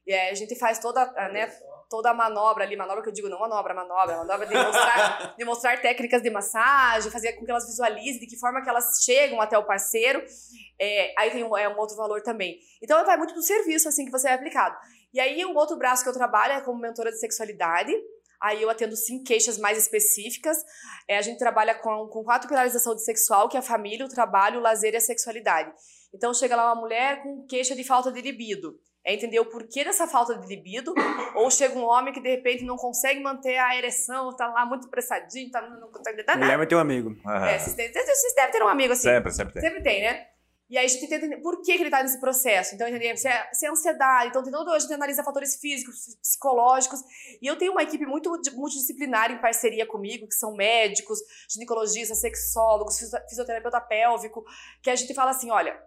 E 0.05 0.13
a 0.13 0.33
gente 0.33 0.55
faz 0.55 0.79
toda, 0.79 1.05
né? 1.31 1.49
toda 1.89 2.11
a 2.11 2.13
manobra 2.13 2.63
ali, 2.63 2.75
manobra 2.75 3.01
que 3.01 3.09
eu 3.09 3.13
digo 3.13 3.27
não 3.27 3.39
manobra, 3.39 3.73
manobra, 3.73 4.17
manobra 4.17 4.45
de 4.45 4.53
mostrar, 4.53 5.33
de 5.37 5.45
mostrar 5.45 5.81
técnicas 5.81 6.21
de 6.21 6.29
massagem, 6.29 7.11
fazer 7.11 7.33
com 7.33 7.43
que 7.43 7.51
elas 7.51 7.65
visualizem 7.65 8.19
de 8.19 8.27
que 8.27 8.37
forma 8.37 8.61
que 8.61 8.69
elas 8.69 9.03
chegam 9.03 9.41
até 9.41 9.57
o 9.57 9.65
parceiro. 9.65 10.23
É, 10.79 11.13
aí 11.17 11.31
tem 11.31 11.43
um, 11.43 11.57
é 11.57 11.67
um 11.67 11.77
outro 11.77 11.97
valor 11.97 12.21
também. 12.21 12.59
Então 12.81 13.03
vai 13.05 13.17
muito 13.17 13.33
do 13.33 13.41
serviço 13.41 13.89
assim 13.89 14.05
que 14.05 14.11
você 14.11 14.29
é 14.29 14.33
aplicado. 14.33 14.77
E 15.11 15.19
aí 15.19 15.43
um 15.43 15.55
outro 15.55 15.75
braço 15.75 16.03
que 16.03 16.09
eu 16.09 16.13
trabalho 16.13 16.53
é 16.53 16.61
como 16.61 16.79
mentora 16.79 17.11
de 17.11 17.19
sexualidade. 17.19 17.91
Aí 18.41 18.61
eu 18.61 18.69
atendo 18.69 18.95
sim 18.95 19.23
queixas 19.23 19.57
mais 19.57 19.77
específicas. 19.77 20.57
É, 21.07 21.17
a 21.17 21.21
gente 21.21 21.37
trabalha 21.37 21.75
com, 21.75 22.07
com 22.07 22.23
quatro 22.23 22.47
pilares 22.47 22.73
da 22.73 22.79
saúde 22.79 23.03
sexual, 23.03 23.49
que 23.49 23.57
é 23.57 23.59
a 23.59 23.63
família, 23.63 24.05
o 24.05 24.09
trabalho, 24.09 24.59
o 24.59 24.61
lazer 24.61 24.93
e 24.93 24.97
a 24.97 25.01
sexualidade. 25.01 25.71
Então 26.13 26.33
chega 26.33 26.55
lá 26.55 26.73
uma 26.73 26.81
mulher 26.81 27.21
com 27.21 27.45
queixa 27.45 27.75
de 27.75 27.83
falta 27.83 28.11
de 28.11 28.21
libido 28.21 28.79
é 29.05 29.13
entender 29.13 29.39
o 29.39 29.45
porquê 29.45 29.83
dessa 29.83 30.05
falta 30.07 30.37
de 30.37 30.47
libido, 30.47 30.93
ou 31.35 31.49
chega 31.49 31.77
um 31.77 31.83
homem 31.83 32.13
que 32.13 32.19
de 32.19 32.29
repente 32.29 32.63
não 32.63 32.75
consegue 32.75 33.19
manter 33.21 33.57
a 33.57 33.75
ereção, 33.75 34.35
tá 34.35 34.47
lá 34.47 34.65
muito 34.65 34.89
pressadinho, 34.89 35.49
tá, 35.49 35.61
não 35.61 35.89
consegue... 35.89 36.23
Tá, 36.23 36.35
Mulher 36.35 36.57
vai 36.57 36.67
ter 36.67 36.75
um 36.75 36.79
amigo. 36.79 37.15
É, 37.25 37.57
vocês, 37.57 37.75
vocês 37.75 38.35
devem 38.35 38.51
ter 38.51 38.63
um 38.63 38.67
amigo 38.67 38.93
assim. 38.93 39.09
Sempre, 39.09 39.31
sempre 39.31 39.53
tem. 39.53 39.61
Sempre 39.61 39.81
tem, 39.81 40.01
né? 40.01 40.27
E 40.69 40.77
aí 40.77 40.85
a 40.85 40.87
gente 40.87 41.01
tenta 41.01 41.25
entender 41.25 41.41
por 41.41 41.61
que, 41.63 41.73
que 41.73 41.79
ele 41.79 41.85
está 41.85 42.03
nesse 42.03 42.19
processo. 42.19 42.75
Então, 42.75 42.87
entender 42.87 43.17
se 43.17 43.27
é, 43.27 43.49
se 43.51 43.65
é 43.65 43.69
ansiedade. 43.69 44.29
Então, 44.29 44.43
tem 44.43 44.51
todo, 44.51 44.71
a 44.71 44.77
gente 44.77 44.93
analisa 44.93 45.23
fatores 45.23 45.55
físicos, 45.55 46.15
psicológicos. 46.21 46.99
E 47.41 47.47
eu 47.47 47.57
tenho 47.57 47.71
uma 47.71 47.81
equipe 47.81 48.05
muito 48.05 48.29
multidisciplinar 48.53 49.31
em 49.31 49.41
parceria 49.41 49.87
comigo, 49.87 50.27
que 50.27 50.35
são 50.35 50.53
médicos, 50.53 51.19
ginecologistas, 51.49 52.19
sexólogos, 52.19 52.99
fisioterapeuta 53.27 53.81
pélvico, 53.81 54.45
que 54.83 54.91
a 54.91 54.95
gente 54.95 55.13
fala 55.15 55.31
assim: 55.31 55.49
olha, 55.49 55.81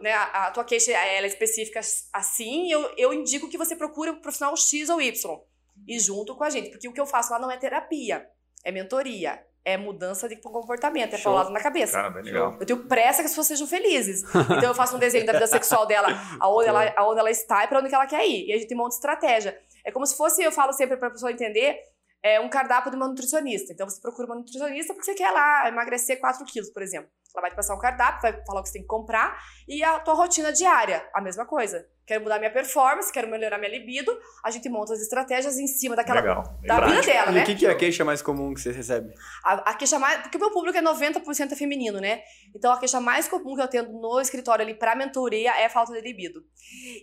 né, 0.00 0.14
a, 0.14 0.50
tua 0.52 0.64
queixa 0.64 0.90
é 0.92 1.26
específica 1.26 1.80
assim, 2.12 2.72
eu, 2.72 2.90
eu 2.96 3.12
indico 3.12 3.48
que 3.50 3.58
você 3.58 3.76
procure 3.76 4.10
um 4.10 4.20
profissional 4.20 4.56
X 4.56 4.88
ou 4.88 5.02
Y. 5.02 5.40
E 5.86 5.98
junto 6.00 6.34
com 6.34 6.44
a 6.44 6.50
gente. 6.50 6.70
Porque 6.70 6.88
o 6.88 6.92
que 6.92 7.00
eu 7.00 7.06
faço 7.06 7.30
lá 7.32 7.38
não 7.38 7.50
é 7.50 7.56
terapia, 7.56 8.26
é 8.64 8.72
mentoria. 8.72 9.44
É 9.68 9.76
mudança 9.76 10.26
de 10.26 10.36
comportamento, 10.36 11.14
é 11.14 11.18
paulado 11.18 11.50
na 11.50 11.60
cabeça. 11.60 11.92
Cara, 11.92 12.08
bem 12.08 12.22
legal. 12.22 12.56
Eu 12.58 12.64
tenho 12.64 12.86
pressa 12.86 13.20
que 13.20 13.26
as 13.26 13.32
pessoas 13.32 13.48
sejam 13.48 13.66
felizes. 13.66 14.22
Então 14.56 14.70
eu 14.70 14.74
faço 14.74 14.96
um 14.96 14.98
desenho 14.98 15.26
da 15.26 15.34
vida 15.34 15.46
sexual 15.46 15.84
dela, 15.84 16.08
aonde 16.40 16.68
ela, 16.70 16.94
aonde 16.96 17.20
ela 17.20 17.30
está 17.30 17.64
e 17.64 17.68
para 17.68 17.80
onde 17.80 17.94
ela 17.94 18.06
quer 18.06 18.26
ir. 18.26 18.48
E 18.48 18.52
a 18.54 18.58
gente 18.58 18.74
monta 18.74 18.94
estratégia. 18.94 19.58
É 19.84 19.92
como 19.92 20.06
se 20.06 20.16
fosse, 20.16 20.42
eu 20.42 20.50
falo 20.50 20.72
sempre 20.72 20.96
para 20.96 21.08
a 21.08 21.10
pessoa 21.10 21.30
entender, 21.30 21.76
é 22.22 22.40
um 22.40 22.48
cardápio 22.48 22.90
de 22.90 22.96
uma 22.96 23.08
nutricionista. 23.08 23.70
Então 23.70 23.86
você 23.86 24.00
procura 24.00 24.26
uma 24.28 24.36
nutricionista 24.36 24.94
porque 24.94 25.04
você 25.04 25.14
quer 25.14 25.30
lá 25.30 25.68
emagrecer 25.68 26.18
4 26.18 26.46
quilos, 26.46 26.70
por 26.70 26.82
exemplo. 26.82 27.10
Ela 27.34 27.42
vai 27.42 27.50
te 27.50 27.56
passar 27.56 27.74
um 27.74 27.78
cardápio, 27.78 28.22
vai 28.22 28.42
falar 28.46 28.60
o 28.60 28.62
que 28.62 28.70
você 28.70 28.78
tem 28.78 28.82
que 28.82 28.88
comprar 28.88 29.38
e 29.68 29.84
a 29.84 30.00
tua 30.00 30.14
rotina 30.14 30.50
diária, 30.50 31.06
a 31.12 31.20
mesma 31.20 31.44
coisa. 31.44 31.86
Quero 32.08 32.22
mudar 32.22 32.38
minha 32.38 32.50
performance, 32.50 33.12
quero 33.12 33.28
melhorar 33.28 33.58
minha 33.58 33.70
libido, 33.70 34.18
a 34.42 34.50
gente 34.50 34.66
monta 34.70 34.94
as 34.94 35.00
estratégias 35.02 35.58
em 35.58 35.66
cima 35.66 35.94
daquela 35.94 36.20
Legal. 36.20 36.42
da 36.62 36.76
prático. 36.76 37.02
vida 37.02 37.12
dela, 37.12 37.30
e 37.30 37.34
né? 37.34 37.42
o 37.42 37.44
que, 37.44 37.54
que 37.54 37.66
é 37.66 37.70
a 37.70 37.76
queixa 37.76 38.02
mais 38.02 38.22
comum 38.22 38.54
que 38.54 38.62
você 38.62 38.72
recebe? 38.72 39.12
A, 39.44 39.70
a 39.70 39.74
queixa 39.74 39.98
mais. 39.98 40.22
Porque 40.22 40.38
o 40.38 40.40
meu 40.40 40.50
público 40.50 40.78
é 40.78 40.80
90% 40.80 41.52
é 41.52 41.54
feminino, 41.54 42.00
né? 42.00 42.22
Então 42.56 42.72
a 42.72 42.78
queixa 42.78 42.98
mais 42.98 43.28
comum 43.28 43.54
que 43.54 43.60
eu 43.60 43.68
tenho 43.68 43.92
no 43.92 44.18
escritório 44.22 44.64
ali 44.64 44.72
pra 44.72 44.96
mentoria 44.96 45.50
é 45.60 45.66
a 45.66 45.68
falta 45.68 45.92
de 45.92 46.00
libido. 46.00 46.42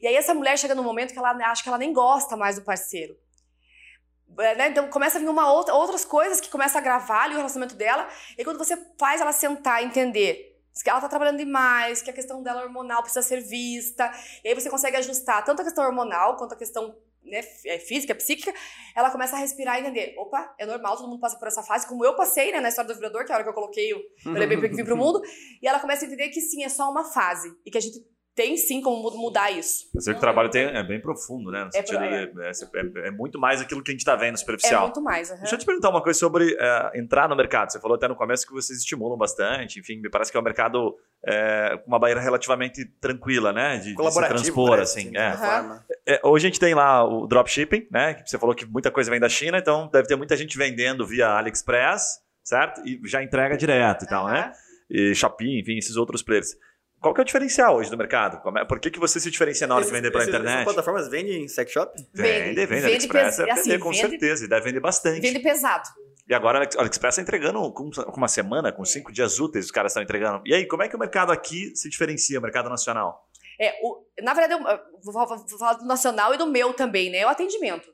E 0.02 0.08
aí 0.08 0.16
essa 0.16 0.34
mulher 0.34 0.58
chega 0.58 0.74
num 0.74 0.82
momento 0.82 1.14
que 1.14 1.20
ela 1.20 1.34
acha 1.52 1.62
que 1.62 1.70
ela 1.70 1.78
nem 1.78 1.94
gosta 1.94 2.36
mais 2.36 2.56
do 2.56 2.64
parceiro. 2.64 3.16
É, 4.40 4.56
né? 4.56 4.70
Então 4.70 4.88
começa 4.88 5.20
a 5.20 5.22
vir 5.22 5.30
uma 5.30 5.54
outra, 5.54 5.76
outras 5.76 6.04
coisas 6.04 6.42
que 6.42 6.50
começam 6.50 6.82
a 6.82 6.84
gravar 6.84 7.26
ali 7.26 7.36
o 7.36 7.38
relacionamento 7.38 7.76
dela. 7.76 8.10
E 8.36 8.44
quando 8.44 8.58
você 8.58 8.76
faz 9.00 9.22
ela 9.22 9.32
sentar 9.32 9.84
e 9.84 9.86
entender 9.86 10.55
que 10.84 10.90
ela 10.90 11.02
tá 11.02 11.08
trabalhando 11.08 11.38
demais, 11.38 12.02
que 12.02 12.10
a 12.10 12.14
questão 12.14 12.44
dela 12.44 12.64
hormonal 12.64 13.02
precisa 13.02 13.22
ser 13.22 13.42
vista, 13.42 14.12
e 14.44 14.50
aí 14.50 14.54
você 14.56 14.70
consegue 14.70 14.98
ajustar 14.98 15.44
tanto 15.44 15.62
a 15.62 15.66
questão 15.66 15.86
hormonal 15.86 16.36
quanto 16.38 16.54
a 16.54 16.58
questão 16.58 16.96
né, 17.24 17.42
é, 17.66 17.80
física, 17.80 18.14
psíquica, 18.14 18.54
ela 18.96 19.10
começa 19.10 19.36
a 19.36 19.40
respirar 19.40 19.78
e 19.78 19.82
entender, 19.82 20.16
opa, 20.18 20.54
é 20.60 20.66
normal, 20.66 20.96
todo 20.96 21.08
mundo 21.08 21.20
passa 21.20 21.38
por 21.38 21.48
essa 21.48 21.64
fase, 21.64 21.88
como 21.88 22.06
eu 22.06 22.16
passei, 22.16 22.52
né, 22.52 22.60
na 22.60 22.70
história 22.70 22.88
do 22.88 22.94
vibrador, 22.94 23.26
que 23.26 23.32
é 23.32 23.34
a 23.34 23.38
hora 23.38 23.44
que 23.44 23.50
eu 23.50 23.54
coloquei 23.54 23.94
o 23.94 24.34
bebê 24.34 24.70
que 24.70 24.76
vim 24.76 24.86
pro 24.86 24.96
mundo, 24.98 25.22
e 25.62 25.68
ela 25.68 25.80
começa 25.80 26.06
a 26.06 26.08
entender 26.08 26.30
que 26.30 26.42
sim, 26.42 26.64
é 26.64 26.70
só 26.70 26.90
uma 26.90 27.04
fase, 27.04 27.58
e 27.66 27.72
que 27.72 27.78
a 27.78 27.82
gente 27.82 28.00
tem 28.36 28.58
sim 28.58 28.82
como 28.82 29.10
mudar 29.18 29.50
isso. 29.50 29.86
Você 29.94 30.12
que 30.12 30.18
o 30.18 30.20
trabalho 30.20 30.50
tem, 30.50 30.66
é 30.66 30.84
bem 30.84 31.00
profundo, 31.00 31.50
né? 31.52 31.62
No 31.64 31.68
É 31.70 31.72
sentido 31.72 32.00
de- 32.00 32.06
é, 32.42 33.04
é- 33.06 33.08
é 33.08 33.12
muito 33.12 33.40
mais 33.40 33.62
aquilo 33.62 33.82
que 33.82 33.92
a 33.92 33.94
gente 33.94 34.02
está 34.02 34.16
vendo 34.16 34.34
É 34.34 34.38
superficial. 34.38 34.82
muito 34.84 35.02
mais. 35.02 35.32
aham. 35.32 35.40
Deixa 35.40 35.56
eu 35.56 35.60
te 35.60 35.66
perguntar 35.66 35.90
uma 35.90 36.02
coisa 36.04 36.20
sobre 36.20 36.54
é, 36.60 36.92
entrar 37.00 37.30
no 37.30 37.36
mercado. 37.36 37.72
Você 37.72 37.80
falou 37.80 37.96
até 37.96 38.08
no 38.10 38.16
começo 38.16 38.46
que 38.46 38.52
vocês 38.54 38.78
estimulam 38.80 39.18
bastante, 39.18 39.80
enfim, 39.80 40.02
me 40.02 40.10
parece 40.10 40.32
que 40.32 40.38
é 40.38 40.40
um 40.40 40.44
mercado 40.44 40.96
é, 41.26 41.78
com 41.78 41.88
uma 41.88 41.98
barreira 41.98 42.20
relativamente 42.20 42.84
tranquila, 43.00 43.54
né? 43.54 43.78
De, 43.78 43.84
de 43.84 43.90
se 43.92 43.96
Colaborativo, 43.96 44.42
transpor, 44.42 44.70
parece, 44.72 45.00
assim. 45.00 45.12
de 45.12 45.18
é. 45.18 45.28
alguma 45.32 45.48
forma. 45.48 45.86
É, 46.06 46.22
hoje 46.24 46.46
a 46.46 46.50
gente 46.50 46.60
tem 46.60 46.74
lá 46.76 47.04
o 47.04 47.26
dropshipping, 47.26 47.88
né? 47.90 48.14
Que 48.16 48.30
você 48.30 48.38
falou 48.38 48.54
que 48.54 48.66
muita 48.66 48.92
coisa 48.92 49.10
vem 49.10 49.20
da 49.20 49.30
China, 49.30 49.58
então 49.58 49.88
deve 49.92 50.08
ter 50.08 50.16
muita 50.18 50.36
gente 50.36 50.58
vendendo 50.58 51.08
via 51.08 51.30
AliExpress, 51.30 52.20
certo? 52.44 52.82
E 52.86 53.00
já 53.06 53.24
entrega 53.24 53.56
direto 53.58 54.04
e 54.04 54.08
tal, 54.08 54.28
né? 54.28 54.52
E 54.90 55.16
Shopee, 55.16 55.60
enfim, 55.62 55.78
esses 55.78 55.96
outros 55.96 56.22
players. 56.22 56.56
Qual 57.06 57.14
que 57.14 57.22
é 57.22 57.24
o 57.24 57.26
diferencial 57.26 57.76
hoje 57.78 57.92
do 57.92 57.98
mercado? 58.00 58.42
É- 58.58 58.66
Por 58.66 58.80
que, 58.80 58.90
que 58.90 59.00
você 59.00 59.20
se 59.20 59.30
diferencia 59.30 59.68
na 59.68 59.76
hora 59.76 59.84
de 59.84 59.92
Esses- 59.92 59.96
vender 60.02 60.10
pela 60.10 60.24
Essas 60.24 60.34
internet? 60.34 60.64
plataformas 60.64 61.08
vendem 61.08 61.44
em 61.44 61.48
sex 61.48 61.72
shop? 61.72 61.94
Vende, 62.12 62.56
vende. 62.56 62.66
Vende 62.66 62.86
AliExpress 62.88 63.26
pes- 63.26 63.38
deve 63.38 63.52
assim, 63.52 63.62
vender 63.70 63.80
com 63.84 63.90
vende- 63.92 64.02
certeza, 64.10 64.46
e 64.46 64.48
deve 64.48 64.66
vender 64.66 64.80
bastante. 64.80 65.22
Vende 65.22 65.40
pesado. 65.40 65.88
E 66.28 66.34
agora 66.34 66.58
a 66.58 66.80
AliExpress 66.80 67.14
está 67.14 67.22
entregando 67.22 67.72
com 67.74 67.92
uma 68.18 68.28
semana, 68.28 68.72
com 68.72 68.84
cinco 68.84 69.12
dias 69.12 69.40
úteis, 69.40 69.66
os 69.66 69.72
caras 69.72 69.92
estão 69.92 70.02
entregando. 70.02 70.42
E 70.48 70.54
aí, 70.56 70.68
como 70.68 70.82
é 70.82 70.88
que 70.88 70.96
o 70.96 71.00
mercado 71.00 71.32
aqui 71.32 71.76
se 71.76 71.88
diferencia, 71.92 72.40
o 72.40 72.42
mercado 72.42 72.70
nacional? 72.70 73.24
É, 73.62 73.76
o- 73.84 74.04
na 74.24 74.34
verdade, 74.34 74.60
eu, 74.60 74.68
eu 74.68 74.80
vou, 75.04 75.14
vou- 75.14 75.38
vou 75.48 75.60
falar 75.60 75.74
do 75.74 75.86
nacional 75.86 76.34
e 76.34 76.38
do 76.38 76.48
meu 76.48 76.74
também, 76.74 77.12
né? 77.12 77.20
É 77.20 77.26
o 77.28 77.30
atendimento. 77.30 77.88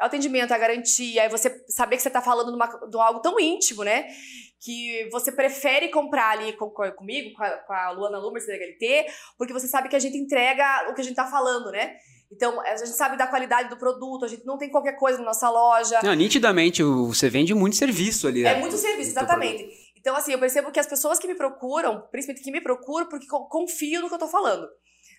É 0.00 0.02
o 0.04 0.06
atendimento, 0.06 0.52
a 0.52 0.58
garantia, 0.58 1.22
é 1.24 1.28
você 1.28 1.54
saber 1.68 1.96
que 1.96 2.02
você 2.02 2.08
está 2.08 2.20
falando 2.20 2.48
de, 2.50 2.56
uma- 2.56 2.66
de 2.88 2.98
algo 2.98 3.20
tão 3.20 3.38
íntimo, 3.38 3.84
né? 3.84 4.06
Que 4.60 5.08
você 5.12 5.30
prefere 5.30 5.88
comprar 5.88 6.30
ali 6.30 6.52
com- 6.54 6.70
com- 6.70 6.90
comigo, 6.92 7.32
com 7.36 7.44
a, 7.44 7.50
com 7.58 7.72
a 7.72 7.90
Luana 7.90 8.18
Lumers 8.18 8.46
da 8.46 8.54
HLT, 8.54 9.06
porque 9.38 9.52
você 9.52 9.68
sabe 9.68 9.88
que 9.88 9.96
a 9.96 9.98
gente 10.00 10.16
entrega 10.16 10.88
o 10.90 10.94
que 10.94 11.00
a 11.00 11.04
gente 11.04 11.12
está 11.12 11.26
falando, 11.26 11.70
né? 11.70 11.94
Então, 12.32 12.60
a 12.60 12.76
gente 12.76 12.90
sabe 12.90 13.16
da 13.16 13.26
qualidade 13.28 13.68
do 13.68 13.76
produto, 13.76 14.24
a 14.24 14.28
gente 14.28 14.44
não 14.44 14.58
tem 14.58 14.68
qualquer 14.70 14.94
coisa 14.96 15.18
na 15.18 15.26
nossa 15.26 15.48
loja. 15.48 16.00
Não, 16.02 16.14
nitidamente, 16.14 16.82
você 16.82 17.28
vende 17.28 17.54
muito 17.54 17.76
serviço 17.76 18.26
ali, 18.26 18.42
né? 18.42 18.54
É 18.54 18.58
muito 18.58 18.76
serviço, 18.76 19.10
exatamente. 19.10 19.68
Então, 19.96 20.16
assim, 20.16 20.32
eu 20.32 20.38
percebo 20.40 20.72
que 20.72 20.80
as 20.80 20.86
pessoas 20.86 21.18
que 21.20 21.28
me 21.28 21.34
procuram, 21.36 22.00
principalmente 22.10 22.42
que 22.42 22.50
me 22.50 22.60
procuram, 22.60 23.06
porque 23.08 23.26
co- 23.26 23.48
confiam 23.48 24.02
no 24.02 24.08
que 24.08 24.14
eu 24.14 24.18
tô 24.18 24.26
falando. 24.28 24.66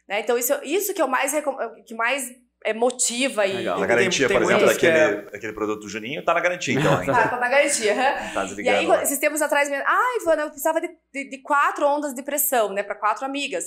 Né? 0.10 0.20
Então, 0.20 0.38
isso, 0.38 0.54
isso 0.64 0.94
que 0.94 1.02
eu 1.02 1.08
mais, 1.08 1.32
recom- 1.32 1.58
que 1.88 1.94
mais 1.96 2.30
é, 2.66 2.74
motiva 2.74 3.46
e. 3.46 3.54
Legal. 3.54 3.76
A 3.76 3.80
Tem- 3.80 3.88
garantia, 3.88 4.28
tem 4.28 4.38
por 4.38 4.44
exemplo, 4.44 4.62
muitas 4.66 4.78
que 4.78 4.88
daquele, 4.92 5.22
daquele 5.32 5.54
produto 5.54 5.82
do 5.82 5.90
Juninho, 5.90 6.24
tá 6.26 6.34
na 6.34 6.40
garantia, 6.42 6.80
então, 6.80 6.98
ainda. 7.00 7.14
Tá, 7.14 7.28
tá 7.30 7.38
na 7.40 7.48
garantia. 7.50 7.96
Tá 8.34 8.46
E 8.58 8.70
aí, 8.70 8.86
lá. 8.86 9.04
esses 9.04 9.20
tempos 9.20 9.42
atrás, 9.42 9.70
mesmo, 9.70 9.84
ah, 9.88 10.18
Ivana, 10.22 10.42
eu 10.44 10.48
precisava 10.48 10.82
de, 10.82 10.90
de, 11.14 11.30
de 11.30 11.38
quatro 11.42 11.86
ondas 11.88 12.14
de 12.14 12.24
pressão, 12.24 12.74
né, 12.74 12.84
para 12.84 12.96
quatro 12.96 13.26
amigas. 13.26 13.66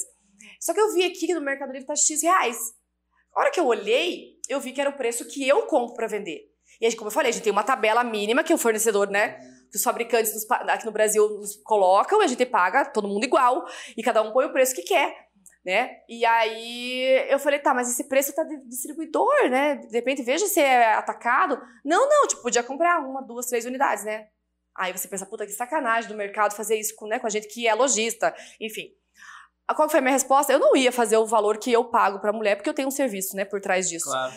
Só 0.60 0.74
que 0.74 0.80
eu 0.80 0.92
vi 0.92 1.04
aqui 1.04 1.26
que 1.26 1.34
no 1.34 1.40
Mercado 1.40 1.72
Livre 1.72 1.86
tá 1.86 1.94
X 1.96 2.22
reais. 2.22 2.56
A 3.34 3.40
hora 3.40 3.50
que 3.50 3.60
eu 3.60 3.66
olhei, 3.66 4.34
eu 4.48 4.58
vi 4.60 4.72
que 4.72 4.80
era 4.80 4.90
o 4.90 4.96
preço 4.96 5.24
que 5.26 5.46
eu 5.46 5.62
compro 5.62 5.94
para 5.94 6.06
vender. 6.08 6.40
E 6.80 6.86
aí, 6.86 6.94
como 6.96 7.08
eu 7.08 7.12
falei, 7.12 7.30
a 7.30 7.32
gente 7.32 7.42
tem 7.44 7.52
uma 7.52 7.62
tabela 7.64 8.02
mínima 8.04 8.42
que 8.42 8.52
o 8.54 8.58
fornecedor, 8.58 9.08
né, 9.10 9.38
que 9.70 9.76
os 9.76 9.82
fabricantes 9.82 10.32
aqui 10.50 10.86
no 10.86 10.92
Brasil 10.92 11.28
nos 11.28 11.56
colocam, 11.62 12.20
e 12.22 12.24
a 12.24 12.28
gente 12.28 12.44
paga 12.46 12.84
todo 12.86 13.06
mundo 13.06 13.24
igual, 13.24 13.64
e 13.96 14.02
cada 14.02 14.22
um 14.22 14.32
põe 14.32 14.46
o 14.46 14.52
preço 14.52 14.74
que 14.74 14.82
quer. 14.82 15.27
Né? 15.68 15.98
E 16.08 16.24
aí 16.24 17.26
eu 17.28 17.38
falei, 17.38 17.58
tá, 17.58 17.74
mas 17.74 17.90
esse 17.90 18.08
preço 18.08 18.34
tá 18.34 18.42
de 18.42 18.56
distribuidor, 18.66 19.50
né? 19.50 19.74
De 19.76 19.92
repente, 19.92 20.22
veja 20.22 20.46
se 20.46 20.58
é 20.58 20.94
atacado. 20.94 21.60
Não, 21.84 22.08
não, 22.08 22.26
tipo, 22.26 22.40
podia 22.40 22.62
comprar 22.62 23.00
uma, 23.00 23.20
duas, 23.20 23.44
três 23.44 23.66
unidades, 23.66 24.02
né? 24.02 24.28
Aí 24.74 24.96
você 24.96 25.06
pensa, 25.06 25.26
puta, 25.26 25.44
que 25.44 25.52
sacanagem 25.52 26.08
do 26.08 26.16
mercado 26.16 26.56
fazer 26.56 26.76
isso 26.76 26.94
com, 26.96 27.06
né, 27.06 27.18
com 27.18 27.26
a 27.26 27.30
gente 27.30 27.48
que 27.48 27.68
é 27.68 27.74
lojista, 27.74 28.34
enfim. 28.58 28.88
A 29.66 29.74
Qual 29.74 29.90
foi 29.90 29.98
a 29.98 30.00
minha 30.00 30.14
resposta? 30.14 30.50
Eu 30.50 30.58
não 30.58 30.74
ia 30.74 30.90
fazer 30.90 31.18
o 31.18 31.26
valor 31.26 31.58
que 31.58 31.70
eu 31.70 31.84
pago 31.84 32.18
pra 32.18 32.32
mulher, 32.32 32.56
porque 32.56 32.70
eu 32.70 32.74
tenho 32.74 32.88
um 32.88 32.90
serviço, 32.90 33.36
né, 33.36 33.44
por 33.44 33.60
trás 33.60 33.90
disso. 33.90 34.08
Claro. 34.08 34.32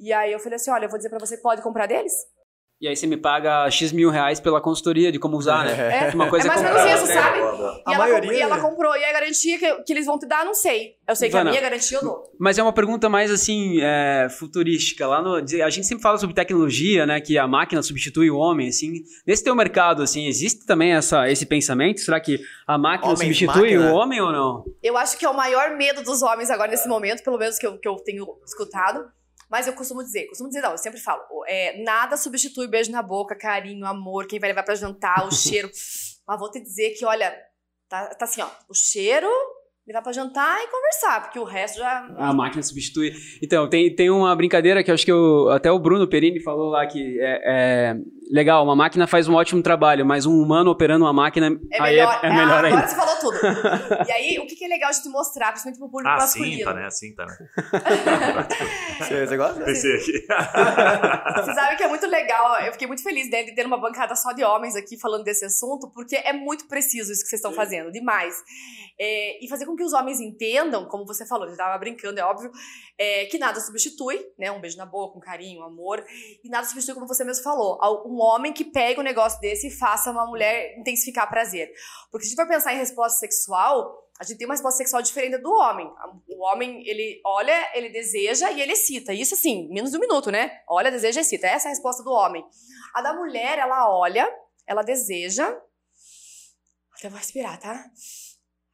E 0.00 0.12
aí 0.12 0.32
eu 0.32 0.40
falei 0.40 0.56
assim, 0.56 0.72
olha, 0.72 0.86
eu 0.86 0.90
vou 0.90 0.98
dizer 0.98 1.08
pra 1.08 1.20
você, 1.20 1.36
pode 1.36 1.62
comprar 1.62 1.86
deles? 1.86 2.12
E 2.80 2.88
aí 2.88 2.96
você 2.96 3.06
me 3.06 3.16
paga 3.16 3.70
X 3.70 3.92
mil 3.92 4.10
reais 4.10 4.40
pela 4.40 4.60
consultoria 4.60 5.10
de 5.10 5.18
como 5.18 5.36
usar, 5.38 5.64
né? 5.64 6.08
É, 6.10 6.14
Uma 6.14 6.28
coisa 6.28 6.46
é 6.46 6.48
mais 6.48 6.60
ou 6.60 6.66
menos 6.66 7.02
isso, 7.02 7.12
É, 7.12 7.14
sabe? 7.14 7.38
E, 7.38 7.42
A 7.42 7.94
ela, 7.94 7.98
maioria, 7.98 8.32
e 8.32 8.40
ela 8.40 8.56
né? 8.56 8.62
comprou. 8.62 8.94
E 8.96 9.04
a 9.04 9.12
garantia 9.12 9.58
que, 9.58 9.74
que 9.84 9.92
eles 9.92 10.04
vão 10.04 10.18
te 10.18 10.26
dar, 10.26 10.44
não 10.44 10.52
sei. 10.54 10.96
Eu 11.08 11.14
sei 11.16 11.28
que 11.30 11.34
Ivana. 11.36 11.50
a 11.50 11.52
minha 11.52 11.62
garantia 11.62 11.98
eu 11.98 12.02
dou. 12.02 12.22
Mas 12.38 12.58
é 12.58 12.62
uma 12.62 12.72
pergunta 12.72 13.08
mais 13.08 13.30
assim, 13.30 13.78
é, 13.80 14.28
futurística. 14.28 15.06
Lá 15.06 15.22
no, 15.22 15.36
a 15.36 15.70
gente 15.70 15.86
sempre 15.86 16.02
fala 16.02 16.18
sobre 16.18 16.34
tecnologia, 16.34 17.06
né? 17.06 17.20
Que 17.20 17.38
a 17.38 17.46
máquina 17.46 17.80
substitui 17.82 18.30
o 18.30 18.36
homem, 18.36 18.68
assim. 18.68 18.92
Nesse 19.26 19.42
teu 19.44 19.54
mercado, 19.54 20.02
assim, 20.02 20.26
existe 20.26 20.66
também 20.66 20.92
essa, 20.94 21.30
esse 21.30 21.46
pensamento? 21.46 22.00
Será 22.00 22.20
que 22.20 22.38
a 22.66 22.76
máquina 22.76 23.12
Homens, 23.12 23.20
substitui 23.38 23.76
máquina? 23.76 23.92
o 23.92 23.94
homem 23.94 24.20
ou 24.20 24.32
não? 24.32 24.64
Eu 24.82 24.98
acho 24.98 25.16
que 25.16 25.24
é 25.24 25.28
o 25.30 25.36
maior 25.36 25.76
medo 25.76 26.02
dos 26.02 26.22
homens 26.22 26.50
agora 26.50 26.70
nesse 26.70 26.88
momento, 26.88 27.22
pelo 27.22 27.38
menos 27.38 27.56
que 27.56 27.66
eu, 27.66 27.78
que 27.78 27.88
eu 27.88 27.94
tenho 27.96 28.26
escutado. 28.44 29.04
Mas 29.54 29.68
eu 29.68 29.72
costumo 29.72 30.02
dizer, 30.02 30.26
costumo 30.26 30.48
dizer 30.48 30.62
não, 30.62 30.72
eu 30.72 30.78
sempre 30.78 30.98
falo, 30.98 31.22
é, 31.46 31.80
nada 31.84 32.16
substitui 32.16 32.66
beijo 32.66 32.90
na 32.90 33.00
boca, 33.00 33.36
carinho, 33.38 33.86
amor, 33.86 34.26
quem 34.26 34.40
vai 34.40 34.48
levar 34.48 34.64
pra 34.64 34.74
jantar, 34.74 35.24
o 35.24 35.30
cheiro. 35.32 35.70
Mas 36.26 36.40
vou 36.40 36.50
te 36.50 36.60
dizer 36.60 36.90
que, 36.90 37.04
olha, 37.04 37.32
tá, 37.88 38.06
tá 38.16 38.24
assim, 38.24 38.42
ó, 38.42 38.48
o 38.68 38.74
cheiro, 38.74 39.28
levar 39.86 40.02
pra 40.02 40.10
jantar 40.10 40.60
e 40.60 40.66
conversar, 40.66 41.22
porque 41.22 41.38
o 41.38 41.44
resto 41.44 41.78
já... 41.78 42.04
A 42.16 42.32
máquina 42.32 42.64
substitui. 42.64 43.12
Então, 43.40 43.70
tem, 43.70 43.94
tem 43.94 44.10
uma 44.10 44.34
brincadeira 44.34 44.82
que 44.82 44.90
eu 44.90 44.94
acho 44.96 45.04
que 45.04 45.12
eu- 45.12 45.48
até 45.50 45.70
o 45.70 45.78
Bruno 45.78 46.08
Perini 46.08 46.40
falou 46.42 46.70
lá 46.70 46.84
que 46.88 47.20
é, 47.20 47.40
é 47.44 47.96
legal, 48.30 48.64
uma 48.64 48.74
máquina 48.76 49.06
faz 49.06 49.28
um 49.28 49.34
ótimo 49.34 49.62
trabalho, 49.62 50.04
mas 50.04 50.26
um 50.26 50.40
humano 50.40 50.70
operando 50.70 51.04
uma 51.04 51.12
máquina 51.12 51.46
É 51.70 51.82
aí 51.82 51.96
melhor, 51.96 52.20
é, 52.22 52.26
é 52.26 52.30
melhor 52.30 52.64
ah, 52.64 52.66
ainda. 52.68 52.78
Agora 52.78 52.88
você 52.88 52.96
falou 52.96 53.16
tudo. 53.16 53.38
e 54.08 54.12
aí, 54.12 54.38
o 54.38 54.46
que, 54.46 54.56
que 54.56 54.64
é 54.64 54.68
legal 54.68 54.90
de 54.90 55.02
te 55.02 55.08
mostrar, 55.08 55.48
principalmente 55.52 55.78
pro 55.78 55.88
público 55.88 56.10
Ah, 56.10 56.16
masculino? 56.16 56.64
tá, 56.64 56.74
né? 56.74 56.86
Assim, 56.86 57.14
tá, 57.14 57.24
né? 57.26 57.36
Você, 58.98 59.26
você 59.26 59.36
gosta? 59.36 59.64
Pensei 59.64 59.96
aqui. 59.96 60.12
Você 61.44 61.54
sabe 61.54 61.76
que 61.76 61.82
é 61.82 61.88
muito 61.88 62.06
legal. 62.06 62.60
Eu 62.60 62.72
fiquei 62.72 62.86
muito 62.86 63.02
feliz 63.02 63.28
né, 63.30 63.42
de 63.42 63.54
ter 63.54 63.66
uma 63.66 63.78
bancada 63.78 64.14
só 64.14 64.32
de 64.32 64.44
homens 64.44 64.76
aqui 64.76 64.98
falando 64.98 65.24
desse 65.24 65.44
assunto, 65.44 65.90
porque 65.92 66.16
é 66.16 66.32
muito 66.32 66.66
preciso 66.66 67.12
isso 67.12 67.22
que 67.22 67.28
vocês 67.28 67.40
estão 67.40 67.52
fazendo, 67.52 67.90
demais. 67.90 68.34
É, 68.98 69.44
e 69.44 69.48
fazer 69.48 69.66
com 69.66 69.74
que 69.74 69.82
os 69.82 69.92
homens 69.92 70.20
entendam, 70.20 70.86
como 70.86 71.04
você 71.04 71.26
falou, 71.26 71.46
a 71.46 71.48
gente 71.48 71.58
tava 71.58 71.76
brincando, 71.78 72.20
é 72.20 72.24
óbvio, 72.24 72.50
é, 72.98 73.24
que 73.26 73.38
nada 73.38 73.60
substitui, 73.60 74.20
né? 74.38 74.50
Um 74.52 74.60
beijo 74.60 74.76
na 74.76 74.86
boca, 74.86 75.18
um 75.18 75.20
carinho, 75.20 75.60
um 75.60 75.64
amor. 75.64 76.04
E 76.44 76.48
nada 76.48 76.66
substitui, 76.66 76.94
como 76.94 77.06
você 77.06 77.24
mesmo 77.24 77.42
falou, 77.42 77.78
ao- 77.82 78.06
um 78.08 78.13
homem 78.18 78.52
que 78.52 78.64
pega 78.64 79.00
um 79.00 79.04
negócio 79.04 79.40
desse 79.40 79.68
e 79.68 79.70
faça 79.70 80.10
uma 80.10 80.26
mulher 80.26 80.78
intensificar 80.78 81.28
prazer. 81.28 81.72
Porque 82.10 82.26
se 82.26 82.28
a 82.28 82.30
gente 82.30 82.40
for 82.40 82.48
pensar 82.48 82.74
em 82.74 82.78
resposta 82.78 83.18
sexual, 83.18 84.04
a 84.18 84.24
gente 84.24 84.38
tem 84.38 84.46
uma 84.46 84.54
resposta 84.54 84.78
sexual 84.78 85.02
diferente 85.02 85.38
do 85.38 85.50
homem. 85.52 85.90
O 86.28 86.44
homem, 86.44 86.86
ele 86.86 87.20
olha, 87.26 87.70
ele 87.74 87.88
deseja 87.88 88.50
e 88.52 88.60
ele 88.60 88.72
excita. 88.72 89.12
Isso, 89.12 89.34
assim, 89.34 89.68
menos 89.70 89.90
de 89.90 89.96
um 89.96 90.00
minuto, 90.00 90.30
né? 90.30 90.60
Olha, 90.68 90.90
deseja 90.90 91.20
e 91.20 91.22
excita. 91.22 91.46
Essa 91.46 91.68
é 91.68 91.70
a 91.70 91.74
resposta 91.74 92.02
do 92.02 92.10
homem. 92.10 92.44
A 92.94 93.02
da 93.02 93.12
mulher, 93.12 93.58
ela 93.58 93.90
olha, 93.90 94.28
ela 94.66 94.82
deseja. 94.82 95.46
Até 96.96 97.08
vou 97.08 97.18
respirar, 97.18 97.58
tá? 97.58 97.84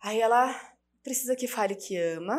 Aí 0.03 0.21
ela 0.21 0.55
precisa 1.03 1.35
que 1.35 1.49
fale 1.49 1.75
que 1.75 1.97
ama, 1.97 2.39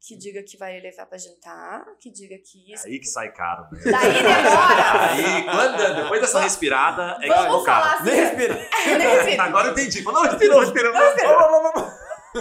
que 0.00 0.16
diga 0.16 0.42
que 0.42 0.56
vai 0.56 0.78
levar 0.80 1.06
pra 1.06 1.18
jantar, 1.18 1.84
que 2.00 2.10
diga 2.10 2.36
que 2.38 2.72
isso. 2.72 2.86
Aí 2.86 2.98
que 3.00 3.06
sai 3.06 3.32
caro, 3.32 3.62
né? 3.72 3.80
Daí 3.84 4.12
demora. 4.22 5.10
Aí, 5.10 5.44
quando, 5.44 6.02
depois 6.02 6.20
dessa 6.20 6.40
respirada, 6.40 7.16
é 7.20 7.22
que 7.22 7.28
Vamos 7.28 7.44
ficou 7.44 7.64
caro. 7.64 7.84
falar 7.84 7.94
assim. 7.96 8.04
Nem 8.10 8.20
respira. 8.20 8.54
Nem 8.98 9.08
respira. 9.08 9.42
Agora 9.42 9.68
eu 9.68 9.72
entendi. 9.72 10.02
Não, 10.02 10.22
respirou, 10.22 10.60
respirou. 10.60 10.92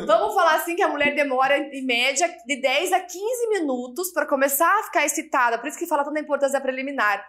Vamos 0.05 0.35
falar 0.35 0.55
assim 0.55 0.75
que 0.75 0.83
a 0.83 0.87
mulher 0.87 1.15
demora, 1.15 1.57
em 1.57 1.85
média, 1.85 2.29
de 2.45 2.61
10 2.61 2.93
a 2.93 2.99
15 2.99 3.47
minutos 3.49 4.11
pra 4.11 4.25
começar 4.25 4.69
a 4.79 4.83
ficar 4.83 5.05
excitada. 5.05 5.57
Por 5.57 5.67
isso 5.67 5.77
que 5.79 5.87
fala 5.87 6.03
tanta 6.03 6.19
importância 6.19 6.59
da 6.59 6.63
preliminar. 6.63 7.25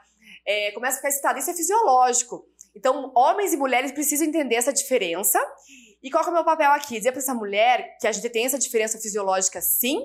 É, 0.46 0.72
começa 0.72 0.94
a 0.94 0.98
ficar 0.98 1.08
excitada. 1.08 1.38
Isso 1.38 1.50
é 1.50 1.54
fisiológico. 1.54 2.44
Então, 2.76 3.12
homens 3.16 3.52
e 3.52 3.56
mulheres 3.56 3.92
precisam 3.92 4.26
entender 4.26 4.56
essa 4.56 4.72
diferença. 4.72 5.40
E 6.02 6.10
qual 6.10 6.24
é 6.24 6.28
o 6.28 6.32
meu 6.32 6.44
papel 6.44 6.70
aqui? 6.70 6.96
Dizer 6.98 7.10
pra 7.12 7.20
essa 7.20 7.34
mulher 7.34 7.96
que 8.00 8.06
a 8.06 8.12
gente 8.12 8.28
tem 8.30 8.44
essa 8.44 8.58
diferença 8.58 8.98
fisiológica, 8.98 9.60
sim, 9.60 9.98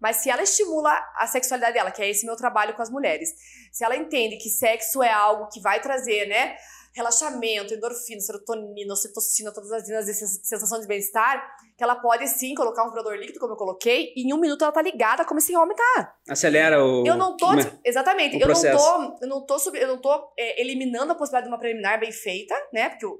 mas 0.00 0.16
se 0.18 0.30
ela 0.30 0.42
estimula 0.42 0.92
a 1.16 1.26
sexualidade 1.26 1.74
dela, 1.74 1.90
que 1.90 2.00
é 2.00 2.08
esse 2.08 2.24
meu 2.24 2.36
trabalho 2.36 2.74
com 2.74 2.82
as 2.82 2.90
mulheres, 2.90 3.30
se 3.72 3.84
ela 3.84 3.96
entende 3.96 4.36
que 4.36 4.48
sexo 4.48 5.02
é 5.02 5.10
algo 5.10 5.48
que 5.48 5.60
vai 5.60 5.80
trazer, 5.80 6.26
né, 6.28 6.56
relaxamento, 6.94 7.72
endorfina, 7.74 8.20
serotonina, 8.20 8.92
ocitocina, 8.92 9.52
todas 9.52 9.70
as 9.72 9.88
linhas 9.88 10.06
de 10.06 10.86
bem-estar, 10.86 11.56
que 11.76 11.82
ela 11.84 11.94
pode 11.96 12.26
sim 12.28 12.54
colocar 12.54 12.82
um 12.84 12.88
vibrador 12.88 13.14
líquido, 13.14 13.38
como 13.40 13.52
eu 13.52 13.56
coloquei, 13.56 14.12
e 14.16 14.28
em 14.28 14.34
um 14.34 14.38
minuto 14.40 14.62
ela 14.62 14.72
tá 14.72 14.82
ligada 14.82 15.24
como 15.24 15.38
esse 15.38 15.54
homem 15.56 15.76
tá. 15.76 16.14
Acelera 16.28 16.84
o. 16.84 17.06
Eu 17.06 17.16
não 17.16 17.36
tô. 17.36 17.46
é? 17.52 17.78
Exatamente. 17.84 18.34
Eu 18.40 18.46
não 18.48 18.54
tô. 18.76 19.18
Eu 19.22 19.28
não 19.28 19.46
tô, 19.46 19.56
eu 19.74 19.88
não 19.88 19.98
tô 20.00 20.32
é, 20.38 20.60
eliminando 20.60 21.12
a 21.12 21.14
possibilidade 21.14 21.46
de 21.46 21.52
uma 21.52 21.58
preliminar 21.58 21.98
bem 21.98 22.12
feita, 22.12 22.54
né? 22.72 22.88
Porque 22.90 23.06
o- 23.06 23.18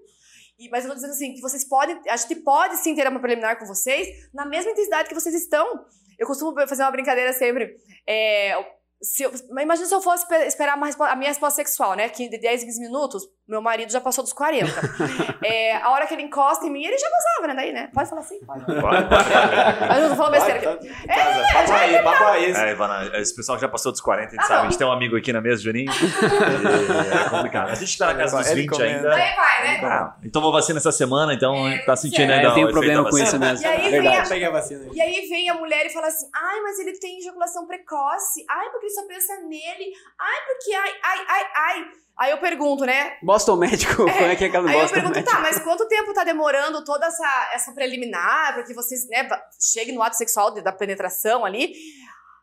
e- 0.60 0.68
mas 0.70 0.84
eu 0.84 0.90
tô 0.90 0.94
dizendo 0.94 1.10
assim, 1.12 1.34
que 1.34 1.40
vocês 1.40 1.64
podem. 1.64 2.00
A 2.08 2.16
gente 2.16 2.36
pode 2.36 2.76
sim 2.76 2.94
ter 2.94 3.06
uma 3.08 3.18
preliminar 3.20 3.58
com 3.58 3.66
vocês 3.66 4.30
na 4.32 4.44
mesma 4.44 4.70
intensidade 4.72 5.08
que 5.08 5.14
vocês 5.14 5.34
estão. 5.34 5.84
Eu 6.18 6.26
costumo 6.26 6.54
fazer 6.68 6.82
uma 6.82 6.90
brincadeira 6.90 7.32
sempre. 7.32 7.76
É, 8.06 8.54
se 9.02 9.22
eu- 9.22 9.30
mas 9.50 9.64
imagina 9.64 9.86
se 9.88 9.94
eu 9.94 10.00
fosse 10.00 10.24
espe- 10.24 10.46
esperar 10.46 10.74
a 10.74 11.16
minha 11.16 11.30
resposta 11.30 11.56
sexual, 11.56 11.94
né? 11.94 12.08
Que 12.08 12.28
de 12.28 12.38
10 12.38 12.62
em 12.62 12.66
15 12.66 12.80
minutos, 12.80 13.22
meu 13.48 13.60
marido 13.62 13.90
já 13.90 14.00
passou 14.00 14.22
dos 14.22 14.32
40. 14.32 14.70
É, 15.42 15.76
a 15.76 15.90
hora 15.90 16.06
que 16.06 16.12
ele 16.12 16.22
encosta 16.24 16.66
em 16.66 16.70
mim, 16.70 16.84
ele 16.84 16.98
já 16.98 17.08
gozava, 17.08 17.48
né? 17.48 17.54
Daí, 17.54 17.72
né? 17.72 17.88
Pode 17.94 18.10
falar 18.10 18.20
assim? 18.20 18.38
Pode. 18.44 18.62
Mas 18.68 19.96
eu 19.96 20.02
não 20.02 20.10
tô 20.10 20.16
falando 20.16 20.32
besteira 20.32 20.58
aqui. 20.72 20.88
Tá- 20.88 21.14
casa. 21.14 21.52
Papo 21.54 21.72
aí, 21.72 22.02
papo 22.02 22.24
aí. 22.24 22.52
É, 22.52 22.70
Ivana, 22.72 23.10
esse 23.18 23.34
pessoal 23.34 23.56
que 23.56 23.62
já 23.62 23.68
passou 23.68 23.90
dos 23.90 24.02
40, 24.02 24.28
a 24.28 24.30
gente 24.32 24.46
sabe. 24.46 24.60
A 24.60 24.62
gente 24.70 24.76
tem 24.78 24.86
um 24.86 24.92
amigo 24.92 25.16
aqui 25.16 25.32
na 25.32 25.40
mesa, 25.40 25.62
Juninho. 25.62 25.90
E 25.90 25.94
é 27.26 27.28
complicado. 27.30 27.70
A 27.70 27.74
gente 27.74 27.96
tá 27.96 28.06
na 28.08 28.14
casa 28.16 28.36
dos 28.38 28.46
Ele 28.50 28.60
20 28.62 28.70
comenta. 28.70 28.96
ainda. 28.96 29.14
Aí 29.14 29.34
vai, 29.34 29.64
né? 29.64 29.80
Ah, 29.84 30.14
então 30.20 30.30
tomou 30.42 30.52
vacina 30.52 30.78
essa 30.78 30.92
semana, 30.92 31.32
então 31.34 31.54
tá 31.86 31.96
sentindo 31.96 32.30
É, 32.30 32.34
ainda 32.36 32.48
eu 32.48 32.54
tenho 32.54 32.68
o 32.68 32.70
problema 32.72 33.08
com 33.08 33.18
isso 33.18 33.38
mesmo. 33.38 33.64
E 33.64 33.68
aí 33.68 33.90
vem 33.90 34.08
a, 34.08 34.48
a 34.48 34.50
vacina. 34.50 34.86
E 34.92 35.00
aí 35.00 35.26
vem 35.28 35.48
a 35.48 35.54
mulher 35.54 35.86
e 35.86 35.90
fala 35.90 36.08
assim: 36.08 36.28
ai, 36.34 36.60
mas 36.60 36.78
ele 36.78 36.92
tem 36.98 37.18
ejaculação 37.18 37.66
precoce. 37.66 38.44
Ai, 38.48 38.68
porque 38.70 38.89
ele 38.90 38.94
só 38.94 39.06
pensa 39.06 39.36
nele. 39.42 39.92
Ai, 40.18 40.40
porque 40.46 40.74
ai, 40.74 40.92
ai, 41.02 41.26
ai, 41.28 41.46
ai. 41.54 41.90
Aí 42.18 42.30
eu 42.32 42.38
pergunto, 42.38 42.84
né? 42.84 43.16
Boston 43.22 43.56
Médico, 43.56 43.96
como 43.96 44.10
é 44.10 44.36
que 44.36 44.44
é 44.44 44.48
aquela 44.48 44.68
Aí 44.68 44.74
eu 44.74 44.80
Boston 44.80 44.94
pergunto, 44.94 45.14
Médico? 45.14 45.32
tá, 45.32 45.40
mas 45.40 45.58
quanto 45.58 45.88
tempo 45.88 46.12
tá 46.12 46.22
demorando 46.22 46.84
toda 46.84 47.06
essa, 47.06 47.50
essa 47.54 47.72
preliminar 47.72 48.54
pra 48.54 48.62
que 48.64 48.74
vocês, 48.74 49.08
né, 49.08 49.26
cheguem 49.58 49.94
no 49.94 50.02
ato 50.02 50.16
sexual 50.16 50.50
da 50.50 50.72
penetração 50.72 51.44
ali? 51.44 51.72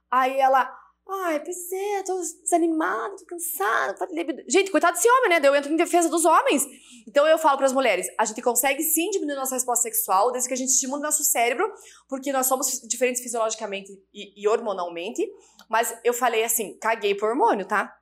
Aí 0.10 0.40
ela, 0.40 0.74
ai, 1.10 1.44
pois 1.44 1.72
é, 1.72 2.04
tô 2.04 2.20
desanimada, 2.44 3.16
tô 3.18 3.26
cansada. 3.26 4.08
libido." 4.12 4.44
Gente, 4.48 4.72
coitado 4.72 4.96
desse 4.96 5.10
homem, 5.10 5.30
né? 5.30 5.40
Eu 5.44 5.56
entro 5.56 5.72
em 5.72 5.76
defesa 5.76 6.10
dos 6.10 6.26
homens. 6.26 6.66
Então 7.08 7.26
eu 7.26 7.38
falo 7.38 7.58
pras 7.58 7.72
mulheres, 7.72 8.08
a 8.18 8.26
gente 8.26 8.42
consegue 8.42 8.84
sim 8.84 9.10
diminuir 9.10 9.36
nossa 9.36 9.56
resposta 9.56 9.84
sexual 9.84 10.32
desde 10.32 10.50
que 10.50 10.54
a 10.54 10.58
gente 10.58 10.70
estimule 10.70 11.02
nosso 11.02 11.24
cérebro, 11.24 11.72
porque 12.10 12.32
nós 12.32 12.48
somos 12.48 12.82
diferentes 12.88 13.22
fisiologicamente 13.22 13.92
e, 14.14 14.42
e 14.42 14.48
hormonalmente. 14.48 15.26
Mas 15.70 15.98
eu 16.04 16.14
falei 16.14 16.44
assim, 16.44 16.78
caguei 16.80 17.16
por 17.16 17.30
hormônio, 17.30 17.66
tá? 17.66 17.94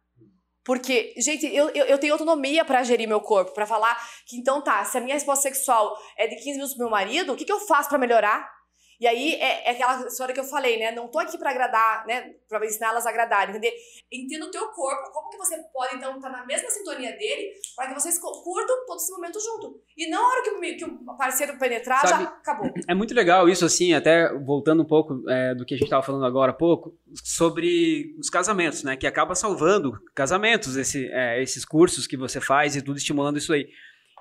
Porque, 0.66 1.14
gente, 1.18 1.46
eu, 1.46 1.70
eu, 1.70 1.86
eu 1.86 2.00
tenho 2.00 2.14
autonomia 2.14 2.66
pra 2.66 2.82
gerir 2.82 3.08
meu 3.08 3.22
corpo, 3.22 3.54
pra 3.54 3.68
falar 3.68 3.96
que 4.26 4.36
então 4.36 4.64
tá, 4.64 4.84
se 4.84 4.98
a 4.98 5.02
minha 5.02 5.14
resposta 5.14 5.44
sexual 5.44 5.96
é 6.18 6.28
de 6.28 6.36
15 6.38 6.52
minutos 6.54 6.74
pro 6.74 6.86
meu 6.86 6.90
marido, 6.90 7.34
o 7.34 7.36
que, 7.36 7.46
que 7.46 7.52
eu 7.52 7.60
faço 7.60 7.88
pra 7.88 8.00
melhorar? 8.00 8.55
E 9.00 9.08
aí 9.08 9.34
é, 9.36 9.68
é 9.68 9.72
aquela 9.72 10.08
história 10.08 10.34
que 10.34 10.40
eu 10.40 10.44
falei, 10.46 10.80
né? 10.80 10.92
Não 10.92 11.08
tô 11.08 11.20
aqui 11.20 11.38
pra 11.38 11.52
agradar, 11.52 12.06
né? 12.08 12.34
Pra 12.48 12.66
ensinar 12.66 12.90
elas 12.90 13.06
a 13.06 13.10
agradar, 13.10 13.50
entender? 13.50 13.74
Entenda 14.12 14.46
o 14.46 14.52
teu 14.52 14.68
corpo, 14.70 15.12
como 15.12 15.30
que 15.30 15.38
você 15.38 15.58
pode 15.74 15.96
então 15.96 16.16
estar 16.16 16.30
na 16.30 16.46
mesma 16.46 16.70
sintonia 16.70 17.12
dele, 17.18 17.52
para 17.76 17.88
que 17.90 17.94
vocês 18.00 18.18
cu- 18.20 18.44
curtam 18.44 18.86
todo 18.86 18.98
esse 18.98 19.12
momento 19.12 19.40
junto. 19.40 19.82
E 19.98 20.10
não 20.10 20.24
a 20.24 20.30
hora 20.30 20.44
que 20.44 20.50
o, 20.52 20.60
que 20.78 20.86
o 20.86 21.18
parceiro 21.18 21.58
penetrar, 21.58 22.08
Sabe- 22.08 22.24
já 22.24 22.30
acabou. 22.30 22.72
É 22.88 22.94
muito 22.96 23.14
legal 23.14 23.50
isso, 23.50 23.66
assim, 23.66 23.94
até 23.94 24.34
voltando 24.34 24.84
um 24.84 24.88
pouco 24.88 25.22
é, 25.30 25.54
do 25.56 25.66
que 25.66 25.74
a 25.74 25.78
gente 25.78 25.86
estava 25.88 26.04
falando 26.04 26.26
agora 26.26 26.52
há 26.52 26.56
pouco, 26.56 26.98
sobre 27.24 28.16
os 28.20 28.30
casamentos, 28.30 28.84
né? 28.84 28.96
Que 28.96 29.08
acaba 29.08 29.36
salvando 29.36 30.00
casamentos, 30.14 30.76
esse, 30.78 31.08
é, 31.12 31.42
esses 31.42 31.66
cursos 31.66 32.08
que 32.08 32.16
você 32.18 32.40
faz 32.40 32.76
e 32.76 32.82
tudo 32.82 32.98
estimulando 32.98 33.38
isso 33.38 33.52
aí. 33.54 33.68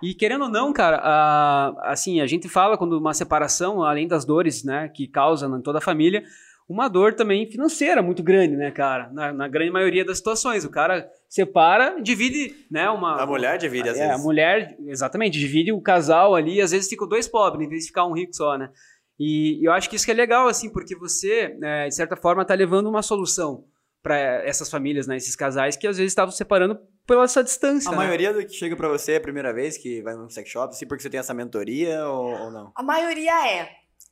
E 0.04 0.14
querendo 0.14 0.42
ou 0.44 0.50
não, 0.50 0.72
cara, 0.72 0.98
a- 1.02 1.92
assim, 1.92 2.20
a 2.20 2.26
gente 2.26 2.48
fala 2.48 2.76
quando 2.76 2.98
uma 2.98 3.14
separação, 3.14 3.82
além 3.82 4.06
das 4.06 4.24
dores, 4.24 4.62
né, 4.64 4.88
que 4.88 5.06
causa 5.08 5.46
em 5.46 5.62
toda 5.62 5.78
a 5.78 5.80
família, 5.80 6.22
uma 6.68 6.88
dor 6.88 7.14
também 7.14 7.46
financeira 7.50 8.02
muito 8.02 8.22
grande, 8.22 8.56
né, 8.56 8.70
cara? 8.70 9.10
Na, 9.12 9.32
na 9.32 9.48
grande 9.48 9.70
maioria 9.70 10.04
das 10.04 10.16
situações. 10.18 10.64
O 10.64 10.70
cara 10.70 11.06
separa, 11.28 12.00
divide, 12.02 12.54
né, 12.70 12.88
uma... 12.88 13.20
A 13.22 13.26
mulher 13.26 13.58
divide, 13.58 13.88
às 13.88 13.98
É, 13.98 14.04
a 14.04 14.08
vezes. 14.08 14.24
mulher, 14.24 14.76
exatamente, 14.86 15.38
divide 15.38 15.72
o 15.72 15.80
casal 15.80 16.34
ali, 16.34 16.60
às 16.60 16.70
vezes 16.70 16.88
ficam 16.88 17.06
dois 17.08 17.28
pobres, 17.28 17.66
em 17.66 17.68
vez 17.68 17.82
de 17.82 17.88
ficar 17.88 18.06
um 18.06 18.12
rico 18.14 18.34
só, 18.34 18.56
né? 18.58 18.70
E 19.18 19.60
eu 19.66 19.72
acho 19.72 19.88
que 19.88 19.96
isso 19.96 20.04
que 20.06 20.10
é 20.10 20.14
legal, 20.14 20.48
assim, 20.48 20.70
porque 20.72 20.96
você, 20.96 21.54
né, 21.60 21.86
de 21.88 21.94
certa 21.94 22.16
forma, 22.16 22.44
tá 22.44 22.54
levando 22.54 22.88
uma 22.88 23.02
solução 23.02 23.64
para 24.02 24.16
essas 24.44 24.68
famílias, 24.70 25.07
né, 25.07 25.16
esses 25.16 25.36
casais 25.36 25.76
que 25.76 25.86
às 25.86 25.96
vezes 25.98 26.11
estavam 26.12 26.32
se 26.32 26.38
separando 26.38 26.78
pela 27.07 27.24
essa 27.24 27.42
distância. 27.42 27.88
A 27.88 27.92
né? 27.92 27.98
maioria 27.98 28.32
do 28.32 28.44
que 28.44 28.52
chega 28.55 28.76
pra 28.76 28.88
você 28.88 29.12
é 29.12 29.16
a 29.16 29.20
primeira 29.20 29.52
vez 29.52 29.76
que 29.76 30.02
vai 30.02 30.14
num 30.14 30.28
sex 30.28 30.48
shop, 30.48 30.74
assim, 30.74 30.86
porque 30.86 31.02
você 31.02 31.11
tem 31.11 31.20
essa 31.20 31.34
mentoria 31.34 32.07
ou, 32.09 32.30
ou 32.44 32.50
não? 32.50 32.72
A 32.74 32.82
maioria 32.82 33.48
é. 33.48 33.70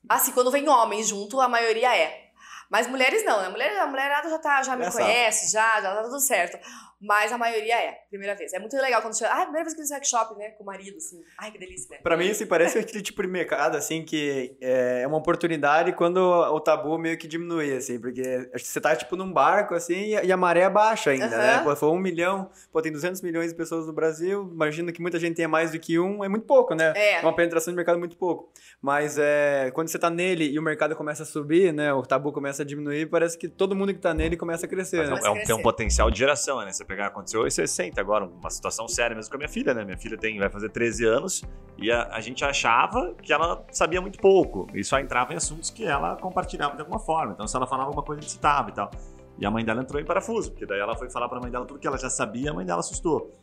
Assim, 0.09 0.32
quando 0.32 0.51
vem 0.51 0.68
homens 0.68 1.09
junto, 1.09 1.40
a 1.40 1.49
maioria 1.49 1.97
é. 1.97 2.22
Mas 2.70 2.86
mulheres 2.86 3.24
não, 3.24 3.40
né? 3.43 3.49
Mulher, 3.51 3.78
a 3.80 3.86
mulherada 3.86 4.30
já, 4.30 4.38
tá, 4.38 4.62
já 4.62 4.74
me 4.74 4.84
Já 4.84 4.90
sabe. 4.90 5.05
conhece, 5.05 5.53
já, 5.53 5.80
já 5.80 5.95
tá 5.95 6.03
tudo 6.05 6.18
certo. 6.20 6.59
Mas 7.03 7.32
a 7.32 7.38
maioria 7.38 7.74
é, 7.74 7.98
primeira 8.09 8.34
vez. 8.36 8.53
É 8.53 8.59
muito 8.61 8.76
legal 8.76 9.03
quando 9.03 9.18
chega. 9.18 9.32
Ah, 9.32 9.42
primeira 9.42 9.64
vez 9.64 9.74
que 9.74 9.80
eu 9.80 9.82
no 9.82 9.88
sex 9.88 10.09
shop, 10.09 10.38
né? 10.38 10.50
Com 10.50 10.62
o 10.62 10.66
marido, 10.66 10.96
assim. 10.96 11.20
Ai, 11.38 11.50
que 11.50 11.59
delícia, 11.59 11.88
né? 11.90 11.98
Pra 12.03 12.16
mim, 12.16 12.30
assim, 12.30 12.46
parece 12.46 12.78
aquele 12.78 13.03
tipo 13.03 13.20
de 13.22 13.28
mercado, 13.28 13.76
assim, 13.76 14.05
que 14.05 14.57
é 14.61 15.05
uma 15.07 15.18
oportunidade 15.18 15.92
quando 15.94 16.18
o 16.18 16.61
tabu 16.61 16.96
meio 16.98 17.18
que 17.18 17.26
diminui, 17.26 17.72
assim, 17.76 17.98
porque 18.00 18.22
acho 18.55 18.64
que 18.64 18.70
você 18.70 18.80
tá, 18.80 18.94
tipo, 18.94 19.16
num 19.16 19.32
barco, 19.32 19.74
assim, 19.74 20.11
e 20.22 20.30
a- 20.30 20.34
a 20.34 20.36
maré 20.36 20.68
baixa 20.70 21.11
ainda, 21.11 21.28
né? 21.28 21.61
Pô, 21.64 21.74
foi 21.74 21.88
um 21.88 21.98
milhão, 21.98 22.50
pô, 22.72 22.80
tem 22.80 22.92
200 22.92 23.20
milhões 23.20 23.50
de 23.50 23.57
pessoas 23.57 23.86
no 23.86 23.92
Brasil, 23.92 24.48
imagino 24.53 24.92
que 24.92 25.00
muita 25.03 25.18
gente 25.18 25.34
tenha 25.36 25.48
mais 25.48 25.72
do 25.72 25.78
que 25.80 25.98
um, 25.98 26.22
é 26.24 26.28
muito 26.28 26.46
pouco, 26.46 26.74
né? 26.74 26.92
É. 26.96 27.20
Uma 27.20 27.34
penetração 27.34 27.72
de 27.72 27.76
mercado 27.76 27.98
muito 27.98 28.16
pouco. 28.16 28.50
Mas 28.80 29.18
é, 29.18 29.70
quando 29.74 29.88
você 29.88 29.98
tá 29.98 30.09
nele 30.11 30.44
e 30.50 30.59
o 30.59 30.62
mercado 30.62 30.94
começa 30.96 31.22
a 31.24 31.26
subir, 31.26 31.72
né, 31.72 31.92
o 31.92 32.03
tabu 32.03 32.32
começa 32.32 32.62
a 32.62 32.66
diminuir, 32.66 33.07
parece 33.07 33.36
que 33.36 33.48
todo 33.48 33.74
mundo 33.74 33.92
que 33.92 34.00
tá 34.00 34.14
nele 34.14 34.36
começa 34.36 34.66
a 34.66 34.68
crescer, 34.68 34.98
Mas 34.98 35.09
é 35.09 35.12
né? 35.12 35.20
um- 35.20 35.24
é 35.24 35.28
a 35.28 35.32
um, 35.32 35.44
tem 35.44 35.55
um 35.55 35.62
potencial 35.62 36.11
de 36.11 36.18
geração, 36.18 36.61
né? 36.64 36.72
Você 36.72 36.84
pegar, 36.93 37.07
aconteceu 37.07 37.47
isso 37.47 37.61
recente 37.61 37.99
agora, 37.99 38.26
uma 38.26 38.51
situação 38.51 38.86
séria 38.86 39.16
mesmo 39.16 39.30
com 39.30 39.36
a 39.36 39.38
minha 39.38 39.49
filha, 39.49 39.72
né? 39.72 39.84
Minha 39.84 39.97
filha 39.97 40.18
tem, 40.18 40.38
vai 40.38 40.51
fazer 40.51 40.68
13 40.68 41.07
anos 41.07 41.43
e 41.78 41.90
a, 41.90 42.09
a 42.12 42.20
gente 42.20 42.45
achava 42.45 43.14
que 43.22 43.32
ela 43.32 43.64
sabia 43.72 44.01
muito 44.01 44.18
pouco 44.18 44.66
e 44.74 44.84
só 44.84 44.99
entrava 44.99 45.32
em 45.32 45.36
assuntos 45.36 45.70
que 45.70 45.84
ela 45.84 46.16
compartilhava 46.16 46.74
de 46.74 46.80
alguma 46.80 46.99
forma. 46.99 47.32
Então, 47.32 47.47
se 47.47 47.57
ela 47.57 47.66
falava 47.66 47.88
alguma 47.88 48.05
coisa, 48.05 48.20
a 48.20 48.22
gente 48.22 48.32
citava 48.32 48.68
e 48.68 48.72
tal. 48.72 48.90
E 49.38 49.47
a 49.47 49.51
mãe 49.51 49.64
dela 49.64 49.80
entrou 49.80 50.01
em 50.01 50.05
parafuso, 50.05 50.51
porque 50.51 50.66
daí 50.66 50.78
ela 50.78 50.95
foi 50.95 51.09
falar 51.09 51.28
pra 51.28 51.40
mãe 51.40 51.51
dela 51.51 51.64
tudo 51.64 51.80
que 51.80 51.86
ela 51.86 51.97
já 51.97 52.11
sabia, 52.11 52.51
a 52.51 52.55
mãe 52.55 52.66
dela 52.66 52.80
assustou. 52.80 53.34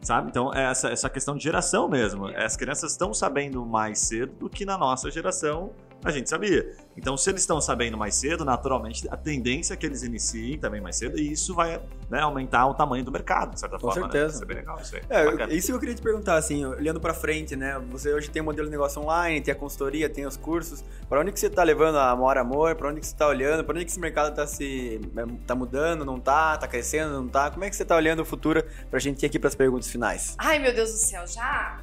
Sabe? 0.00 0.28
Então, 0.30 0.52
é 0.52 0.64
essa, 0.70 0.88
essa 0.88 1.08
questão 1.08 1.36
de 1.36 1.44
geração 1.44 1.88
mesmo. 1.88 2.26
As 2.26 2.56
crianças 2.56 2.92
estão 2.92 3.12
sabendo 3.12 3.64
mais 3.64 4.00
cedo 4.00 4.32
do 4.34 4.50
que 4.50 4.64
na 4.64 4.76
nossa 4.76 5.10
geração 5.10 5.72
a 6.04 6.10
gente 6.10 6.28
sabia. 6.28 6.72
Então, 6.96 7.16
se 7.16 7.30
eles 7.30 7.42
estão 7.42 7.60
sabendo 7.60 7.96
mais 7.96 8.14
cedo, 8.14 8.44
naturalmente, 8.44 9.08
a 9.10 9.16
tendência 9.16 9.74
é 9.74 9.76
que 9.76 9.86
eles 9.86 10.02
iniciem 10.02 10.58
também 10.58 10.80
mais 10.80 10.96
cedo, 10.96 11.18
e 11.18 11.32
isso 11.32 11.54
vai 11.54 11.80
né, 12.10 12.20
aumentar 12.20 12.66
o 12.66 12.74
tamanho 12.74 13.04
do 13.04 13.10
mercado, 13.10 13.54
de 13.54 13.60
certa 13.60 13.76
Com 13.76 13.90
forma. 13.90 14.10
certeza. 14.10 14.26
Né? 14.26 14.34
Isso 14.34 14.42
é 14.42 14.46
bem 14.46 14.56
legal, 14.56 14.78
isso 14.80 14.96
aí. 14.96 15.02
É, 15.08 15.54
isso 15.54 15.66
que 15.68 15.72
eu 15.72 15.80
queria 15.80 15.94
te 15.94 16.02
perguntar, 16.02 16.36
assim, 16.36 16.64
olhando 16.64 17.00
pra 17.00 17.14
frente, 17.14 17.56
né? 17.56 17.80
Você 17.90 18.12
hoje 18.12 18.30
tem 18.30 18.42
o 18.42 18.44
modelo 18.44 18.66
de 18.66 18.72
negócio 18.72 19.00
online, 19.00 19.40
tem 19.40 19.52
a 19.52 19.56
consultoria, 19.56 20.08
tem 20.08 20.26
os 20.26 20.36
cursos. 20.36 20.84
Pra 21.08 21.20
onde 21.20 21.32
que 21.32 21.40
você 21.40 21.48
tá 21.48 21.62
levando 21.62 21.96
a 21.96 22.10
Amor 22.10 22.36
Amor? 22.36 22.74
Pra 22.74 22.88
onde 22.88 23.00
que 23.00 23.06
você 23.06 23.16
tá 23.16 23.26
olhando? 23.26 23.64
Pra 23.64 23.74
onde 23.74 23.84
que 23.84 23.90
esse 23.90 24.00
mercado 24.00 24.34
tá 24.34 24.46
se 24.46 25.00
tá 25.46 25.54
mudando, 25.54 26.04
não 26.04 26.18
tá? 26.18 26.56
Tá 26.56 26.68
crescendo, 26.68 27.12
não 27.14 27.28
tá? 27.28 27.50
Como 27.50 27.64
é 27.64 27.70
que 27.70 27.76
você 27.76 27.84
tá 27.84 27.96
olhando 27.96 28.20
o 28.20 28.24
futuro 28.24 28.64
pra 28.90 28.98
gente 28.98 29.22
ir 29.22 29.26
aqui 29.26 29.38
pras 29.38 29.54
perguntas 29.54 29.88
finais? 29.88 30.34
Ai, 30.38 30.58
meu 30.58 30.74
Deus 30.74 30.90
do 30.90 30.98
céu, 30.98 31.26
já? 31.26 31.80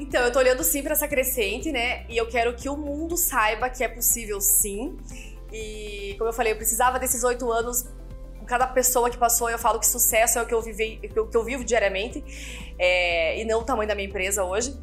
Então, 0.00 0.24
eu 0.24 0.32
tô 0.32 0.38
olhando 0.38 0.64
sim 0.64 0.82
pra 0.82 0.92
essa 0.92 1.06
crescente, 1.06 1.70
né? 1.70 2.06
E 2.08 2.16
eu 2.16 2.26
quero 2.26 2.54
que 2.54 2.70
o 2.70 2.76
mundo 2.76 3.18
saiba 3.18 3.68
que 3.68 3.84
é 3.84 3.88
possível 3.88 4.40
sim. 4.40 4.96
E, 5.52 6.14
como 6.16 6.30
eu 6.30 6.32
falei, 6.32 6.54
eu 6.54 6.56
precisava 6.56 6.98
desses 6.98 7.22
oito 7.22 7.52
anos. 7.52 7.86
Com 8.38 8.46
cada 8.46 8.66
pessoa 8.66 9.10
que 9.10 9.18
passou, 9.18 9.50
eu 9.50 9.58
falo 9.58 9.78
que 9.78 9.86
sucesso 9.86 10.38
é 10.38 10.42
o 10.42 10.46
que 10.46 10.54
eu, 10.54 10.62
que 10.62 11.12
eu, 11.14 11.26
que 11.26 11.36
eu 11.36 11.44
vivo 11.44 11.62
diariamente. 11.62 12.24
é, 12.78 13.38
e 13.38 13.44
não 13.44 13.60
o 13.60 13.62
tamanho 13.62 13.86
da 13.86 13.94
minha 13.94 14.08
empresa 14.08 14.42
hoje. 14.42 14.74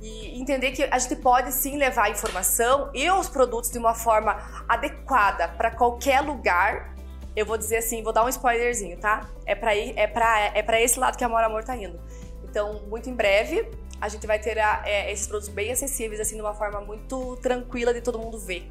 E 0.00 0.40
entender 0.40 0.70
que 0.70 0.84
a 0.84 0.98
gente 0.98 1.16
pode 1.16 1.50
sim 1.52 1.76
levar 1.76 2.04
a 2.04 2.10
informação 2.10 2.88
e 2.94 3.10
os 3.10 3.28
produtos 3.28 3.68
de 3.68 3.78
uma 3.78 3.94
forma 3.94 4.64
adequada 4.68 5.48
para 5.48 5.72
qualquer 5.72 6.20
lugar. 6.20 6.94
Eu 7.34 7.46
vou 7.46 7.58
dizer 7.58 7.78
assim, 7.78 8.00
vou 8.00 8.12
dar 8.12 8.24
um 8.24 8.28
spoilerzinho, 8.28 8.96
tá? 8.98 9.28
É 9.44 9.56
para 9.56 9.76
é 9.76 10.06
para 10.06 10.38
é 10.54 10.62
para 10.62 10.80
esse 10.80 11.00
lado 11.00 11.18
que 11.18 11.24
a 11.24 11.26
Amor 11.26 11.42
Amor 11.42 11.64
tá 11.64 11.76
indo. 11.76 11.98
Então, 12.44 12.82
muito 12.86 13.08
em 13.08 13.14
breve, 13.14 13.66
a 14.02 14.08
gente 14.08 14.26
vai 14.26 14.36
ter 14.40 14.58
a- 14.58 14.82
é, 14.84 15.12
esses 15.12 15.28
produtos 15.28 15.48
bem 15.48 15.70
acessíveis, 15.70 16.20
assim, 16.20 16.34
de 16.34 16.42
uma 16.42 16.52
forma 16.52 16.80
muito 16.80 17.36
tranquila 17.36 17.94
de 17.94 18.00
todo 18.00 18.18
mundo 18.18 18.36
ver. 18.36 18.68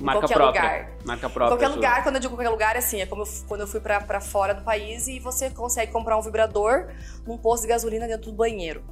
Em 0.00 0.02
Marca 0.02 0.22
qualquer 0.22 0.34
própria. 0.34 0.62
lugar. 0.62 0.90
Marca 1.04 1.26
Em 1.26 1.30
própria. 1.30 1.48
qualquer 1.48 1.66
sua. 1.66 1.74
lugar, 1.76 2.02
quando 2.02 2.14
eu 2.14 2.20
digo 2.22 2.34
qualquer 2.34 2.48
lugar, 2.48 2.74
é 2.76 2.78
assim, 2.78 3.02
é 3.02 3.04
como 3.06 3.22
eu 3.24 3.28
quando 3.46 3.60
eu 3.60 3.66
fui 3.66 3.80
pra, 3.80 4.00
pra 4.00 4.22
fora 4.22 4.54
do 4.54 4.64
país 4.64 5.06
e 5.06 5.18
você 5.18 5.50
consegue 5.50 5.92
comprar 5.92 6.16
um 6.16 6.22
vibrador 6.22 6.88
num 7.26 7.36
posto 7.36 7.64
de 7.64 7.68
gasolina 7.68 8.08
dentro 8.08 8.30
do 8.30 8.36
banheiro, 8.36 8.82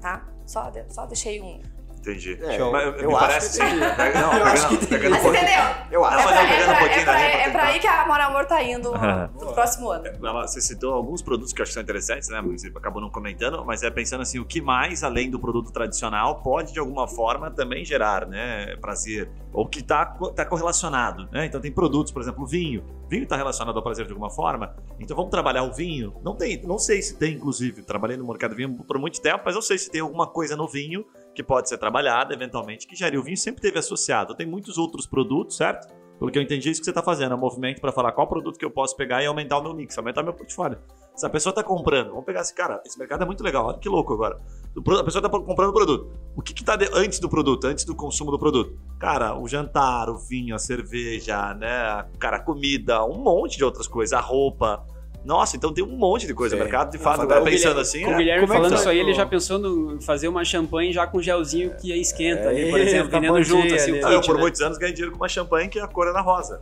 tá? 0.00 0.26
Só, 0.46 0.72
só 0.88 1.04
deixei 1.04 1.42
um... 1.42 1.60
Entendi. 2.04 2.38
É, 2.42 2.58
Mas, 2.58 3.00
eu 3.02 3.08
me 3.08 3.14
acho 3.14 3.18
parece 3.26 3.60
que 3.60 3.66
sim. 3.66 3.78
Pega- 3.96 4.20
Não, 4.20 4.32
Eu 4.34 4.44
acho 4.44 4.68
que 4.68 4.86
pegando 4.86 5.10
Mas 5.12 5.24
entendeu? 5.24 5.60
Eu 5.90 6.04
É 6.04 6.08
acho. 6.08 6.16
Não, 6.18 6.24
mas 6.24 6.34
pra, 6.34 6.42
é 6.44 6.64
um 6.74 6.78
pouquinho 6.78 7.00
é 7.00 7.04
pra- 7.04 7.12
pra 7.14 7.20
é 7.22 7.50
pra 7.50 7.62
aí 7.64 7.80
que 7.80 7.86
a 7.86 8.02
Amor 8.02 8.20
Amor 8.20 8.44
tá 8.44 8.62
indo 8.62 8.92
no 8.92 9.52
próximo 9.54 9.90
ano. 9.90 10.04
Ela, 10.06 10.46
você 10.46 10.60
citou 10.60 10.92
alguns 10.92 11.22
produtos 11.22 11.52
que 11.52 11.60
eu 11.60 11.62
acho 11.62 11.70
que 11.70 11.74
são 11.74 11.82
interessantes, 11.82 12.28
né? 12.28 12.42
Você 12.42 12.68
acabou 12.68 13.00
não 13.00 13.08
comentando, 13.10 13.64
mas 13.64 13.82
é 13.82 13.90
pensando 13.90 14.20
assim, 14.20 14.38
o 14.38 14.44
que 14.44 14.60
mais, 14.60 15.02
além 15.02 15.30
do 15.30 15.38
produto 15.40 15.72
tradicional, 15.72 16.42
pode 16.42 16.72
de 16.74 16.78
alguma 16.78 17.08
forma 17.08 17.50
também 17.50 17.84
gerar, 17.84 18.26
né, 18.26 18.76
prazer, 18.80 19.30
ou 19.52 19.66
que 19.66 19.80
está 19.80 20.04
tá 20.36 20.44
correlacionado, 20.44 21.26
né? 21.32 21.46
Então 21.46 21.60
tem 21.60 21.72
produtos, 21.72 22.12
por 22.12 22.20
exemplo, 22.20 22.44
o 22.44 22.46
vinho. 22.46 22.84
Vinho 23.08 23.22
está 23.24 23.36
relacionado 23.36 23.76
ao 23.76 23.82
prazer 23.82 24.04
de 24.06 24.12
alguma 24.12 24.30
forma. 24.30 24.74
Então 24.98 25.16
vamos 25.16 25.30
trabalhar 25.30 25.62
o 25.62 25.72
vinho. 25.72 26.14
Não 26.22 26.34
tem, 26.36 26.60
não 26.66 26.78
sei 26.78 27.00
se 27.00 27.16
tem, 27.16 27.34
inclusive. 27.34 27.82
Trabalhei 27.82 28.16
no 28.16 28.26
mercado 28.26 28.50
de 28.50 28.56
vinho 28.56 28.74
por 28.84 28.98
muito 28.98 29.20
tempo, 29.22 29.42
mas 29.44 29.54
não 29.54 29.62
sei 29.62 29.78
se 29.78 29.90
tem 29.90 30.00
alguma 30.00 30.26
coisa 30.26 30.56
no 30.56 30.66
vinho 30.66 31.04
que 31.34 31.42
pode 31.42 31.68
ser 31.68 31.78
trabalhada 31.78 32.32
eventualmente 32.32 32.86
que. 32.86 32.94
O 33.16 33.22
vinho 33.22 33.36
sempre 33.36 33.60
teve 33.60 33.78
associado. 33.78 34.34
Tem 34.34 34.46
muitos 34.46 34.78
outros 34.78 35.06
produtos, 35.06 35.56
certo? 35.56 35.86
Pelo 36.18 36.30
que 36.30 36.38
eu 36.38 36.42
entendi, 36.42 36.68
é 36.68 36.72
isso 36.72 36.80
que 36.80 36.84
você 36.84 36.90
está 36.90 37.02
fazendo 37.02 37.32
é 37.32 37.34
um 37.34 37.40
movimento 37.40 37.80
para 37.80 37.92
falar 37.92 38.12
qual 38.12 38.26
produto 38.26 38.56
que 38.56 38.64
eu 38.64 38.70
posso 38.70 38.96
pegar 38.96 39.22
e 39.22 39.26
aumentar 39.26 39.58
o 39.58 39.62
meu 39.62 39.74
mix, 39.74 39.98
aumentar 39.98 40.22
meu 40.22 40.32
portfólio. 40.32 40.78
Se 41.14 41.26
a 41.26 41.28
pessoa 41.28 41.50
está 41.50 41.62
comprando, 41.62 42.10
vamos 42.10 42.24
pegar 42.24 42.40
esse 42.40 42.54
cara, 42.54 42.80
esse 42.84 42.98
mercado 42.98 43.22
é 43.22 43.26
muito 43.26 43.42
legal, 43.42 43.66
olha 43.66 43.78
que 43.78 43.88
louco 43.88 44.14
agora. 44.14 44.40
A 44.76 45.04
pessoa 45.04 45.24
está 45.24 45.28
comprando 45.28 45.70
o 45.70 45.72
produto. 45.72 46.10
O 46.36 46.42
que 46.42 46.52
está 46.52 46.76
antes 46.94 47.18
do 47.18 47.28
produto, 47.28 47.66
antes 47.66 47.84
do 47.84 47.94
consumo 47.94 48.30
do 48.30 48.38
produto? 48.38 48.76
Cara, 48.98 49.38
o 49.38 49.46
jantar, 49.46 50.08
o 50.08 50.18
vinho, 50.18 50.54
a 50.54 50.58
cerveja, 50.58 51.54
né? 51.54 52.04
Cara, 52.18 52.38
a 52.38 52.40
comida, 52.40 53.04
um 53.04 53.18
monte 53.18 53.56
de 53.56 53.64
outras 53.64 53.86
coisas, 53.86 54.12
a 54.12 54.20
roupa. 54.20 54.84
Nossa, 55.24 55.56
então 55.56 55.72
tem 55.72 55.82
um 55.82 55.96
monte 55.96 56.26
de 56.26 56.34
coisa. 56.34 56.54
Sim. 56.54 56.60
O 56.60 56.64
mercado, 56.64 56.90
de 56.90 56.98
fato, 56.98 57.22
agora 57.22 57.40
o 57.40 57.44
pensando 57.44 57.60
Guilherme- 57.76 57.80
assim. 57.80 58.02
Com 58.02 58.10
o 58.10 58.12
é- 58.12 58.16
Guilherme 58.18 58.44
é 58.44 58.46
falando 58.46 58.72
tá? 58.72 58.78
isso 58.78 58.88
aí, 58.90 58.98
ele 58.98 59.14
já 59.14 59.24
pensou 59.24 59.58
no 59.58 60.00
fazer 60.02 60.28
uma 60.28 60.44
champanhe 60.44 60.92
já 60.92 61.06
com 61.06 61.20
gelzinho 61.22 61.74
que 61.80 61.92
esquenta 61.98 62.48
ali, 62.50 62.68
por 62.70 62.78
É, 62.78 62.82
exemplo, 62.82 63.10
tá 63.10 63.18
vendendo 63.18 63.36
bom 63.36 63.42
junto, 63.42 63.74
assim, 63.74 63.92
o 63.92 63.96
eu, 64.08 64.20
por 64.20 64.34
né? 64.34 64.40
muitos 64.42 64.60
anos, 64.60 64.76
ganhei 64.76 64.92
dinheiro 64.94 65.12
com 65.12 65.22
uma 65.22 65.28
champanhe 65.28 65.68
que 65.68 65.78
a 65.80 65.86
cor 65.88 66.06
era 66.08 66.20
rosa. 66.20 66.60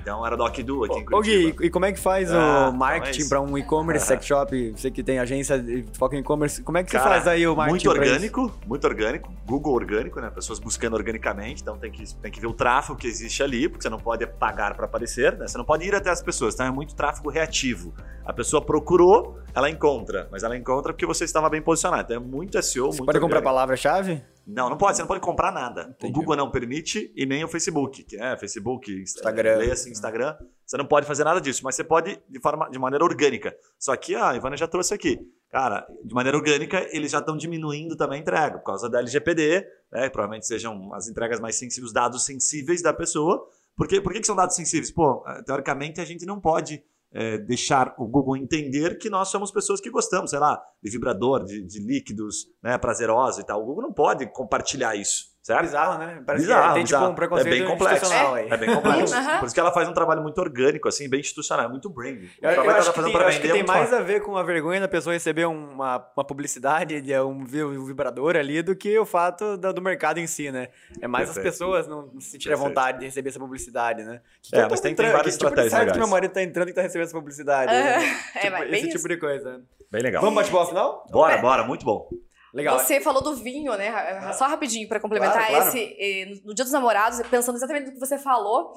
Então 0.00 0.24
era 0.26 0.36
Doc 0.36 0.56
Du 0.60 0.84
aqui 0.84 0.94
em 0.98 1.02
Ô 1.02 1.04
Curitiba. 1.04 1.50
Gui, 1.58 1.66
e 1.66 1.70
como 1.70 1.84
é 1.86 1.92
que 1.92 1.98
faz 2.00 2.30
Ah, 2.32 2.36
o 2.36 2.68
então 2.68 2.72
marketing 2.78 3.18
é 3.18 3.20
isso. 3.20 3.28
pra 3.28 3.40
um 3.40 3.58
e-commerce 3.58 4.06
sex 4.06 4.24
shop? 4.26 4.72
Você 4.76 4.90
que 4.90 5.02
tem 5.02 5.18
agência 5.18 5.56
e 5.56 5.84
foca 5.92 6.16
em 6.16 6.20
e-commerce, 6.20 6.62
como 6.62 6.78
é 6.78 6.84
que 6.84 6.90
você 6.90 6.98
Cara, 6.98 7.10
faz 7.10 7.26
aí 7.26 7.46
o 7.46 7.54
marketing? 7.56 7.86
Muito 7.86 8.00
orgânico, 8.00 8.52
muito 8.66 8.84
orgânico. 8.86 9.32
Google 9.46 9.74
orgânico, 9.74 10.20
né? 10.20 10.30
Pessoas 10.30 10.58
buscando 10.58 10.94
organicamente, 10.96 11.62
então 11.62 11.76
tem 11.76 11.90
que, 11.90 12.14
tem 12.16 12.30
que 12.30 12.40
ver 12.40 12.46
o 12.46 12.52
tráfego 12.52 12.98
que 12.98 13.06
existe 13.06 13.42
ali, 13.42 13.68
porque 13.68 13.82
você 13.82 13.88
não 13.90 13.98
pode 13.98 14.26
pagar 14.26 14.74
para 14.74 14.84
aparecer, 14.86 15.36
né? 15.36 15.46
Você 15.46 15.56
não 15.58 15.64
pode 15.64 15.84
ir 15.86 15.94
até 15.94 16.10
as 16.10 16.22
pessoas, 16.22 16.54
então 16.54 16.66
é 16.66 16.70
muito 16.70 16.94
tráfego 16.94 17.28
reativo. 17.30 17.94
A 18.24 18.32
pessoa 18.32 18.60
procurou, 18.62 19.38
ela 19.54 19.70
encontra, 19.70 20.28
mas 20.30 20.42
ela 20.42 20.56
encontra 20.56 20.92
porque 20.92 21.06
você 21.06 21.24
estava 21.24 21.48
bem 21.48 21.62
posicionado. 21.62 22.02
Então 22.12 22.16
é 22.16 22.20
muito 22.20 22.60
SEO, 22.62 22.86
Você 22.92 22.98
muito 22.98 23.06
pode 23.06 23.20
comprar 23.20 23.38
orgânico. 23.38 23.44
palavra-chave? 23.44 24.22
Não, 24.50 24.70
não 24.70 24.78
pode, 24.78 24.96
você 24.96 25.02
não 25.02 25.06
pode 25.06 25.20
comprar 25.20 25.52
nada. 25.52 25.94
Entendi. 25.98 26.10
O 26.10 26.14
Google 26.14 26.34
não 26.34 26.50
permite 26.50 27.12
e 27.14 27.26
nem 27.26 27.44
o 27.44 27.48
Facebook, 27.48 28.02
que 28.02 28.16
é 28.16 28.34
Facebook, 28.38 28.90
Insta- 28.90 29.18
Instagram. 29.20 29.56
Leia 29.58 29.72
assim, 29.74 29.90
Instagram. 29.90 30.34
Você 30.64 30.76
não 30.78 30.86
pode 30.86 31.06
fazer 31.06 31.22
nada 31.22 31.38
disso, 31.38 31.60
mas 31.62 31.74
você 31.76 31.84
pode 31.84 32.18
de 32.28 32.40
forma 32.40 32.70
de 32.70 32.78
maneira 32.78 33.04
orgânica. 33.04 33.54
Só 33.78 33.94
que 33.94 34.14
a 34.14 34.34
Ivana 34.34 34.56
já 34.56 34.66
trouxe 34.66 34.94
aqui. 34.94 35.18
Cara, 35.50 35.86
de 36.02 36.14
maneira 36.14 36.36
orgânica, 36.36 36.86
eles 36.90 37.10
já 37.12 37.18
estão 37.18 37.36
diminuindo 37.36 37.94
também 37.96 38.18
a 38.18 38.22
entrega, 38.22 38.58
por 38.58 38.64
causa 38.64 38.88
da 38.88 38.98
LGPD, 39.00 39.66
né? 39.92 40.08
Provavelmente 40.08 40.46
sejam 40.46 40.92
as 40.94 41.08
entregas 41.08 41.40
mais 41.40 41.56
sensíveis, 41.56 41.86
os 41.88 41.92
dados 41.92 42.24
sensíveis 42.24 42.80
da 42.82 42.92
pessoa. 42.94 43.46
Por, 43.76 43.86
quê? 43.86 44.00
Por 44.00 44.12
que, 44.12 44.20
que 44.20 44.26
são 44.26 44.34
dados 44.36 44.56
sensíveis? 44.56 44.90
Pô, 44.90 45.24
eh, 45.26 45.42
teoricamente 45.42 46.00
a 46.00 46.04
gente 46.04 46.24
não 46.26 46.40
pode 46.40 46.82
eh, 47.12 47.38
deixar 47.38 47.94
o 47.98 48.06
Google 48.06 48.36
entender 48.36 48.98
que 48.98 49.08
nós 49.08 49.28
somos 49.28 49.50
pessoas 49.50 49.80
que 49.80 49.90
gostamos, 49.90 50.30
sei 50.30 50.38
lá, 50.38 50.60
de 50.82 50.90
vibrador, 50.90 51.44
de, 51.44 51.62
de 51.62 51.80
líquidos, 51.80 52.46
né, 52.62 52.76
prazerosos 52.76 53.40
e 53.40 53.46
tal. 53.46 53.62
O 53.62 53.66
Google 53.66 53.84
não 53.84 53.92
pode 53.92 54.26
compartilhar 54.32 54.94
isso, 54.96 55.26
certo? 55.48 55.62
Bizarro, 55.62 55.98
né? 55.98 56.22
Parece 56.24 56.44
Bizarro, 56.44 56.68
que 56.68 56.74
tem 56.74 56.84
tipo 56.84 56.96
bizarro. 56.98 57.12
um 57.12 57.14
preconceito 57.14 57.46
É 57.48 57.50
bem 57.58 57.66
complexo. 57.66 57.94
institucional 57.96 58.34
aí. 58.34 58.48
É 58.48 58.56
bem 58.56 58.74
complexo. 58.74 59.14
Aham. 59.14 59.38
Por 59.40 59.46
isso 59.46 59.54
que 59.54 59.60
ela 59.60 59.72
faz 59.72 59.88
um 59.88 59.92
trabalho 59.92 60.22
muito 60.22 60.38
orgânico, 60.40 60.88
assim, 60.88 61.08
bem 61.08 61.20
institucional, 61.20 61.66
é 61.66 61.68
muito 61.68 61.90
branding. 61.90 62.26
O 62.26 62.46
Eu, 62.46 62.50
eu 62.50 62.54
trabalho 62.54 62.54
que 62.62 62.68
ela 62.68 62.78
acho 62.78 62.86
tá 62.86 62.92
que 62.92 62.96
fazendo 62.96 63.04
tem, 63.04 63.12
pra 63.12 63.22
eu 63.24 63.28
acho 63.28 63.40
que 63.40 63.46
vender 63.46 63.58
é 63.58 63.62
tem 63.64 63.66
mais 63.66 63.88
forte. 63.90 64.00
a 64.02 64.04
ver 64.04 64.20
com 64.22 64.36
a 64.36 64.42
vergonha 64.42 64.80
da 64.80 64.88
pessoa 64.88 65.12
receber 65.12 65.46
uma, 65.46 66.06
uma 66.16 66.24
publicidade 66.24 67.00
de 67.00 67.18
um, 67.20 67.30
um 67.42 67.84
vibrador 67.84 68.36
ali 68.36 68.62
do 68.62 68.76
que 68.76 68.98
o 68.98 69.04
fato 69.04 69.56
da- 69.56 69.72
do 69.72 69.82
mercado 69.82 70.18
em 70.18 70.26
si, 70.26 70.50
né? 70.52 70.68
É 71.00 71.08
mais 71.08 71.28
as 71.28 71.34
Perfeito. 71.34 71.52
pessoas 71.54 71.86
não 71.86 72.08
se 72.20 72.30
sentirem 72.30 72.56
Perfeito. 72.56 72.68
vontade 72.68 72.98
de 73.00 73.04
receber 73.06 73.28
essa 73.30 73.38
publicidade, 73.38 74.04
né? 74.04 74.20
Que 74.42 74.54
É, 74.56 74.58
eu 74.60 74.64
tô 74.64 74.70
mas 74.70 74.80
tem- 74.80 74.94
tem 74.94 75.06
várias 75.10 75.34
que 75.34 75.38
tipo 75.38 75.48
estratégias 75.48 75.72
que 75.72 75.78
legais. 75.80 75.98
meu 75.98 76.08
marido 76.08 76.32
tá 76.32 76.42
entrando 76.42 76.68
e 76.68 76.72
tá 76.72 76.82
recebendo 76.82 77.06
essa 77.06 77.16
publicidade. 77.16 77.72
É, 77.72 77.82
né? 77.98 78.04
é, 78.34 78.38
Tipo, 78.40 78.52
mas 78.52 78.70
bem 78.70 78.78
esse 78.80 78.88
isso. 78.88 78.96
tipo 78.98 79.08
de 79.08 79.16
coisa. 79.16 79.60
Bem 79.90 80.02
legal. 80.02 80.20
Vamos 80.20 80.36
bate-bola 80.36 80.66
final? 80.66 81.06
Bora, 81.10 81.38
bora, 81.38 81.64
muito 81.64 81.84
bom. 81.84 82.08
Legal. 82.54 82.78
Você 82.78 83.00
falou 83.00 83.22
do 83.22 83.34
vinho, 83.36 83.74
né? 83.76 84.32
Só 84.32 84.46
rapidinho 84.46 84.88
pra 84.88 84.98
complementar 85.00 85.46
Claro, 85.48 85.54
claro. 85.64 85.68
esse. 85.68 85.96
eh, 85.98 86.40
No 86.44 86.54
Dia 86.54 86.64
dos 86.64 86.72
Namorados, 86.72 87.20
pensando 87.28 87.56
exatamente 87.56 87.86
no 87.86 87.92
que 87.92 88.00
você 88.00 88.16
falou, 88.18 88.72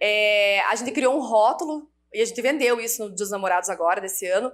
eh, 0.00 0.60
a 0.70 0.74
gente 0.74 0.90
criou 0.92 1.14
um 1.16 1.20
rótulo. 1.20 1.88
E 2.12 2.20
a 2.20 2.24
gente 2.24 2.42
vendeu 2.42 2.80
isso 2.80 3.02
no 3.02 3.08
Dia 3.10 3.16
dos 3.18 3.30
Namorados 3.30 3.68
agora, 3.70 4.00
desse 4.00 4.26
ano. 4.26 4.50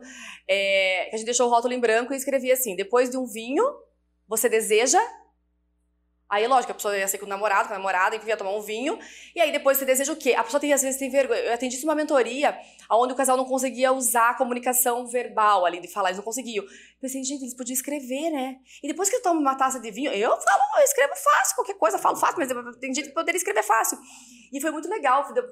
que 0.47 1.11
a 1.13 1.17
gente 1.17 1.25
deixou 1.27 1.47
o 1.47 1.51
rótulo 1.51 1.73
em 1.73 1.81
branco 1.81 2.13
e 2.13 2.17
escrevia 2.17 2.53
assim: 2.55 2.77
depois 2.77 3.09
de 3.11 3.17
um 3.17 3.25
vinho, 3.27 3.65
você 4.29 4.49
deseja 4.49 5.01
Aí, 6.29 6.47
lógico, 6.47 6.73
a 6.73 6.75
pessoa 6.75 6.99
ia 6.99 7.07
ser 7.07 7.19
com 7.19 7.27
o 7.27 7.29
namorado, 7.29 7.69
com 7.69 7.75
a 7.75 7.77
namorada, 7.77 8.17
enfim, 8.17 8.29
ia 8.29 8.37
tomar 8.37 8.51
um 8.51 8.61
vinho. 8.61 8.99
E 9.35 9.41
aí, 9.41 9.53
depois 9.53 9.79
você 9.79 9.85
deseja 9.85 10.13
o 10.13 10.17
quê? 10.17 10.35
A 10.35 10.43
pessoa 10.43 10.61
tem, 10.61 10.73
às 10.73 10.83
vezes, 10.83 10.99
tem 10.99 11.09
vergonha. 11.09 11.41
Eu 11.41 11.55
atendi 11.55 11.81
numa 11.81 11.95
mentoria 11.95 12.59
onde 12.91 13.13
o 13.13 13.17
casal 13.17 13.37
não 13.37 13.45
conseguia 13.45 13.93
usar 13.93 14.31
a 14.31 14.35
comunicação 14.35 15.07
verbal 15.07 15.65
ali, 15.65 15.81
de 15.81 15.89
falar, 15.89 16.09
eles 16.09 16.19
não 16.19 16.25
conseguiam. 16.25 16.65
Eu 16.65 16.71
pensei, 17.01 17.23
gente, 17.23 17.43
eles 17.43 17.55
podiam 17.55 17.75
escrever, 17.75 18.31
né? 18.31 18.57
E 18.83 18.89
depois 18.89 19.09
que 19.09 19.17
eu 19.17 19.23
tomo 19.23 19.41
uma 19.41 19.55
taça 19.55 19.79
de 19.79 19.91
vinho, 19.91 20.11
eu 20.13 20.31
falo, 20.31 20.63
eu 20.79 20.85
escrevo 20.85 21.15
fácil, 21.15 21.55
qualquer 21.55 21.75
coisa, 21.75 21.99
falo 21.99 22.17
fácil, 22.17 22.39
mas 22.39 22.77
tem 22.79 22.93
gente 22.93 23.09
que 23.09 23.15
poderia 23.15 23.37
escrever 23.37 23.63
fácil. 23.63 23.99
E 24.53 24.61
foi 24.61 24.71
muito 24.71 24.89
legal, 24.89 25.33
deu, 25.33 25.45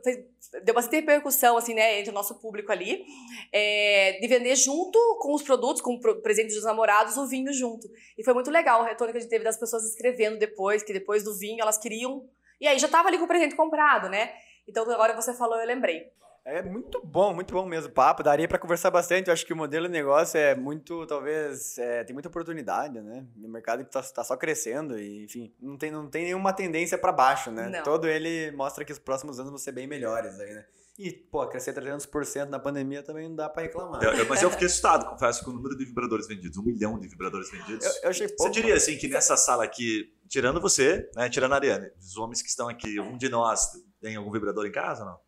deu 0.63 0.75
bastante 0.75 0.97
repercussão, 0.97 1.57
assim, 1.57 1.75
né, 1.75 1.99
entre 1.99 2.11
o 2.11 2.15
nosso 2.15 2.41
público 2.41 2.71
ali, 2.71 3.05
é, 3.53 4.19
de 4.21 4.27
vender 4.27 4.55
junto 4.57 4.99
com 5.21 5.35
os 5.35 5.43
produtos, 5.43 5.83
com 5.83 5.95
o 5.95 6.23
presente 6.23 6.55
dos 6.55 6.65
namorados, 6.65 7.17
o 7.17 7.27
vinho 7.27 7.53
junto. 7.53 7.89
E 8.17 8.25
foi 8.25 8.33
muito 8.33 8.51
legal 8.51 8.81
o 8.81 8.85
retorno 8.85 9.13
que 9.13 9.19
a 9.19 9.21
gente 9.21 9.31
teve 9.31 9.45
das 9.45 9.59
pessoas 9.59 9.85
escrevendo 9.85 10.39
depois, 10.39 10.64
que 10.83 10.93
depois 10.93 11.23
do 11.23 11.35
vinho 11.35 11.61
elas 11.61 11.79
queriam. 11.79 12.29
E 12.61 12.67
aí 12.67 12.79
já 12.79 12.89
tava 12.89 13.09
ali 13.09 13.19
com 13.19 13.25
o 13.25 13.29
presente 13.29 13.55
comprado, 13.55 14.09
né? 14.09 14.33
Então 14.67 14.91
agora 14.91 15.15
você 15.15 15.35
falou, 15.35 15.59
eu 15.59 15.67
lembrei. 15.67 16.11
É 16.47 16.61
muito 16.63 17.01
bom, 17.03 17.33
muito 17.33 17.55
bom 17.55 17.65
mesmo 17.65 17.89
o 17.89 17.93
papo. 17.93 18.23
Daria 18.23 18.47
para 18.47 18.59
conversar 18.59 18.91
bastante. 18.91 19.29
Eu 19.29 19.33
acho 19.33 19.47
que 19.47 19.53
o 19.53 19.57
modelo 19.57 19.87
de 19.87 19.93
negócio 19.93 20.39
é 20.39 20.55
muito, 20.55 21.07
talvez, 21.07 21.79
é, 21.79 22.05
tem 22.05 22.13
muita 22.13 22.29
oportunidade, 22.29 23.01
né? 23.01 23.27
O 23.43 23.49
mercado 23.49 23.81
está 23.81 24.03
tá 24.03 24.23
só 24.23 24.37
crescendo 24.37 24.99
e, 24.99 25.25
enfim, 25.25 25.55
não 25.59 25.79
tem, 25.79 25.91
não 25.91 26.07
tem 26.09 26.25
nenhuma 26.25 26.53
tendência 26.53 26.99
para 26.99 27.13
baixo, 27.13 27.51
né? 27.51 27.71
Não. 27.71 27.83
Todo 27.83 28.07
ele 28.07 28.51
mostra 28.53 28.85
que 28.85 28.93
os 28.93 28.99
próximos 28.99 29.39
anos 29.39 29.51
vão 29.51 29.59
ser 29.59 29.73
bem 29.73 29.87
melhores 29.87 30.39
aí, 30.39 30.53
né? 30.53 30.67
E, 30.97 31.11
pô, 31.13 31.47
crescer 31.49 31.73
300% 31.75 32.49
na 32.49 32.59
pandemia 32.59 33.03
também 33.03 33.29
não 33.29 33.35
dá 33.35 33.49
para 33.49 33.65
reclamar. 33.65 34.01
Eu- 34.03 34.29
mas 34.29 34.43
eu 34.43 34.51
fiquei 34.51 34.67
assustado, 34.69 35.07
confesso, 35.11 35.45
com 35.45 35.51
o 35.51 35.55
número 35.55 35.77
de 35.77 35.85
vibradores 35.85 36.29
vendidos. 36.29 36.57
Um 36.57 36.63
milhão 36.63 36.99
de 37.01 37.09
vibradores 37.09 37.51
vendidos. 37.51 37.85
Eu, 37.85 37.93
eu 38.05 38.11
achei 38.11 38.29
pouco. 38.29 38.43
Você 38.45 38.51
diria 38.51 38.75
assim 38.77 38.97
que 38.97 39.09
nessa 39.09 39.37
sala 39.37 39.65
aqui, 39.65 40.13
tirando 40.29 40.61
você, 40.61 41.11
né, 41.17 41.29
tirando 41.29 41.53
a 41.53 41.57
Ariane, 41.57 41.91
os 41.99 42.17
homens 42.17 42.41
que 42.43 42.49
estão 42.49 42.69
aqui, 42.69 43.01
um 43.01 43.19
de 43.19 43.29
nós 43.29 43.71
tem 44.01 44.15
algum 44.15 44.31
vibrador 44.31 44.67
em 44.67 44.73
casa 44.73 45.03
ou 45.03 45.11
não? 45.11 45.19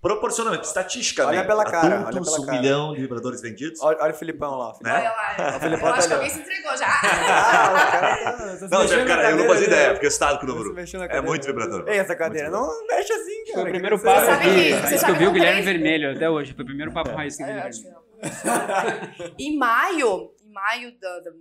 Proporcionalmente, 0.00 0.64
estatisticamente, 0.64 1.38
Olha 1.38 1.46
pela 1.46 1.64
cara, 1.64 1.86
olha 1.96 2.06
adultos, 2.08 2.30
pela 2.30 2.42
um 2.42 2.46
cara. 2.46 2.60
milhão 2.60 2.94
de 2.94 3.00
vibradores 3.00 3.40
vendidos. 3.42 3.80
Olha, 3.82 3.98
olha 4.00 4.12
o 4.12 4.16
Filipão 4.16 4.56
lá. 4.56 4.68
ó. 4.68 4.78
Né? 4.80 4.92
Olha 4.94 5.10
lá, 5.50 5.56
O 5.56 5.60
Felipe 5.60 5.82
eu 5.82 5.88
acho 5.88 6.02
que 6.02 6.08
tá 6.08 6.14
alguém 6.14 6.30
se 6.30 6.38
entregou 6.40 6.76
já. 6.76 6.86
Ah, 6.86 7.88
cara 7.90 8.16
tá, 8.16 8.56
tá 8.58 8.68
Não, 8.70 8.84
na 8.84 9.04
cara, 9.06 9.30
eu 9.30 9.36
não 9.38 9.46
fazia 9.48 9.66
né? 9.68 9.72
ideia, 9.74 9.94
fiquei 9.94 10.08
assustado 10.08 10.38
com 10.38 10.46
o 10.46 10.48
Tá 10.48 10.54
número. 10.54 10.78
É 11.10 11.20
muito 11.20 11.46
vibrador. 11.46 11.84
Ei, 11.88 11.98
essa 11.98 12.14
cadeira, 12.14 12.48
Muito 12.48 12.62
não 12.64 12.86
mexe 12.86 13.12
assim, 13.12 13.44
cara. 13.44 13.52
Foi 13.54 13.62
o 13.62 13.64
que 13.66 13.70
primeiro 13.72 13.98
papo 13.98 14.20
que- 14.38 14.72
que 15.04 15.10
eu 15.10 15.16
vi 15.16 15.26
o 15.26 15.32
que 15.32 15.34
Guilherme 15.34 15.62
Vermelho 15.62 16.12
até 16.12 16.30
hoje. 16.30 16.54
Foi 16.54 16.62
o 16.62 16.66
primeiro 16.66 16.92
papo 16.92 17.10
raiz 17.10 17.36
que 17.36 17.42
eu 17.42 17.46
vi 17.46 17.52
É, 17.52 17.56
eu 17.56 17.62
que 17.82 17.90
não. 17.90 19.28
em 19.38 19.56
maio, 19.58 20.30
maio 20.60 20.90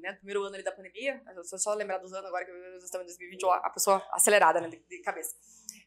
né, 0.01 0.11
do 0.11 0.17
primeiro 0.17 0.43
ano 0.43 0.55
ali 0.55 0.63
da 0.63 0.71
pandemia, 0.71 1.21
eu 1.35 1.43
só, 1.43 1.57
só 1.57 1.73
lembrar 1.73 1.97
dos 1.97 2.13
anos 2.13 2.25
agora 2.27 2.45
que 2.45 2.51
nós 2.51 2.83
estamos 2.83 3.05
em 3.05 3.07
2020, 3.07 3.45
ó, 3.45 3.53
a 3.53 3.69
pessoa 3.69 4.05
acelerada, 4.11 4.61
né, 4.61 4.69
de, 4.69 4.77
de 4.77 5.01
cabeça. 5.01 5.35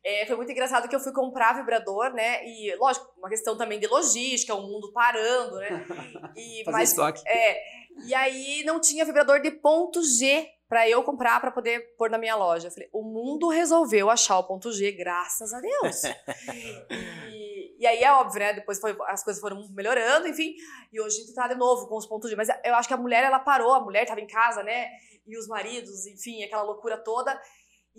É, 0.03 0.27
foi 0.27 0.37
muito 0.37 0.51
engraçado 0.51 0.89
que 0.89 0.97
eu 0.97 1.01
fui 1.01 1.13
comprar 1.13 1.55
vibrador, 1.55 2.13
né, 2.13 2.45
e 2.45 2.75
lógico, 2.77 3.13
uma 3.19 3.29
questão 3.29 3.57
também 3.57 3.79
de 3.79 3.87
logística, 3.87 4.55
o 4.55 4.63
mundo 4.63 4.93
parando, 4.93 5.57
né, 5.57 5.87
e, 6.37 6.63
Fazer 6.65 6.77
mas, 6.77 6.91
estoque. 6.91 7.23
é, 7.27 7.63
e 8.05 8.15
aí 8.15 8.65
não 8.65 8.81
tinha 8.81 9.05
vibrador 9.05 9.41
de 9.41 9.51
ponto 9.51 10.03
G 10.03 10.49
pra 10.71 10.89
eu 10.89 11.03
comprar 11.03 11.41
pra 11.41 11.51
poder 11.51 11.81
pôr 11.97 12.09
na 12.09 12.17
minha 12.17 12.37
loja. 12.37 12.69
Eu 12.69 12.71
falei, 12.71 12.89
o 12.93 13.03
mundo 13.03 13.49
resolveu 13.49 14.09
achar 14.09 14.39
o 14.39 14.45
ponto 14.45 14.73
G, 14.73 14.93
graças 14.93 15.53
a 15.53 15.61
Deus. 15.61 16.03
e, 17.29 17.50
e 17.81 17.87
aí 17.87 18.03
é 18.05 18.13
óbvio, 18.13 18.39
né? 18.39 18.53
Depois 18.53 18.79
foi- 18.79 18.97
as 19.09 19.25
coisas 19.25 19.41
foram 19.41 19.67
melhorando, 19.71 20.29
enfim. 20.29 20.55
E 20.93 21.01
hoje 21.01 21.17
a 21.17 21.21
gente 21.21 21.35
tá 21.35 21.49
de 21.49 21.55
novo 21.55 21.89
com 21.89 21.97
os 21.97 22.07
pontos 22.07 22.29
G. 22.31 22.37
Mas 22.37 22.49
eu 22.65 22.75
acho 22.75 22.87
que 22.87 22.95
a 22.95 22.97
mulher, 22.99 23.25
ela 23.25 23.39
parou, 23.41 23.73
a 23.73 23.81
mulher 23.81 24.07
tava 24.07 24.21
em 24.21 24.27
casa, 24.27 24.63
né? 24.63 24.89
E 25.27 25.37
os 25.39 25.49
maridos, 25.49 26.07
enfim, 26.07 26.45
aquela 26.45 26.63
loucura 26.63 26.97
toda. 26.99 27.41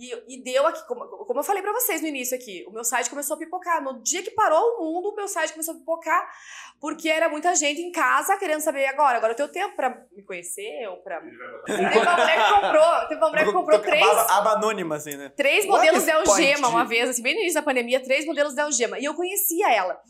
E, 0.01 0.35
e 0.35 0.43
deu 0.43 0.65
aqui, 0.65 0.83
como, 0.87 1.05
como 1.07 1.39
eu 1.39 1.43
falei 1.43 1.61
pra 1.61 1.71
vocês 1.73 2.01
no 2.01 2.07
início 2.07 2.35
aqui, 2.35 2.65
o 2.67 2.71
meu 2.71 2.83
site 2.83 3.07
começou 3.09 3.35
a 3.35 3.39
pipocar. 3.39 3.83
No 3.83 4.01
dia 4.01 4.23
que 4.23 4.31
parou 4.31 4.59
o 4.59 4.79
mundo, 4.83 5.09
o 5.09 5.15
meu 5.15 5.27
site 5.27 5.51
começou 5.51 5.75
a 5.75 5.77
pipocar, 5.77 6.27
porque 6.79 7.07
era 7.07 7.29
muita 7.29 7.53
gente 7.53 7.79
em 7.81 7.91
casa 7.91 8.35
querendo 8.37 8.61
saber 8.61 8.87
agora. 8.87 9.17
Agora 9.17 9.33
eu 9.33 9.37
tenho 9.37 9.49
tempo 9.49 9.75
pra 9.75 9.89
me 10.11 10.23
conhecer 10.25 10.87
ou 10.89 10.97
pra. 11.03 11.21
Teve 11.67 11.99
uma 11.99 12.17
mulher 12.17 12.45
que 12.45 12.53
comprou, 12.53 13.07
teve 13.09 13.15
uma 13.21 13.29
mulher 13.29 13.45
que 13.45 13.53
comprou 13.53 13.79
três, 13.79 14.03
Aba, 14.07 14.33
aba 14.37 14.51
anônima, 14.53 14.95
assim, 14.95 15.15
né? 15.15 15.29
três 15.37 15.65
What 15.65 15.77
modelos 15.77 16.03
de 16.03 16.11
algema 16.11 16.67
uma 16.67 16.83
vez, 16.83 17.07
assim, 17.09 17.21
bem 17.21 17.35
no 17.35 17.41
início 17.41 17.59
da 17.59 17.65
pandemia, 17.65 18.01
três 18.03 18.25
modelos 18.25 18.55
de 18.55 18.61
algema. 18.61 18.97
E 18.97 19.05
eu 19.05 19.13
conhecia 19.13 19.71
ela. 19.71 20.01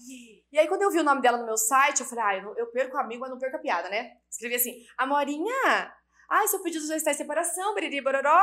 E 0.54 0.58
aí, 0.60 0.68
quando 0.68 0.82
eu 0.82 0.92
vi 0.92 1.00
o 1.00 1.04
nome 1.04 1.22
dela 1.22 1.38
no 1.38 1.46
meu 1.46 1.56
site, 1.58 2.02
eu 2.02 2.06
falei, 2.06 2.24
ah, 2.26 2.36
eu, 2.38 2.44
não- 2.44 2.58
eu 2.58 2.68
perco 2.72 2.98
amigo, 2.98 3.22
mas 3.22 3.30
não 3.30 3.38
perco 3.40 3.56
a 3.58 3.60
piada, 3.60 3.88
né? 3.90 4.12
Escrevi 4.30 4.56
assim, 4.56 4.74
Amorinha, 4.98 5.94
ai, 6.32 6.48
seu 6.48 6.62
pedido 6.62 6.88
já 6.88 6.96
está 6.96 7.12
em 7.12 7.16
separação, 7.16 7.76
beriri, 7.76 8.02
bororó. 8.02 8.42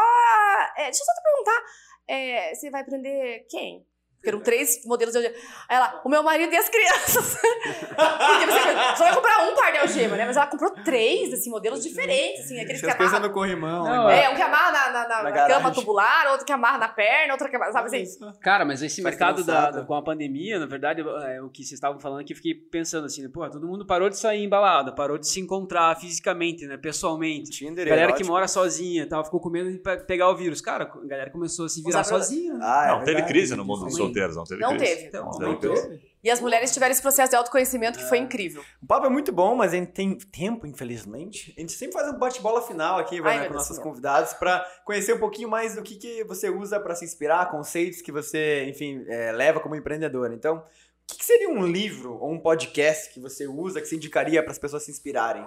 É, 0.77 0.85
deixa 0.85 1.03
eu 1.03 1.07
só 1.07 1.13
te 1.13 1.23
perguntar, 1.23 1.65
é, 2.07 2.55
você 2.55 2.71
vai 2.71 2.85
prender 2.85 3.47
quem? 3.49 3.87
Porque 4.19 4.29
eram 4.31 4.41
três 4.41 4.85
modelos 4.85 5.13
de 5.13 5.19
algema. 5.19 5.35
Aí 5.69 5.77
ela, 5.77 6.01
o 6.05 6.09
meu 6.09 6.23
marido 6.25 6.53
e 6.53 6.57
as 6.57 6.69
crianças. 6.69 7.39
Porque 7.95 8.47
você 8.47 8.97
só 8.97 9.05
vai 9.05 9.15
comprar 9.15 9.49
um 9.49 9.55
par 9.55 9.73
de 9.73 9.79
algema, 9.79 10.17
né? 10.17 10.27
Mas 10.27 10.37
ela 10.37 10.47
comprou 10.49 10.71
três, 10.85 11.33
assim, 11.33 11.49
modelos 11.51 11.83
diferentes, 11.83 12.45
assim, 12.45 12.61
aqueles 12.61 12.81
que 12.81 12.91
amarram 12.91 13.21
no 13.21 13.31
corrimão. 13.33 13.85
Não, 13.85 14.07
né? 14.09 14.25
é, 14.25 14.29
um 14.31 14.35
que 14.35 14.43
amarra 14.43 14.73
na, 14.73 14.91
na, 14.91 15.09
na- 15.09 15.23
Na 15.23 15.33
cama 15.47 15.71
tubular, 15.73 16.27
outro 16.33 16.45
que 16.45 16.53
amarra 16.53 16.79
na 16.79 16.89
perna, 16.89 17.33
outro 17.35 17.49
que 17.49 17.57
amarra, 17.57 17.73
sabe 17.73 17.97
assim? 17.97 18.19
Cara, 18.41 18.65
mas 18.65 18.83
esse 18.83 19.03
Faz 19.03 19.15
mercado 19.15 19.45
da, 19.45 19.71
da- 19.71 19.85
com 19.85 19.95
a 19.95 20.03
pandemia, 20.03 20.59
na 20.59 20.67
verdade, 20.67 21.01
é, 21.01 21.41
o 21.41 21.49
que 21.49 21.59
vocês 21.63 21.73
estavam 21.75 22.01
falando 22.01 22.21
aqui, 22.21 22.33
eu 22.33 22.37
fiquei 22.37 22.55
pensando 22.55 23.07
assim, 23.07 23.23
né, 23.23 23.29
pô, 23.33 23.49
todo 23.49 23.67
mundo 23.69 23.87
parou 23.87 24.11
de 24.11 24.19
sair 24.19 24.43
em 24.43 24.49
balada, 24.49 24.93
parou 24.93 25.17
de 25.17 25.29
se 25.29 25.41
encontrar 25.41 25.95
fisicamente, 25.97 26.67
né, 26.67 26.77
pessoalmente. 26.77 27.51
Tinder, 27.51 27.87
A 27.87 27.91
galera 27.91 28.13
que 28.13 28.25
mora 28.25 28.49
sozinha, 28.49 29.05
e 29.05 29.07
tal, 29.07 29.25
ficou 29.25 29.41
com 29.41 29.49
medo 29.49 29.71
de 29.71 29.79
pe- 29.79 29.99
pegar 29.99 30.29
o 30.29 30.37
vírus. 30.37 30.61
Cara, 30.61 30.85
a 30.93 31.07
galera 31.07 31.31
começou 31.31 31.67
a 31.67 31.69
se 31.69 31.83
virar 31.83 32.03
sozinha. 32.05 32.55
né? 32.55 32.61
Ah, 32.63 32.85
é 32.85 32.89
Não, 32.89 32.99
teve 33.01 33.13
verdade. 33.13 33.29
crise 33.33 33.55
no 33.57 33.65
mundo 33.65 33.85
dos. 33.85 34.08
Solteiros, 34.09 34.37
não 34.37 34.45
teve 34.45 34.61
Não 34.61 34.77
crise. 34.77 34.95
teve. 34.95 35.07
Então, 35.09 35.25
Não 35.25 35.33
teve 35.33 35.45
aumentou. 35.47 35.73
crise. 35.89 36.09
E 36.23 36.31
as 36.31 36.41
mulheres 36.41 36.73
tiveram 36.73 36.91
esse 36.93 37.01
processo 37.01 37.31
de 37.31 37.37
autoconhecimento 37.37 37.97
que 37.99 38.05
foi 38.09 38.19
incrível. 38.19 38.63
O 38.83 38.87
papo 38.87 39.07
é 39.07 39.09
muito 39.09 39.31
bom, 39.33 39.55
mas 39.55 39.73
a 39.73 39.77
gente 39.77 39.93
tem 39.93 40.19
tempo, 40.19 40.67
infelizmente. 40.67 41.55
A 41.57 41.61
gente 41.61 41.73
sempre 41.73 41.93
faz 41.95 42.13
um 42.13 42.19
bate-bola 42.19 42.61
final 42.61 42.99
aqui, 42.99 43.21
Ai, 43.23 43.41
né, 43.41 43.47
com 43.49 43.55
nossos 43.55 43.77
não. 43.77 43.85
convidados, 43.85 44.35
pra 44.35 44.61
conhecer 44.85 45.15
um 45.15 45.19
pouquinho 45.21 45.49
mais 45.49 45.77
do 45.77 45.83
que, 45.83 45.95
que 45.97 46.25
você 46.25 46.51
usa 46.51 46.81
pra 46.81 46.95
se 46.97 47.05
inspirar, 47.05 47.49
conceitos 47.51 48.03
que 48.03 48.11
você, 48.11 48.65
enfim, 48.69 49.05
é, 49.07 49.31
leva 49.31 49.61
como 49.61 49.77
empreendedor. 49.77 50.33
Então, 50.33 50.57
o 50.57 50.63
que, 51.07 51.19
que 51.19 51.25
seria 51.25 51.49
um 51.49 51.65
livro 51.65 52.19
ou 52.21 52.33
um 52.33 52.41
podcast 52.41 53.15
que 53.15 53.21
você 53.21 53.47
usa, 53.47 53.81
que 53.81 53.87
você 53.87 53.95
indicaria 53.97 54.43
para 54.43 54.51
as 54.51 54.59
pessoas 54.59 54.83
se 54.83 54.91
inspirarem? 54.91 55.47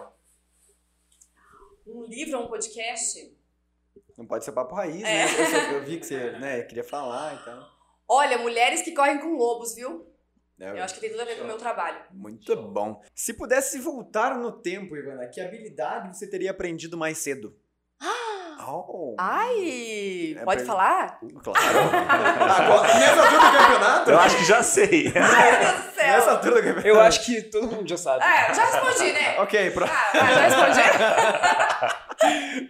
Um 1.86 2.06
livro 2.06 2.40
ou 2.40 2.46
um 2.46 2.48
podcast? 2.48 3.36
Não 4.18 4.26
pode 4.26 4.46
ser 4.46 4.54
papo 4.54 4.74
raiz, 4.76 5.02
É. 5.04 5.26
né? 5.26 5.76
Eu, 5.76 5.84
vi 5.84 6.00
que 6.00 6.06
você 6.06 6.32
né, 6.32 6.62
queria 6.62 6.84
falar 6.84 7.36
e 7.36 7.44
tal. 7.46 7.81
Olha, 8.14 8.38
mulheres 8.38 8.82
que 8.82 8.92
correm 8.94 9.20
com 9.20 9.38
lobos, 9.38 9.74
viu? 9.74 10.06
É, 10.60 10.72
Eu 10.78 10.84
acho 10.84 10.94
que 10.96 11.00
tem 11.00 11.10
tudo 11.10 11.22
a 11.22 11.26
ver 11.26 11.38
com 11.38 11.46
o 11.46 11.48
meu 11.48 11.58
trabalho. 11.58 11.98
Muito 12.12 12.54
bom. 12.56 13.02
Se 13.16 13.34
pudesse 13.34 13.80
voltar 13.80 14.38
no 14.38 14.52
tempo, 14.52 14.98
Ivana, 14.98 15.28
que 15.28 15.40
habilidade 15.40 16.16
você 16.18 16.30
teria 16.30 16.52
aprendido 16.52 16.98
mais 16.98 17.18
cedo? 17.20 17.56
Oh. 18.68 19.16
Ai! 19.18 20.36
É 20.38 20.44
pode 20.46 20.64
pra- 20.64 20.74
falar? 20.74 21.20
Claro. 21.44 21.80
Agora, 22.62 22.94
nessa 23.00 23.22
altura 23.24 23.52
do 23.52 23.58
campeonato? 23.58 24.12
Eu 24.12 24.20
acho 24.20 24.38
que 24.38 24.46
já 24.46 24.62
sei. 24.62 25.12
Ai, 25.16 25.52
meu 25.52 25.60
Deus 25.72 25.84
do 25.86 25.92
céu! 25.96 26.08
Nessa 26.08 26.32
altura 26.32 26.56
do 26.56 26.62
campeonato. 26.62 26.88
Eu 26.88 27.00
acho 27.02 27.26
que 27.26 27.42
todo 27.44 27.68
mundo 27.68 27.88
já 27.90 27.98
sabe. 27.98 28.24
É, 28.24 28.54
já 28.54 28.66
respondi, 28.66 29.14
né? 29.14 29.40
Ok, 29.42 29.72
pro... 29.72 29.86
Ah, 29.86 30.12
ah, 30.14 30.34
já 30.34 30.48
respondi? 30.48 30.82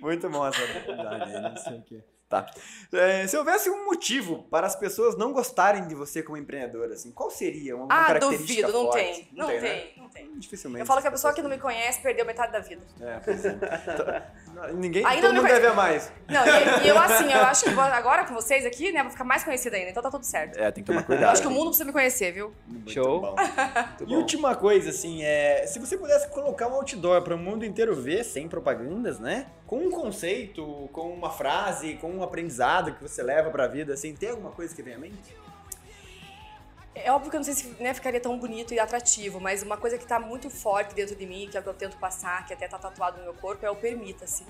muito 0.02 0.30
bom 0.30 0.48
essa 0.48 0.64
habilidade 0.64 1.36
aí, 1.36 1.42
não 1.42 1.58
sei 1.58 1.78
o 1.78 1.84
quê. 1.84 2.02
Tá. 2.32 2.50
É, 2.94 3.28
se 3.28 3.36
houvesse 3.38 3.70
um 3.70 3.86
motivo 3.86 4.44
para 4.50 4.66
as 4.66 4.76
pessoas 4.76 5.18
não 5.18 5.32
gostarem 5.34 5.86
de 5.88 5.94
você 5.96 6.24
como 6.24 6.38
empreendedora, 6.38 6.94
assim, 6.94 7.12
qual 7.12 7.30
seria 7.30 7.76
uma 7.76 7.86
Ah, 7.90 8.06
característica 8.06 8.68
duvido, 8.68 8.72
não 8.72 8.86
forte? 8.92 9.04
tem. 9.04 9.30
Não 9.34 9.48
né? 9.48 9.60
tem, 9.60 9.94
não 9.98 10.10
tem. 10.10 10.32
Dificilmente. 10.40 10.80
Eu 10.82 10.86
falo 10.86 11.02
que 11.02 11.08
a 11.08 11.12
pessoa 11.12 11.34
que 11.34 11.42
não 11.42 11.50
me 11.50 11.58
conhece 11.58 12.02
perdeu 12.02 12.26
metade 12.26 12.52
da 12.54 12.60
vida. 12.60 12.82
É, 13.02 13.20
pois 13.24 13.46
é. 13.46 13.52
Então, 13.52 14.74
Ninguém, 14.76 15.06
Ainda 15.06 15.28
todo 15.28 15.34
não 15.36 15.44
me 15.44 15.50
mundo 15.50 15.60
conhece. 15.60 15.62
deve 15.62 15.68
a 15.68 15.76
mais. 15.76 16.12
Não, 16.30 16.46
e, 16.46 16.86
e 16.86 16.88
eu 16.88 16.98
assim, 17.00 17.32
eu 17.32 17.42
acho 17.42 17.64
que 17.66 17.70
agora 17.80 18.26
com 18.26 18.34
vocês 18.34 18.66
aqui, 18.66 18.92
né, 18.92 19.02
vou 19.02 19.12
ficar 19.12 19.24
mais 19.24 19.44
conhecida 19.44 19.76
ainda, 19.76 19.90
então 19.92 20.02
tá 20.04 20.10
tudo 20.12 20.26
certo. 20.26 20.58
É, 20.58 20.72
tem 20.72 20.84
que 20.84 20.88
tomar 20.88 21.02
Eu 21.02 21.06
cuidado. 21.06 21.32
acho 21.34 21.42
que 21.42 21.48
o 21.48 21.52
mundo 21.52 21.66
precisa 21.68 21.86
me 21.86 21.92
conhecer, 21.92 22.32
viu? 22.32 22.54
Muito 22.68 22.92
Show. 22.92 23.22
bom. 23.22 23.36
Muito 23.36 24.04
E 24.04 24.06
bom. 24.08 24.16
última 24.16 24.56
coisa, 24.56 24.90
assim, 24.90 25.24
é. 25.24 25.66
Se 25.68 25.80
você 25.80 25.98
pudesse 25.98 26.30
colocar 26.30 26.68
um 26.68 26.76
outdoor 26.76 27.22
para 27.24 27.36
o 27.36 27.38
mundo 27.38 27.66
inteiro 27.66 27.96
ver, 27.96 28.24
sem 28.24 28.48
propagandas, 28.48 29.20
né? 29.20 29.48
Com 29.72 29.88
um 29.88 29.90
conceito, 29.90 30.90
com 30.92 31.14
uma 31.14 31.30
frase, 31.30 31.94
com 31.94 32.12
um 32.12 32.22
aprendizado 32.22 32.94
que 32.94 33.02
você 33.02 33.24
leva 33.24 33.50
pra 33.50 33.68
vida, 33.68 33.94
assim, 33.94 34.14
tem 34.14 34.32
alguma 34.32 34.52
coisa 34.52 34.76
que 34.76 34.84
vem 34.84 34.96
à 34.96 34.98
mente? 34.98 35.34
É 36.94 37.10
óbvio 37.10 37.32
que 37.32 37.38
eu 37.38 37.40
não 37.40 37.46
sei 37.46 37.54
se 37.54 37.82
né, 37.82 37.94
ficaria 37.94 38.20
tão 38.20 38.38
bonito 38.38 38.74
e 38.74 38.80
atrativo, 38.80 39.40
mas 39.40 39.64
uma 39.64 39.78
coisa 39.78 39.98
que 39.98 40.06
tá 40.06 40.20
muito 40.20 40.50
forte 40.50 40.94
dentro 40.94 41.16
de 41.16 41.26
mim, 41.26 41.48
que 41.50 41.56
é 41.56 41.62
o 41.62 41.64
que 41.64 41.70
eu 41.70 41.74
tento 41.74 41.96
passar, 41.96 42.46
que 42.46 42.54
até 42.54 42.68
tá 42.68 42.78
tatuado 42.78 43.20
no 43.20 43.24
meu 43.24 43.34
corpo, 43.34 43.66
é 43.66 43.72
o 43.72 43.76
permita-se. 43.78 44.46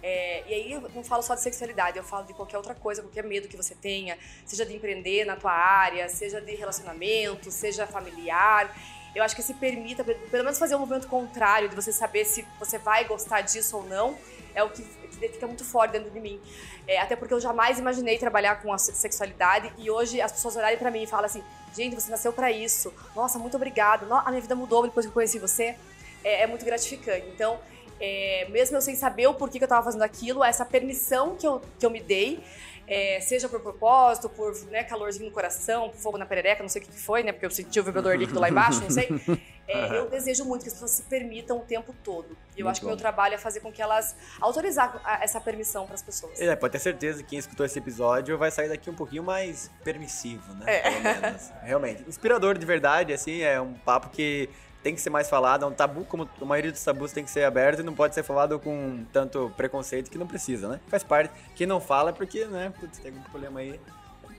É, 0.00 0.44
e 0.48 0.54
aí 0.54 0.72
eu 0.74 0.88
não 0.94 1.02
falo 1.02 1.24
só 1.24 1.34
de 1.34 1.40
sexualidade, 1.40 1.98
eu 1.98 2.04
falo 2.04 2.24
de 2.24 2.32
qualquer 2.32 2.56
outra 2.56 2.76
coisa, 2.76 3.02
qualquer 3.02 3.24
medo 3.24 3.48
que 3.48 3.56
você 3.56 3.74
tenha, 3.74 4.16
seja 4.46 4.64
de 4.64 4.76
empreender 4.76 5.24
na 5.24 5.34
tua 5.34 5.50
área, 5.50 6.08
seja 6.08 6.40
de 6.40 6.54
relacionamento, 6.54 7.50
seja 7.50 7.84
familiar. 7.84 8.72
Eu 9.12 9.24
acho 9.24 9.34
que 9.34 9.42
se 9.42 9.54
permita, 9.54 10.04
pelo 10.04 10.44
menos 10.44 10.56
fazer 10.56 10.76
um 10.76 10.78
movimento 10.78 11.08
contrário, 11.08 11.68
de 11.68 11.74
você 11.74 11.92
saber 11.92 12.24
se 12.24 12.46
você 12.60 12.78
vai 12.78 13.04
gostar 13.06 13.40
disso 13.40 13.78
ou 13.78 13.82
não. 13.82 14.16
É 14.54 14.62
o 14.62 14.70
que, 14.70 14.82
que 14.82 15.28
fica 15.28 15.46
muito 15.46 15.64
forte 15.64 15.92
dentro 15.92 16.10
de 16.10 16.20
mim. 16.20 16.40
É, 16.86 17.00
até 17.00 17.16
porque 17.16 17.32
eu 17.32 17.40
jamais 17.40 17.78
imaginei 17.78 18.18
trabalhar 18.18 18.62
com 18.62 18.72
a 18.72 18.78
sexualidade 18.78 19.72
e 19.78 19.90
hoje 19.90 20.20
as 20.20 20.32
pessoas 20.32 20.56
olharem 20.56 20.78
para 20.78 20.90
mim 20.90 21.02
e 21.02 21.06
falam 21.06 21.26
assim: 21.26 21.42
gente, 21.74 21.94
você 21.94 22.10
nasceu 22.10 22.32
para 22.32 22.50
isso. 22.50 22.92
Nossa, 23.14 23.38
muito 23.38 23.56
obrigado. 23.56 24.12
A 24.12 24.30
minha 24.30 24.40
vida 24.40 24.54
mudou 24.54 24.82
depois 24.82 25.06
que 25.06 25.10
eu 25.10 25.14
conheci 25.14 25.38
você. 25.38 25.76
É, 26.24 26.42
é 26.42 26.46
muito 26.46 26.64
gratificante. 26.64 27.26
Então, 27.28 27.58
é, 28.00 28.46
mesmo 28.50 28.76
eu 28.76 28.80
sem 28.80 28.96
saber 28.96 29.26
o 29.28 29.34
porquê 29.34 29.58
que 29.58 29.64
eu 29.64 29.66
estava 29.66 29.84
fazendo 29.84 30.02
aquilo, 30.02 30.42
essa 30.42 30.64
permissão 30.64 31.36
que 31.36 31.46
eu, 31.46 31.62
que 31.78 31.86
eu 31.86 31.90
me 31.90 32.00
dei, 32.00 32.42
é, 32.86 33.20
seja 33.20 33.48
por 33.48 33.60
propósito, 33.60 34.28
por 34.28 34.54
né, 34.66 34.84
calorzinho 34.84 35.26
no 35.26 35.32
coração, 35.32 35.92
fogo 35.92 36.18
na 36.18 36.26
perereca, 36.26 36.62
não 36.62 36.68
sei 36.68 36.82
o 36.82 36.84
que 36.84 36.92
foi, 36.92 37.22
né? 37.22 37.32
Porque 37.32 37.46
eu 37.46 37.50
senti 37.50 37.78
o 37.80 37.84
vibrador 37.84 38.14
líquido 38.16 38.40
lá 38.40 38.48
embaixo, 38.48 38.80
não 38.80 38.90
sei. 38.90 39.08
É, 39.68 39.96
eu 39.96 40.10
desejo 40.10 40.44
muito 40.44 40.62
que 40.62 40.68
as 40.68 40.74
pessoas 40.74 40.90
se 40.90 41.02
permitam 41.04 41.56
o 41.58 41.60
tempo 41.60 41.94
todo. 42.02 42.36
E 42.56 42.60
eu 42.60 42.64
muito 42.64 42.68
acho 42.68 42.80
que 42.80 42.86
o 42.86 42.88
meu 42.88 42.96
trabalho 42.96 43.34
é 43.34 43.38
fazer 43.38 43.60
com 43.60 43.72
que 43.72 43.80
elas 43.80 44.14
autorizar 44.40 45.00
essa 45.22 45.40
permissão 45.40 45.86
para 45.86 45.94
as 45.94 46.02
pessoas. 46.02 46.38
É, 46.40 46.54
pode 46.56 46.72
ter 46.72 46.80
certeza 46.80 47.22
que 47.22 47.30
quem 47.30 47.38
escutou 47.38 47.64
esse 47.64 47.78
episódio 47.78 48.36
vai 48.36 48.50
sair 48.50 48.68
daqui 48.68 48.90
um 48.90 48.94
pouquinho 48.94 49.22
mais 49.22 49.70
permissivo, 49.84 50.52
né? 50.54 50.64
É. 50.66 50.90
Pelo 50.90 51.22
menos. 51.22 51.52
Realmente. 51.62 52.04
Inspirador 52.08 52.58
de 52.58 52.66
verdade, 52.66 53.12
assim, 53.12 53.42
é 53.42 53.60
um 53.60 53.72
papo 53.72 54.10
que 54.10 54.50
tem 54.82 54.94
que 54.94 55.00
ser 55.00 55.10
mais 55.10 55.28
falado, 55.30 55.64
é 55.64 55.68
um 55.68 55.72
tabu, 55.72 56.04
como 56.04 56.28
a 56.40 56.44
maioria 56.44 56.72
dos 56.72 56.82
tabus 56.82 57.12
tem 57.12 57.24
que 57.24 57.30
ser 57.30 57.44
aberto 57.44 57.80
e 57.80 57.82
não 57.82 57.94
pode 57.94 58.14
ser 58.14 58.22
falado 58.22 58.58
com 58.58 59.04
tanto 59.12 59.52
preconceito 59.56 60.10
que 60.10 60.18
não 60.18 60.26
precisa, 60.26 60.68
né? 60.68 60.80
Faz 60.88 61.04
parte. 61.04 61.32
Quem 61.54 61.66
não 61.66 61.80
fala 61.80 62.10
é 62.10 62.12
porque, 62.12 62.44
né, 62.46 62.72
putz, 62.78 62.98
tem 62.98 63.12
algum 63.12 63.22
problema 63.22 63.60
aí 63.60 63.78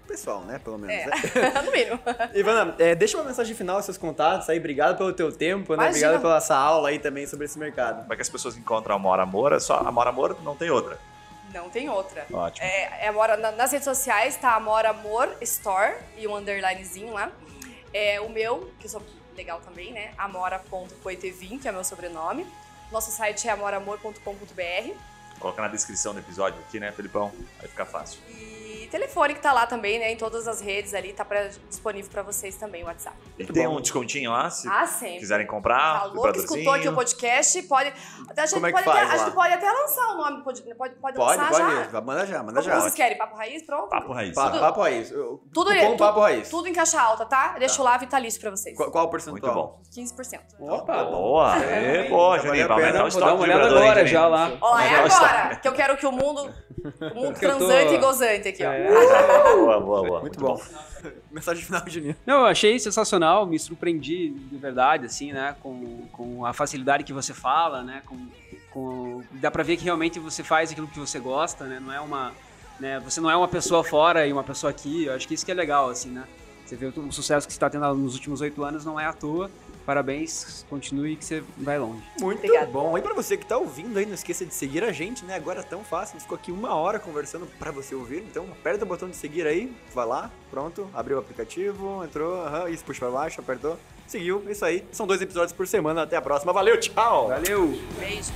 pessoal, 0.08 0.42
né? 0.42 0.60
Pelo 0.60 0.78
menos. 0.78 0.96
É, 0.96 1.06
né? 1.08 1.62
no 1.64 1.72
mínimo. 1.72 2.00
Ivana, 2.36 2.76
é, 2.78 2.94
deixa 2.94 3.18
uma 3.18 3.24
mensagem 3.24 3.56
final 3.56 3.78
aos 3.78 3.86
seus 3.86 3.98
contatos 3.98 4.50
aí. 4.50 4.60
Obrigado 4.60 4.98
pelo 4.98 5.14
teu 5.14 5.32
tempo, 5.32 5.76
né? 5.76 5.88
Obrigado 5.88 6.22
pela 6.22 6.38
essa 6.38 6.56
aula 6.56 6.90
aí 6.90 7.00
também 7.00 7.26
sobre 7.26 7.46
esse 7.46 7.58
mercado. 7.58 8.02
Como 8.02 8.14
é 8.14 8.16
que 8.16 8.22
as 8.22 8.30
pessoas 8.30 8.58
encontram 8.58 8.94
a 8.94 8.98
Amora 8.98 9.24
Amor? 9.24 9.54
É 9.54 9.60
só 9.60 9.78
Amora 9.80 10.10
Amor, 10.10 10.38
não 10.44 10.56
tem 10.56 10.70
outra. 10.70 11.00
Não 11.54 11.70
tem 11.70 11.90
outra. 11.90 12.26
Ótimo. 12.32 12.66
É, 12.66 13.06
é 13.06 13.08
Amora, 13.08 13.38
nas 13.38 13.72
redes 13.72 13.86
sociais 13.86 14.36
tá 14.36 14.56
Amora 14.56 14.90
Amor 14.90 15.30
Store 15.42 15.96
e 16.18 16.28
um 16.28 16.36
underlinezinho 16.36 17.14
lá. 17.14 17.32
É 17.94 18.20
o 18.20 18.30
meu, 18.30 18.72
que 18.80 18.88
eu 18.88 18.90
sou 18.90 19.02
legal 19.36 19.60
também, 19.62 19.92
né? 19.92 20.14
Amora.coitevin, 20.18 21.60
que 21.60 21.68
é 21.68 21.72
meu 21.72 21.84
sobrenome. 21.84 22.46
Nosso 22.92 23.12
site 23.12 23.48
é 23.48 23.52
amoramor.com.br. 23.52 24.24
Vou 24.24 25.40
colocar 25.40 25.64
na 25.64 25.68
descrição 25.68 26.14
do 26.14 26.20
episódio 26.20 26.60
aqui, 26.60 26.80
né, 26.80 26.92
Felipão? 26.92 27.32
Vai 27.58 27.68
ficar 27.68 27.86
fácil. 27.86 28.20
E 28.30 28.63
telefone 28.94 29.34
que 29.34 29.42
tá 29.42 29.52
lá 29.52 29.66
também, 29.66 29.98
né? 29.98 30.12
Em 30.12 30.16
todas 30.16 30.48
as 30.48 30.62
redes 30.62 30.94
ali, 30.94 31.14
tá 31.14 31.26
pra, 31.26 31.48
disponível 31.68 32.12
para 32.12 32.22
vocês 32.22 32.56
também 32.56 32.84
o 32.84 32.86
WhatsApp. 32.86 33.18
E 33.40 33.46
tem 33.46 33.68
um 33.68 33.82
descontinho 33.82 34.32
lá, 34.32 34.50
se 34.52 34.68
ah, 34.70 34.86
sempre. 34.86 35.18
quiserem 35.18 35.48
comprar. 35.48 36.02
Falou 36.02 36.32
que 36.32 36.40
escutou 36.40 36.74
aqui 36.74 36.88
o 36.88 36.94
podcast, 36.94 37.62
pode. 37.64 37.90
A 38.38 38.46
gente, 38.46 38.54
Como 38.54 38.68
é 38.68 38.72
pode, 38.72 38.86
faz, 38.86 38.98
até, 38.98 39.14
a 39.14 39.18
gente 39.18 39.34
pode 39.34 39.54
até 39.54 39.72
lançar 39.72 40.08
o 40.10 40.18
nome, 40.18 40.44
pode, 40.44 40.62
pode, 40.62 40.76
pode, 40.76 40.96
pode 40.96 41.18
lançar 41.18 41.50
pode, 41.50 41.92
já. 41.92 42.02
Manda 42.02 42.26
já, 42.28 42.44
manda 42.44 42.62
Como 42.62 42.74
já. 42.74 42.80
vocês 42.82 42.94
querem? 42.94 43.18
Papo 43.18 43.36
Raiz? 43.36 43.64
Pronto. 43.64 43.90
Papo 43.90 44.14
Raiz. 44.14 44.36
Pa, 44.36 44.52
papo 44.52 44.82
Raiz. 44.82 45.10
Tudo, 45.10 45.42
Cupom 45.52 45.86
tudo, 45.88 45.98
Papo 45.98 46.20
Raiz. 46.20 46.50
tudo 46.50 46.68
em 46.68 46.74
caixa 46.74 47.02
alta, 47.02 47.26
tá? 47.26 47.56
Deixo 47.58 47.82
lá 47.82 47.98
vitalício 47.98 48.40
pra 48.40 48.52
vocês. 48.52 48.78
Qual, 48.78 48.92
qual 48.92 49.06
o 49.06 49.10
Muito 49.10 49.24
percentual? 49.26 49.56
bom. 49.56 49.82
15%. 49.92 50.40
Opa! 50.60 51.04
Boa! 51.06 51.58
É, 51.64 52.10
boa, 52.10 52.38
Juninho. 52.40 52.68
Valeu 52.68 52.86
a 52.86 52.92
Vai 52.92 53.00
dar 53.02 53.08
estoque 53.08 53.34
uma 53.34 53.44
olhada 53.44 53.66
agora 53.68 53.86
Juninho? 54.06 54.08
já 54.08 54.28
lá. 54.28 54.52
Ó, 54.62 54.80
é 54.80 54.96
agora 54.96 55.56
que 55.56 55.68
eu 55.68 55.74
quero 55.74 55.98
que 55.98 56.06
o 56.06 56.12
mundo, 56.12 56.54
o 57.12 57.16
mundo 57.16 57.40
Que 57.40 57.46
eu 57.46 57.52
tô- 57.52 57.58
transante 57.58 57.94
e 57.94 57.98
gozante 57.98 58.48
aqui, 58.50 58.64
ó. 58.64 58.83
Boa, 58.84 59.80
boa, 59.80 60.08
boa. 60.08 60.20
Muito 60.22 60.40
bom. 60.40 60.62
Mensagem 61.32 61.64
final, 61.64 61.84
Juninho. 61.88 62.16
Não, 62.26 62.42
eu 62.42 62.46
achei 62.46 62.78
sensacional, 62.80 63.46
me 63.46 63.60
surpreendi 63.60 64.30
de 64.30 64.58
verdade, 64.58 65.06
assim, 65.06 65.32
né? 65.32 65.56
Com, 65.62 66.08
com 66.12 66.46
a 66.46 66.54
facilidade 66.54 67.04
que 67.04 67.14
você 67.14 67.34
fala, 67.34 67.84
né? 67.84 68.02
Com, 68.06 68.28
com, 68.72 69.24
dá 69.34 69.52
pra 69.52 69.64
ver 69.64 69.78
que 69.78 69.84
realmente 69.84 70.20
você 70.20 70.44
faz 70.44 70.72
aquilo 70.72 70.88
que 70.88 71.00
você 71.00 71.20
gosta, 71.20 71.66
né? 71.66 71.80
Não 71.80 71.94
é 71.94 72.00
uma. 72.00 72.32
Né, 72.80 73.00
você 73.00 73.22
não 73.22 73.30
é 73.30 73.36
uma 73.36 73.48
pessoa 73.48 73.84
fora 73.84 74.26
e 74.26 74.34
uma 74.34 74.44
pessoa 74.44 74.72
aqui. 74.72 75.06
Eu 75.06 75.14
acho 75.14 75.28
que 75.28 75.34
isso 75.34 75.46
que 75.46 75.52
é 75.52 75.56
legal, 75.56 75.90
assim, 75.90 76.10
né? 76.10 76.24
Você 76.66 76.76
vê 76.76 76.88
o, 76.88 76.90
o 76.90 77.12
sucesso 77.12 77.46
que 77.46 77.54
você 77.54 77.58
está 77.58 77.70
tendo 77.70 77.94
nos 77.94 78.16
últimos 78.16 78.42
oito 78.42 78.64
anos 78.64 78.84
não 78.84 79.00
é 79.00 79.06
à 79.06 79.14
toa. 79.14 79.50
Parabéns, 79.86 80.66
continue 80.70 81.16
que 81.16 81.26
você 81.26 81.44
vai 81.58 81.78
longe. 81.78 82.02
Muito 82.20 82.40
Obrigada. 82.40 82.68
bom. 82.68 82.98
E 82.98 83.02
pra 83.02 83.14
você 83.14 83.36
que 83.36 83.46
tá 83.46 83.58
ouvindo 83.58 83.98
aí, 83.98 84.06
não 84.06 84.14
esqueça 84.14 84.46
de 84.46 84.54
seguir 84.54 84.84
a 84.84 84.92
gente, 84.92 85.26
né? 85.26 85.36
Agora 85.36 85.60
é 85.60 85.64
tão 85.64 85.84
fácil, 85.84 86.16
a 86.16 86.20
gente 86.20 86.22
ficou 86.24 86.36
aqui 86.38 86.52
uma 86.52 86.74
hora 86.76 87.00
conversando 87.00 87.46
pra 87.60 87.72
você 87.72 87.94
ouvir. 87.94 88.20
Então 88.20 88.46
aperta 88.52 88.86
o 88.86 88.88
botão 88.88 89.10
de 89.10 89.16
seguir 89.16 89.46
aí, 89.46 89.76
vai 89.94 90.06
lá, 90.06 90.32
pronto, 90.50 90.90
abriu 90.94 91.18
o 91.18 91.20
aplicativo, 91.20 92.04
entrou, 92.04 92.42
aham, 92.42 92.70
isso 92.70 92.84
puxa 92.84 93.00
pra 93.00 93.10
baixo, 93.10 93.42
apertou, 93.42 93.78
seguiu, 94.08 94.44
isso 94.50 94.64
aí. 94.64 94.86
São 94.92 95.06
dois 95.06 95.22
episódios 95.22 95.52
por 95.54 95.68
semana, 95.68 96.04
até 96.04 96.16
a 96.16 96.22
próxima. 96.22 96.54
Valeu, 96.54 96.80
tchau! 96.80 97.28
Valeu! 97.28 97.78
Beijo. 98.00 98.32